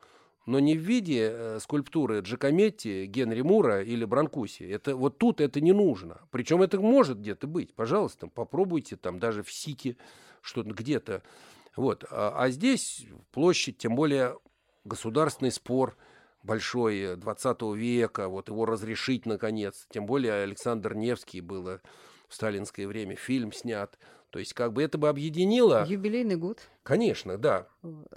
но 0.45 0.59
не 0.59 0.75
в 0.75 0.81
виде 0.81 1.29
э, 1.31 1.59
скульптуры 1.59 2.21
Джакометти, 2.21 3.05
Генри 3.05 3.41
Мура 3.41 3.81
или 3.83 4.05
Бранкуси. 4.05 4.63
Это, 4.63 4.95
вот 4.95 5.17
тут 5.17 5.39
это 5.39 5.61
не 5.61 5.71
нужно. 5.71 6.21
Причем 6.31 6.61
это 6.61 6.79
может 6.79 7.19
где-то 7.19 7.47
быть. 7.47 7.73
Пожалуйста, 7.75 8.27
попробуйте 8.27 8.95
там 8.95 9.19
даже 9.19 9.43
в 9.43 9.51
Сике 9.51 9.97
что-то 10.41 10.71
где-то. 10.71 11.21
Вот. 11.75 12.05
А, 12.09 12.33
а 12.35 12.49
здесь 12.49 13.05
площадь, 13.31 13.77
тем 13.77 13.95
более 13.95 14.37
государственный 14.83 15.51
спор 15.51 15.95
большой 16.43 17.15
20 17.15 17.61
века, 17.75 18.27
вот 18.27 18.49
его 18.49 18.65
разрешить 18.65 19.27
наконец. 19.27 19.85
Тем 19.91 20.07
более 20.07 20.43
Александр 20.43 20.95
Невский 20.95 21.41
было 21.41 21.81
в 22.27 22.33
сталинское 22.33 22.87
время 22.87 23.15
фильм 23.15 23.51
снят. 23.51 23.97
То 24.31 24.39
есть 24.39 24.53
как 24.53 24.71
бы 24.71 24.81
это 24.81 24.97
бы 24.97 25.09
объединило... 25.09 25.85
Юбилейный 25.85 26.37
год. 26.37 26.59
Конечно, 26.83 27.37
да. 27.37 27.67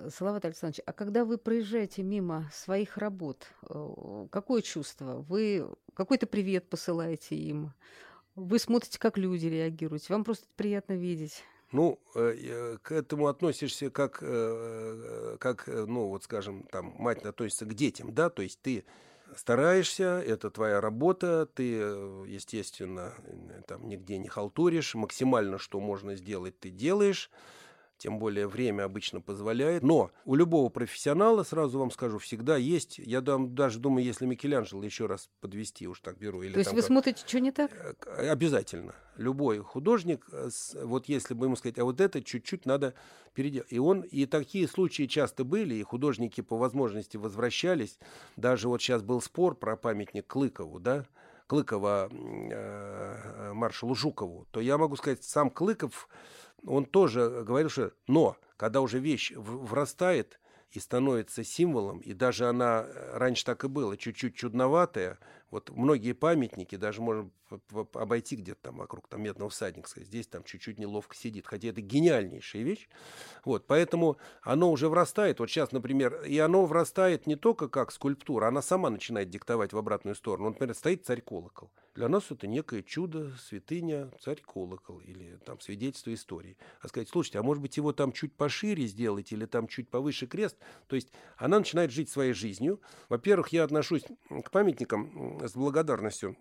Салават 0.08 0.44
Александрович, 0.44 0.80
а 0.86 0.92
когда 0.92 1.24
вы 1.24 1.38
проезжаете 1.38 2.04
мимо 2.04 2.48
своих 2.52 2.96
работ, 2.96 3.48
э, 3.68 4.26
какое 4.30 4.62
чувство? 4.62 5.24
Вы 5.28 5.68
какой-то 5.92 6.28
привет 6.28 6.68
посылаете 6.68 7.34
им? 7.34 7.72
Вы 8.36 8.60
смотрите, 8.60 8.98
как 9.00 9.18
люди 9.18 9.46
реагируют? 9.46 10.08
Вам 10.08 10.22
просто 10.22 10.46
приятно 10.56 10.92
видеть? 10.92 11.42
Ну, 11.72 11.98
э, 12.14 12.78
к 12.80 12.92
этому 12.92 13.26
относишься 13.26 13.90
как, 13.90 14.18
э, 14.22 15.36
как, 15.40 15.66
ну, 15.66 16.08
вот 16.08 16.22
скажем, 16.22 16.62
там, 16.70 16.94
мать 16.96 17.24
относится 17.24 17.64
к 17.64 17.74
детям, 17.74 18.14
да, 18.14 18.30
то 18.30 18.42
есть 18.42 18.60
ты 18.62 18.84
стараешься, 19.36 20.22
это 20.26 20.50
твоя 20.50 20.80
работа, 20.80 21.46
ты, 21.46 21.78
э, 21.80 22.24
естественно, 22.28 23.14
там 23.66 23.88
нигде 23.88 24.18
не 24.18 24.28
халтуришь, 24.28 24.94
максимально, 24.94 25.58
что 25.58 25.80
можно 25.80 26.14
сделать, 26.14 26.58
ты 26.58 26.70
делаешь 26.70 27.30
тем 27.98 28.18
более 28.18 28.46
время 28.46 28.84
обычно 28.84 29.20
позволяет. 29.20 29.82
Но 29.82 30.10
у 30.24 30.34
любого 30.34 30.68
профессионала, 30.68 31.42
сразу 31.42 31.78
вам 31.78 31.90
скажу, 31.90 32.18
всегда 32.18 32.56
есть, 32.56 32.98
я 32.98 33.20
даже 33.20 33.78
думаю, 33.78 34.04
если 34.04 34.26
Микеланджело 34.26 34.82
еще 34.82 35.06
раз 35.06 35.30
подвести, 35.40 35.86
уж 35.86 36.00
так 36.00 36.18
беру. 36.18 36.42
Или 36.42 36.52
То 36.52 36.58
есть 36.60 36.72
вы 36.72 36.78
как... 36.78 36.86
смотрите, 36.86 37.22
что 37.26 37.40
не 37.40 37.52
так? 37.52 37.70
Э, 38.06 38.28
обязательно. 38.28 38.94
Любой 39.16 39.58
художник, 39.58 40.26
э, 40.32 40.48
вот 40.82 41.06
если 41.08 41.34
бы 41.34 41.46
ему 41.46 41.56
сказать, 41.56 41.78
а 41.78 41.84
вот 41.84 42.00
это 42.00 42.22
чуть-чуть 42.22 42.66
надо 42.66 42.94
переделать. 43.34 43.72
И 43.72 43.78
он, 43.78 44.02
и 44.02 44.26
такие 44.26 44.68
случаи 44.68 45.06
часто 45.06 45.44
были, 45.44 45.74
и 45.74 45.82
художники 45.82 46.40
по 46.40 46.56
возможности 46.56 47.16
возвращались. 47.16 47.98
Даже 48.36 48.68
вот 48.68 48.80
сейчас 48.80 49.02
был 49.02 49.20
спор 49.20 49.54
про 49.56 49.76
памятник 49.76 50.26
Клыкову, 50.26 50.80
да, 50.80 51.04
Клыкова 51.46 52.08
э, 52.10 53.52
маршалу 53.52 53.94
Жукову, 53.94 54.46
то 54.50 54.60
я 54.60 54.78
могу 54.78 54.96
сказать, 54.96 55.22
сам 55.22 55.50
Клыков 55.50 56.08
он 56.66 56.84
тоже 56.84 57.44
говорил, 57.46 57.70
что 57.70 57.92
но 58.06 58.36
когда 58.56 58.80
уже 58.80 58.98
вещь 58.98 59.32
врастает 59.34 60.40
и 60.70 60.80
становится 60.80 61.44
символом, 61.44 62.00
и 62.00 62.12
даже 62.12 62.48
она 62.48 62.84
э, 62.86 63.16
раньше 63.16 63.44
так 63.44 63.64
и 63.64 63.68
было, 63.68 63.96
чуть-чуть 63.96 64.34
чудноватая, 64.34 65.18
вот 65.54 65.70
многие 65.70 66.14
памятники, 66.14 66.74
даже 66.74 67.00
можно 67.00 67.30
обойти 67.92 68.34
где-то 68.34 68.60
там 68.60 68.78
вокруг 68.78 69.06
там, 69.06 69.22
медного 69.22 69.50
всадника, 69.50 69.88
сказать, 69.88 70.08
здесь 70.08 70.26
там 70.26 70.42
чуть-чуть 70.42 70.80
неловко 70.80 71.14
сидит, 71.14 71.46
хотя 71.46 71.68
это 71.68 71.80
гениальнейшая 71.80 72.62
вещь. 72.62 72.88
Вот, 73.44 73.64
поэтому 73.68 74.16
оно 74.42 74.72
уже 74.72 74.88
врастает. 74.88 75.38
Вот 75.38 75.48
сейчас, 75.48 75.70
например, 75.70 76.22
и 76.22 76.36
оно 76.38 76.66
врастает 76.66 77.28
не 77.28 77.36
только 77.36 77.68
как 77.68 77.92
скульптура, 77.92 78.48
она 78.48 78.62
сама 78.62 78.90
начинает 78.90 79.30
диктовать 79.30 79.72
в 79.72 79.78
обратную 79.78 80.16
сторону. 80.16 80.46
Вот, 80.46 80.54
например, 80.54 80.74
стоит 80.74 81.06
царь-колокол. 81.06 81.70
Для 81.94 82.08
нас 82.08 82.24
это 82.30 82.48
некое 82.48 82.82
чудо, 82.82 83.30
святыня, 83.38 84.10
царь-колокол 84.20 84.98
или 84.98 85.38
там 85.46 85.60
свидетельство 85.60 86.12
истории. 86.12 86.56
А 86.80 86.88
сказать, 86.88 87.08
слушайте, 87.08 87.38
а 87.38 87.44
может 87.44 87.62
быть 87.62 87.76
его 87.76 87.92
там 87.92 88.10
чуть 88.10 88.34
пошире 88.34 88.86
сделать 88.86 89.30
или 89.30 89.46
там 89.46 89.68
чуть 89.68 89.88
повыше 89.88 90.26
крест? 90.26 90.56
То 90.88 90.96
есть 90.96 91.12
она 91.36 91.60
начинает 91.60 91.92
жить 91.92 92.10
своей 92.10 92.32
жизнью. 92.32 92.80
Во-первых, 93.08 93.48
я 93.50 93.62
отношусь 93.62 94.02
к 94.28 94.50
памятникам 94.50 95.43
с 95.48 95.54
благодарностью 95.54 96.36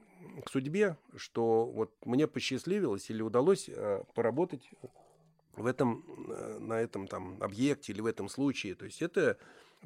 к 0.45 0.49
судьбе, 0.49 0.97
что 1.16 1.66
вот 1.66 1.91
мне 2.06 2.28
посчастливилось 2.28 3.10
или 3.10 3.22
удалось 3.22 3.70
э, 3.70 4.04
поработать 4.16 4.70
в 5.56 5.66
этом, 5.66 6.04
э, 6.30 6.58
на 6.60 6.80
этом 6.82 7.08
там 7.08 7.38
объекте 7.41 7.91
или 7.91 8.01
в 8.01 8.06
этом 8.06 8.30
случае. 8.30 8.76
То 8.76 8.86
есть 8.86 9.01
это 9.01 9.38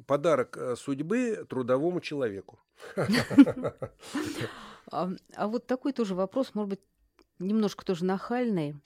подарок 0.06 0.56
э, 0.56 0.76
судьбы 0.76 1.46
трудовому 1.48 2.00
человеку. 2.00 2.58
А, 4.90 5.10
а 5.36 5.48
вот 5.48 5.66
такой 5.66 5.92
тоже 5.92 6.14
вопрос, 6.14 6.54
может 6.54 6.70
быть, 6.70 6.80
немножко 7.38 7.84
тоже 7.84 8.04
нахальный. 8.04 8.76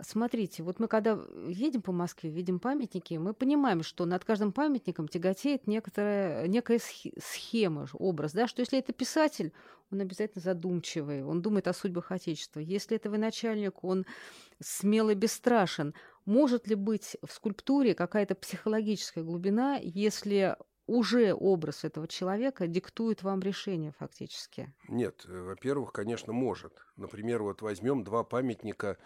Смотрите, 0.00 0.62
вот 0.62 0.80
мы 0.80 0.88
когда 0.88 1.18
едем 1.48 1.82
по 1.82 1.92
Москве, 1.92 2.30
видим 2.30 2.58
памятники, 2.58 3.14
мы 3.14 3.34
понимаем, 3.34 3.82
что 3.82 4.04
над 4.04 4.24
каждым 4.24 4.52
памятником 4.52 5.08
тяготеет 5.08 5.66
некоторая, 5.66 6.46
некая 6.48 6.80
схема, 7.18 7.86
образ, 7.94 8.32
да, 8.32 8.48
что 8.48 8.60
если 8.60 8.78
это 8.78 8.92
писатель, 8.92 9.52
он 9.90 10.00
обязательно 10.00 10.42
задумчивый, 10.42 11.22
он 11.24 11.42
думает 11.42 11.68
о 11.68 11.72
судьбах 11.72 12.10
Отечества. 12.10 12.60
Если 12.60 12.96
это 12.96 13.10
военачальник, 13.10 13.84
он 13.84 14.06
смелый, 14.60 15.14
бесстрашен. 15.14 15.94
Может 16.24 16.66
ли 16.68 16.74
быть 16.74 17.16
в 17.22 17.32
скульптуре 17.32 17.94
какая-то 17.94 18.34
психологическая 18.34 19.22
глубина, 19.22 19.78
если 19.82 20.56
уже 20.86 21.34
образ 21.34 21.84
этого 21.84 22.08
человека 22.08 22.66
диктует 22.66 23.22
вам 23.22 23.40
решение 23.40 23.92
фактически? 23.98 24.72
Нет, 24.88 25.24
э, 25.28 25.40
во-первых, 25.40 25.92
конечно, 25.92 26.32
может. 26.32 26.72
Например, 26.96 27.42
вот 27.42 27.62
возьмем 27.62 28.04
два 28.04 28.24
памятника 28.24 28.98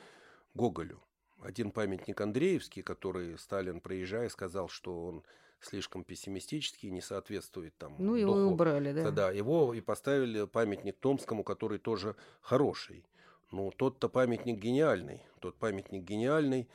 Гоголю. 0.54 1.02
Один 1.40 1.70
памятник 1.70 2.20
Андреевский, 2.20 2.82
который 2.82 3.38
Сталин, 3.38 3.80
проезжая, 3.80 4.28
сказал, 4.30 4.68
что 4.68 5.06
он 5.06 5.22
слишком 5.60 6.04
пессимистический, 6.04 6.90
не 6.90 7.00
соответствует 7.00 7.76
там. 7.76 7.94
Ну, 7.98 8.14
его 8.14 8.34
духу. 8.34 8.52
убрали, 8.52 8.92
да. 8.92 9.10
Да, 9.10 9.30
его 9.30 9.74
и 9.74 9.80
поставили 9.80 10.46
памятник 10.46 10.96
Томскому, 10.98 11.44
который 11.44 11.78
тоже 11.78 12.16
хороший. 12.40 13.04
Ну, 13.52 13.70
тот-то 13.70 14.08
памятник 14.08 14.58
гениальный. 14.58 15.22
Тот 15.40 15.56
памятник 15.56 16.02
гениальный. 16.02 16.68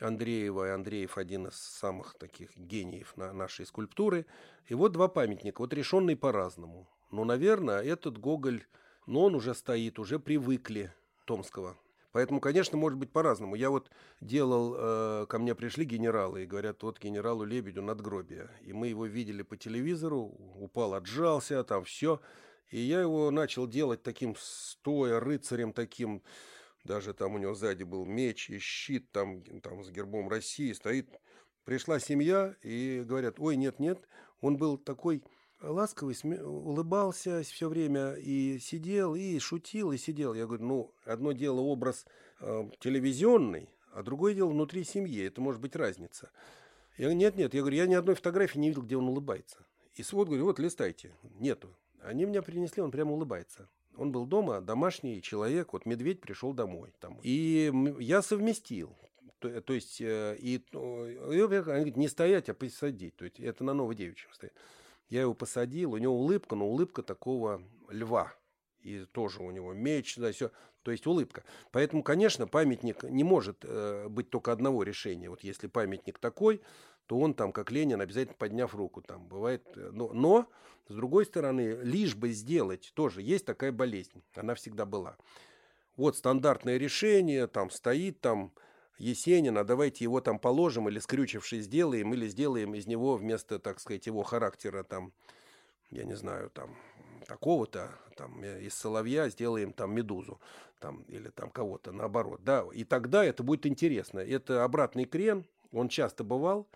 Андреева, 0.00 0.68
и 0.68 0.70
Андреев 0.70 1.18
один 1.18 1.48
из 1.48 1.54
самых 1.54 2.14
таких 2.14 2.56
гениев 2.56 3.16
на 3.16 3.32
нашей 3.32 3.66
скульптуры. 3.66 4.26
И 4.66 4.74
вот 4.74 4.92
два 4.92 5.08
памятника, 5.08 5.60
вот 5.60 5.72
решенные 5.72 6.16
по-разному. 6.16 6.88
Но, 7.10 7.24
наверное, 7.24 7.82
этот 7.82 8.18
Гоголь, 8.18 8.64
но 9.06 9.24
он 9.24 9.34
уже 9.34 9.54
стоит, 9.54 9.98
уже 9.98 10.18
привыкли 10.18 10.92
Томского. 11.24 11.76
Поэтому, 12.16 12.40
конечно, 12.40 12.78
может 12.78 12.98
быть 12.98 13.12
по-разному. 13.12 13.56
Я 13.56 13.68
вот 13.68 13.90
делал, 14.22 14.74
э, 14.74 15.26
ко 15.28 15.38
мне 15.38 15.54
пришли 15.54 15.84
генералы 15.84 16.44
и 16.44 16.46
говорят, 16.46 16.82
вот 16.82 16.98
генералу 16.98 17.44
Лебедю 17.44 17.82
надгробие. 17.82 18.48
И 18.62 18.72
мы 18.72 18.88
его 18.88 19.04
видели 19.04 19.42
по 19.42 19.58
телевизору, 19.58 20.34
упал, 20.56 20.94
отжался, 20.94 21.62
там 21.62 21.84
все. 21.84 22.20
И 22.70 22.80
я 22.80 23.02
его 23.02 23.30
начал 23.30 23.66
делать 23.66 24.02
таким 24.02 24.34
стоя 24.38 25.20
рыцарем, 25.20 25.74
таким 25.74 26.22
даже 26.86 27.12
там 27.12 27.34
у 27.34 27.38
него 27.38 27.54
сзади 27.54 27.82
был 27.82 28.04
меч 28.04 28.48
и 28.48 28.58
щит 28.58 29.10
там, 29.10 29.42
там 29.60 29.82
с 29.82 29.90
гербом 29.90 30.28
России 30.28 30.72
стоит. 30.72 31.08
Пришла 31.64 31.98
семья 31.98 32.54
и 32.62 33.02
говорят, 33.04 33.40
ой, 33.40 33.56
нет-нет, 33.56 34.00
он 34.40 34.56
был 34.56 34.78
такой 34.78 35.22
ласковый, 35.60 36.14
сме... 36.14 36.42
улыбался 36.42 37.42
все 37.42 37.68
время 37.68 38.14
и 38.14 38.58
сидел, 38.58 39.14
и 39.14 39.38
шутил, 39.38 39.92
и 39.92 39.98
сидел. 39.98 40.34
Я 40.34 40.46
говорю, 40.46 40.64
ну, 40.64 40.94
одно 41.04 41.32
дело 41.32 41.60
образ 41.60 42.06
э, 42.40 42.70
телевизионный, 42.78 43.68
а 43.92 44.02
другое 44.02 44.34
дело 44.34 44.50
внутри 44.50 44.84
семьи. 44.84 45.26
Это 45.26 45.40
может 45.40 45.60
быть 45.60 45.74
разница. 45.74 46.30
Я 46.96 47.06
говорю, 47.06 47.18
нет-нет, 47.18 47.54
я 47.54 47.60
говорю, 47.60 47.76
я 47.76 47.86
ни 47.86 47.94
одной 47.94 48.14
фотографии 48.14 48.58
не 48.58 48.68
видел, 48.68 48.82
где 48.82 48.96
он 48.96 49.08
улыбается. 49.08 49.66
И 49.94 50.04
вот, 50.12 50.28
говорю, 50.28 50.44
вот 50.44 50.58
листайте. 50.58 51.16
Нету. 51.40 51.74
Они 52.02 52.24
меня 52.26 52.42
принесли, 52.42 52.82
он 52.82 52.90
прямо 52.90 53.12
улыбается. 53.12 53.68
Он 53.96 54.12
был 54.12 54.26
дома, 54.26 54.60
домашний 54.60 55.22
человек, 55.22 55.72
вот 55.72 55.86
медведь 55.86 56.20
пришел 56.20 56.52
домой. 56.52 56.92
Там. 57.00 57.18
И 57.22 57.72
я 57.98 58.22
совместил. 58.22 58.96
То, 59.38 59.60
то 59.60 59.72
есть, 59.72 60.00
э, 60.00 60.36
и, 60.38 60.56
и 60.56 60.76
они 60.76 61.46
говорят, 61.46 61.96
не 61.96 62.08
стоять, 62.08 62.48
а 62.48 62.54
посадить. 62.54 63.16
То 63.16 63.24
есть, 63.24 63.38
это 63.38 63.64
на 63.64 63.74
Новодевичьем 63.74 64.32
стоит. 64.32 64.52
Я 65.08 65.22
его 65.22 65.34
посадил, 65.34 65.92
у 65.92 65.98
него 65.98 66.14
улыбка, 66.14 66.56
но 66.56 66.66
улыбка 66.66 67.02
такого 67.02 67.62
льва. 67.90 68.32
И 68.80 69.04
тоже 69.12 69.42
у 69.42 69.50
него 69.50 69.72
меч, 69.72 70.16
да, 70.16 70.32
все. 70.32 70.50
То 70.82 70.92
есть 70.92 71.06
улыбка. 71.06 71.42
Поэтому, 71.72 72.04
конечно, 72.04 72.46
памятник 72.46 73.02
не 73.02 73.24
может 73.24 73.64
э, 73.64 74.06
быть 74.08 74.30
только 74.30 74.52
одного 74.52 74.84
решения. 74.84 75.28
Вот 75.28 75.42
если 75.42 75.66
памятник 75.66 76.18
такой, 76.18 76.60
то 77.06 77.18
он 77.18 77.34
там, 77.34 77.52
как 77.52 77.70
Ленин, 77.70 78.00
обязательно 78.00 78.36
подняв 78.36 78.74
руку 78.74 79.02
там. 79.02 79.26
Бывает, 79.26 79.62
э, 79.76 79.90
но, 79.92 80.12
но 80.12 80.48
с 80.88 80.94
другой 80.94 81.26
стороны, 81.26 81.78
лишь 81.82 82.14
бы 82.14 82.30
сделать, 82.30 82.92
тоже 82.94 83.22
есть 83.22 83.44
такая 83.44 83.72
болезнь, 83.72 84.22
она 84.34 84.54
всегда 84.54 84.84
была. 84.84 85.16
Вот 85.96 86.16
стандартное 86.16 86.76
решение, 86.76 87.46
там 87.46 87.70
стоит 87.70 88.20
там 88.20 88.52
Есенина, 88.98 89.64
давайте 89.64 90.04
его 90.04 90.20
там 90.20 90.38
положим 90.38 90.88
или 90.88 90.98
скрючившись 90.98 91.64
сделаем, 91.64 92.12
или 92.14 92.28
сделаем 92.28 92.74
из 92.74 92.86
него 92.86 93.16
вместо, 93.16 93.58
так 93.58 93.80
сказать, 93.80 94.06
его 94.06 94.22
характера 94.22 94.82
там, 94.82 95.12
я 95.90 96.04
не 96.04 96.14
знаю, 96.14 96.50
там 96.50 96.76
такого-то, 97.26 97.90
там 98.16 98.42
э, 98.42 98.62
из 98.62 98.74
соловья 98.74 99.28
сделаем 99.28 99.72
там 99.72 99.94
медузу, 99.94 100.40
там 100.80 101.02
или 101.08 101.28
там 101.28 101.50
кого-то 101.50 101.92
наоборот, 101.92 102.40
да, 102.42 102.64
и 102.72 102.84
тогда 102.84 103.24
это 103.24 103.42
будет 103.42 103.66
интересно. 103.66 104.20
Это 104.20 104.64
обратный 104.64 105.04
крен, 105.04 105.44
он 105.72 105.88
часто 105.88 106.24
бывал, 106.24 106.66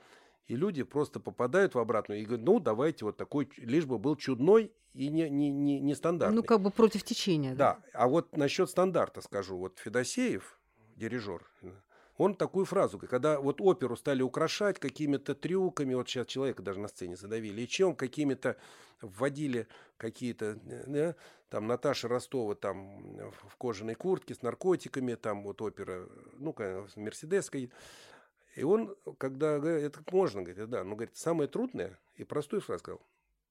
и 0.51 0.57
люди 0.57 0.82
просто 0.82 1.20
попадают 1.20 1.76
в 1.76 1.78
обратную 1.78 2.20
и 2.20 2.24
говорят, 2.24 2.44
ну, 2.44 2.59
давайте 2.59 3.05
вот 3.05 3.16
такой, 3.16 3.48
лишь 3.57 3.86
бы 3.86 3.98
был 3.98 4.16
чудной 4.16 4.72
и 4.94 5.09
не, 5.09 5.30
не, 5.30 5.48
не, 5.48 5.78
не 5.78 5.94
стандартный. 5.94 6.36
Ну, 6.36 6.42
как 6.42 6.61
бы 6.61 6.72
против 6.72 7.05
течения. 7.05 7.55
Да, 7.55 7.74
да. 7.74 7.82
а 7.92 8.09
вот 8.09 8.36
насчет 8.36 8.68
стандарта 8.68 9.20
скажу. 9.20 9.57
Вот 9.57 9.78
Федосеев, 9.78 10.59
дирижер, 10.96 11.46
он 12.16 12.34
такую 12.34 12.66
фразу, 12.66 12.98
когда 12.98 13.38
вот 13.38 13.61
оперу 13.61 13.96
стали 13.96 14.22
украшать 14.22 14.80
какими-то 14.80 15.36
трюками, 15.36 15.94
вот 15.94 16.09
сейчас 16.09 16.26
человека 16.26 16.64
даже 16.64 16.80
на 16.80 16.88
сцене 16.88 17.14
задавили, 17.14 17.62
и 17.62 17.68
чем 17.68 17.94
какими-то 17.94 18.57
вводили 19.01 19.68
какие-то, 19.98 20.59
да, 20.86 21.14
там 21.48 21.68
Наташа 21.68 22.09
Ростова 22.09 22.57
там 22.57 23.16
в 23.48 23.57
кожаной 23.57 23.94
куртке 23.94 24.34
с 24.34 24.42
наркотиками, 24.42 25.14
там 25.14 25.44
вот 25.44 25.62
опера, 25.62 26.09
ну, 26.38 26.55
Мерседеской, 26.96 27.70
и 28.57 28.62
он, 28.62 28.96
когда 29.18 29.59
говорит, 29.59 29.84
это 29.84 30.03
можно, 30.11 30.42
говорит, 30.42 30.68
да, 30.68 30.84
но 30.84 30.96
говорит, 30.96 31.16
самое 31.16 31.48
трудное 31.48 31.98
и 32.16 32.24
простую 32.24 32.61
фразу 32.61 32.80
сказал, 32.80 33.01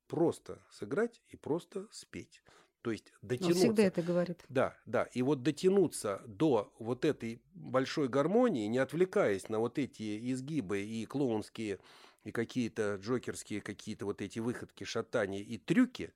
просто 0.07 0.59
сыграть 0.69 1.21
и 1.29 1.37
просто 1.37 1.87
спеть. 1.91 2.41
То 2.81 2.91
есть 2.91 3.11
дотянуться. 3.21 3.59
Он 3.59 3.67
всегда 3.67 3.83
это 3.83 4.01
говорит. 4.01 4.43
Да, 4.47 4.77
да. 4.85 5.03
И 5.13 5.21
вот 5.21 5.43
дотянуться 5.43 6.21
до 6.25 6.73
вот 6.79 7.03
этой 7.03 7.41
большой 7.53 8.07
гармонии, 8.07 8.67
не 8.67 8.77
отвлекаясь 8.77 9.49
на 9.49 9.59
вот 9.59 9.77
эти 9.77 10.31
изгибы 10.31 10.81
и 10.81 11.05
клоунские, 11.05 11.79
и 12.23 12.31
какие-то 12.31 12.95
джокерские 12.95 13.61
какие-то 13.61 14.05
вот 14.05 14.21
эти 14.21 14.39
выходки, 14.39 14.83
шатания 14.83 15.41
и 15.41 15.57
трюки, 15.57 16.13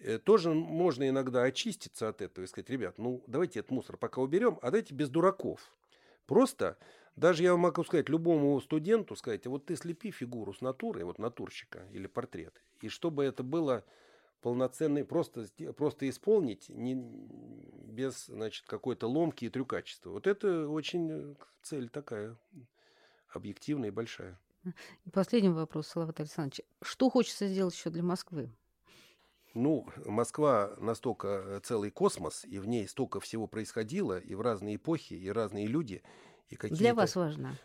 э, 0.00 0.18
тоже 0.18 0.52
можно 0.52 1.08
иногда 1.08 1.42
очиститься 1.42 2.08
от 2.08 2.20
этого 2.20 2.44
и 2.44 2.48
сказать, 2.48 2.68
ребят, 2.70 2.98
ну 2.98 3.22
давайте 3.26 3.60
этот 3.60 3.70
мусор 3.70 3.96
пока 3.96 4.20
уберем, 4.20 4.58
а 4.60 4.66
давайте 4.66 4.94
без 4.94 5.08
дураков. 5.08 5.72
Просто 6.26 6.76
даже 7.16 7.42
я 7.42 7.56
могу 7.56 7.84
сказать 7.84 8.08
любому 8.08 8.58
студенту, 8.60 9.16
сказать, 9.16 9.46
вот 9.46 9.66
ты 9.66 9.76
слепи 9.76 10.10
фигуру 10.10 10.54
с 10.54 10.60
натурой, 10.60 11.04
вот 11.04 11.18
натурщика 11.18 11.86
или 11.92 12.06
портрет, 12.06 12.62
и 12.80 12.88
чтобы 12.88 13.24
это 13.24 13.42
было 13.42 13.84
полноценный, 14.40 15.04
просто, 15.04 15.46
просто 15.76 16.08
исполнить 16.08 16.68
не, 16.68 16.94
без 16.94 18.26
значит, 18.26 18.66
какой-то 18.66 19.06
ломки 19.06 19.44
и 19.44 19.50
трюкачества. 19.50 20.10
Вот 20.10 20.26
это 20.26 20.68
очень 20.68 21.10
э, 21.10 21.34
цель 21.62 21.88
такая 21.88 22.36
объективная 23.28 23.90
и 23.90 23.92
большая. 23.92 24.40
И 25.04 25.10
последний 25.10 25.50
вопрос, 25.50 25.88
Салават 25.88 26.18
Александрович. 26.18 26.62
Что 26.82 27.08
хочется 27.08 27.46
сделать 27.46 27.74
еще 27.74 27.90
для 27.90 28.02
Москвы? 28.02 28.50
Ну, 29.54 29.86
Москва 30.06 30.74
настолько 30.78 31.28
э, 31.28 31.60
целый 31.62 31.90
космос, 31.90 32.44
и 32.44 32.58
в 32.58 32.66
ней 32.66 32.88
столько 32.88 33.20
всего 33.20 33.46
происходило, 33.46 34.18
и 34.18 34.34
в 34.34 34.40
разные 34.40 34.76
эпохи, 34.76 35.14
и 35.14 35.28
разные 35.28 35.66
люди– 35.66 36.02
и 36.52 36.74
Для 36.74 36.94
вас 36.94 37.16
важно 37.16 37.56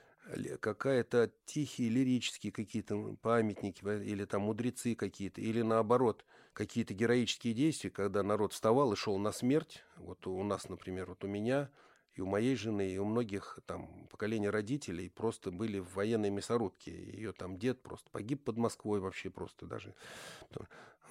какая-то 0.60 1.32
тихие 1.46 1.90
лирические 1.90 2.52
какие-то 2.52 3.16
памятники 3.22 3.82
или 4.04 4.26
там 4.26 4.42
мудрецы 4.42 4.96
какие-то, 4.96 5.42
или 5.42 5.62
наоборот 5.62 6.26
какие-то 6.54 6.94
героические 6.94 7.54
действия, 7.54 7.90
когда 7.90 8.24
народ 8.24 8.54
вставал 8.54 8.92
и 8.92 8.96
шел 8.96 9.18
на 9.18 9.32
смерть. 9.32 9.84
Вот 9.98 10.28
у 10.28 10.44
нас, 10.44 10.70
например, 10.70 11.06
вот 11.08 11.24
у 11.24 11.28
меня 11.28 11.70
и 12.18 12.22
у 12.22 12.26
моей 12.26 12.56
жены, 12.56 12.90
и 12.90 12.98
у 12.98 13.06
многих 13.06 13.60
там 13.68 14.08
поколения 14.10 14.50
родителей 14.50 15.10
просто 15.10 15.52
были 15.52 15.78
в 15.80 15.94
военной 15.94 16.32
мясорубке. 16.32 16.92
Ее 16.92 17.32
там 17.32 17.58
дед 17.58 17.82
просто 17.84 18.10
погиб 18.10 18.44
под 18.44 18.58
Москвой 18.58 19.00
вообще 19.00 19.30
просто 19.30 19.68
даже. 19.68 19.94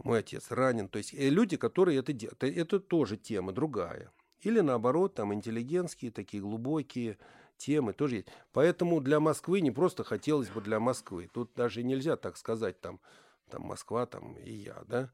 Мой 0.03 0.19
отец 0.19 0.51
ранен. 0.51 0.89
То 0.89 0.99
есть 0.99 1.15
э, 1.15 1.31
люди, 1.31 1.57
которые 1.57 1.99
это 2.01 2.13
делают, 2.13 2.43
это 2.43 2.81
тоже 2.81 3.17
тема 3.17 3.53
другая. 3.53 4.11
Или 4.43 4.61
наоборот, 4.61 5.15
там 5.15 5.33
интеллигентские, 5.33 6.11
такие 6.11 6.43
глубокие, 6.43 7.19
темы 7.57 7.93
тоже 7.93 8.17
есть. 8.17 8.29
Поэтому 8.53 9.01
для 9.01 9.21
Москвы 9.21 9.61
не 9.61 9.71
просто 9.71 10.05
хотелось 10.05 10.49
бы 10.49 10.61
для 10.61 10.81
Москвы. 10.81 11.29
Тут 11.33 11.51
даже 11.55 11.83
нельзя 11.83 12.17
так 12.17 12.37
сказать, 12.37 12.81
там, 12.81 13.01
там 13.51 13.63
Москва, 13.63 14.07
там 14.07 14.35
и 14.37 14.53
я, 14.53 14.83
да. 14.87 15.11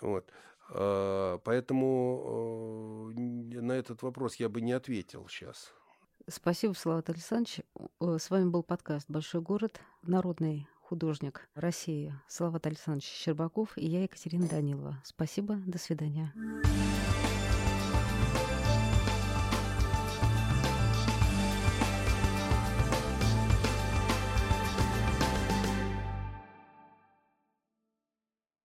Вот. 0.00 0.30
А, 0.70 1.38
поэтому 1.38 3.12
э, 3.16 3.20
на 3.60 3.72
этот 3.72 4.02
вопрос 4.02 4.36
я 4.36 4.48
бы 4.48 4.60
не 4.60 4.72
ответил 4.72 5.26
сейчас. 5.28 5.72
Спасибо, 6.28 6.72
Салават 6.72 7.10
Александрович. 7.10 7.60
С 8.00 8.30
вами 8.30 8.48
был 8.48 8.62
подкаст 8.62 9.10
«Большой 9.10 9.40
город», 9.40 9.80
народный 10.02 10.68
художник 10.92 11.48
России 11.54 12.14
Салават 12.28 12.66
Александрович 12.66 13.06
Щербаков 13.06 13.76
и 13.76 13.86
я, 13.86 14.02
Екатерина 14.02 14.46
Данилова. 14.46 15.00
Спасибо, 15.04 15.56
до 15.66 15.78
свидания. 15.78 16.32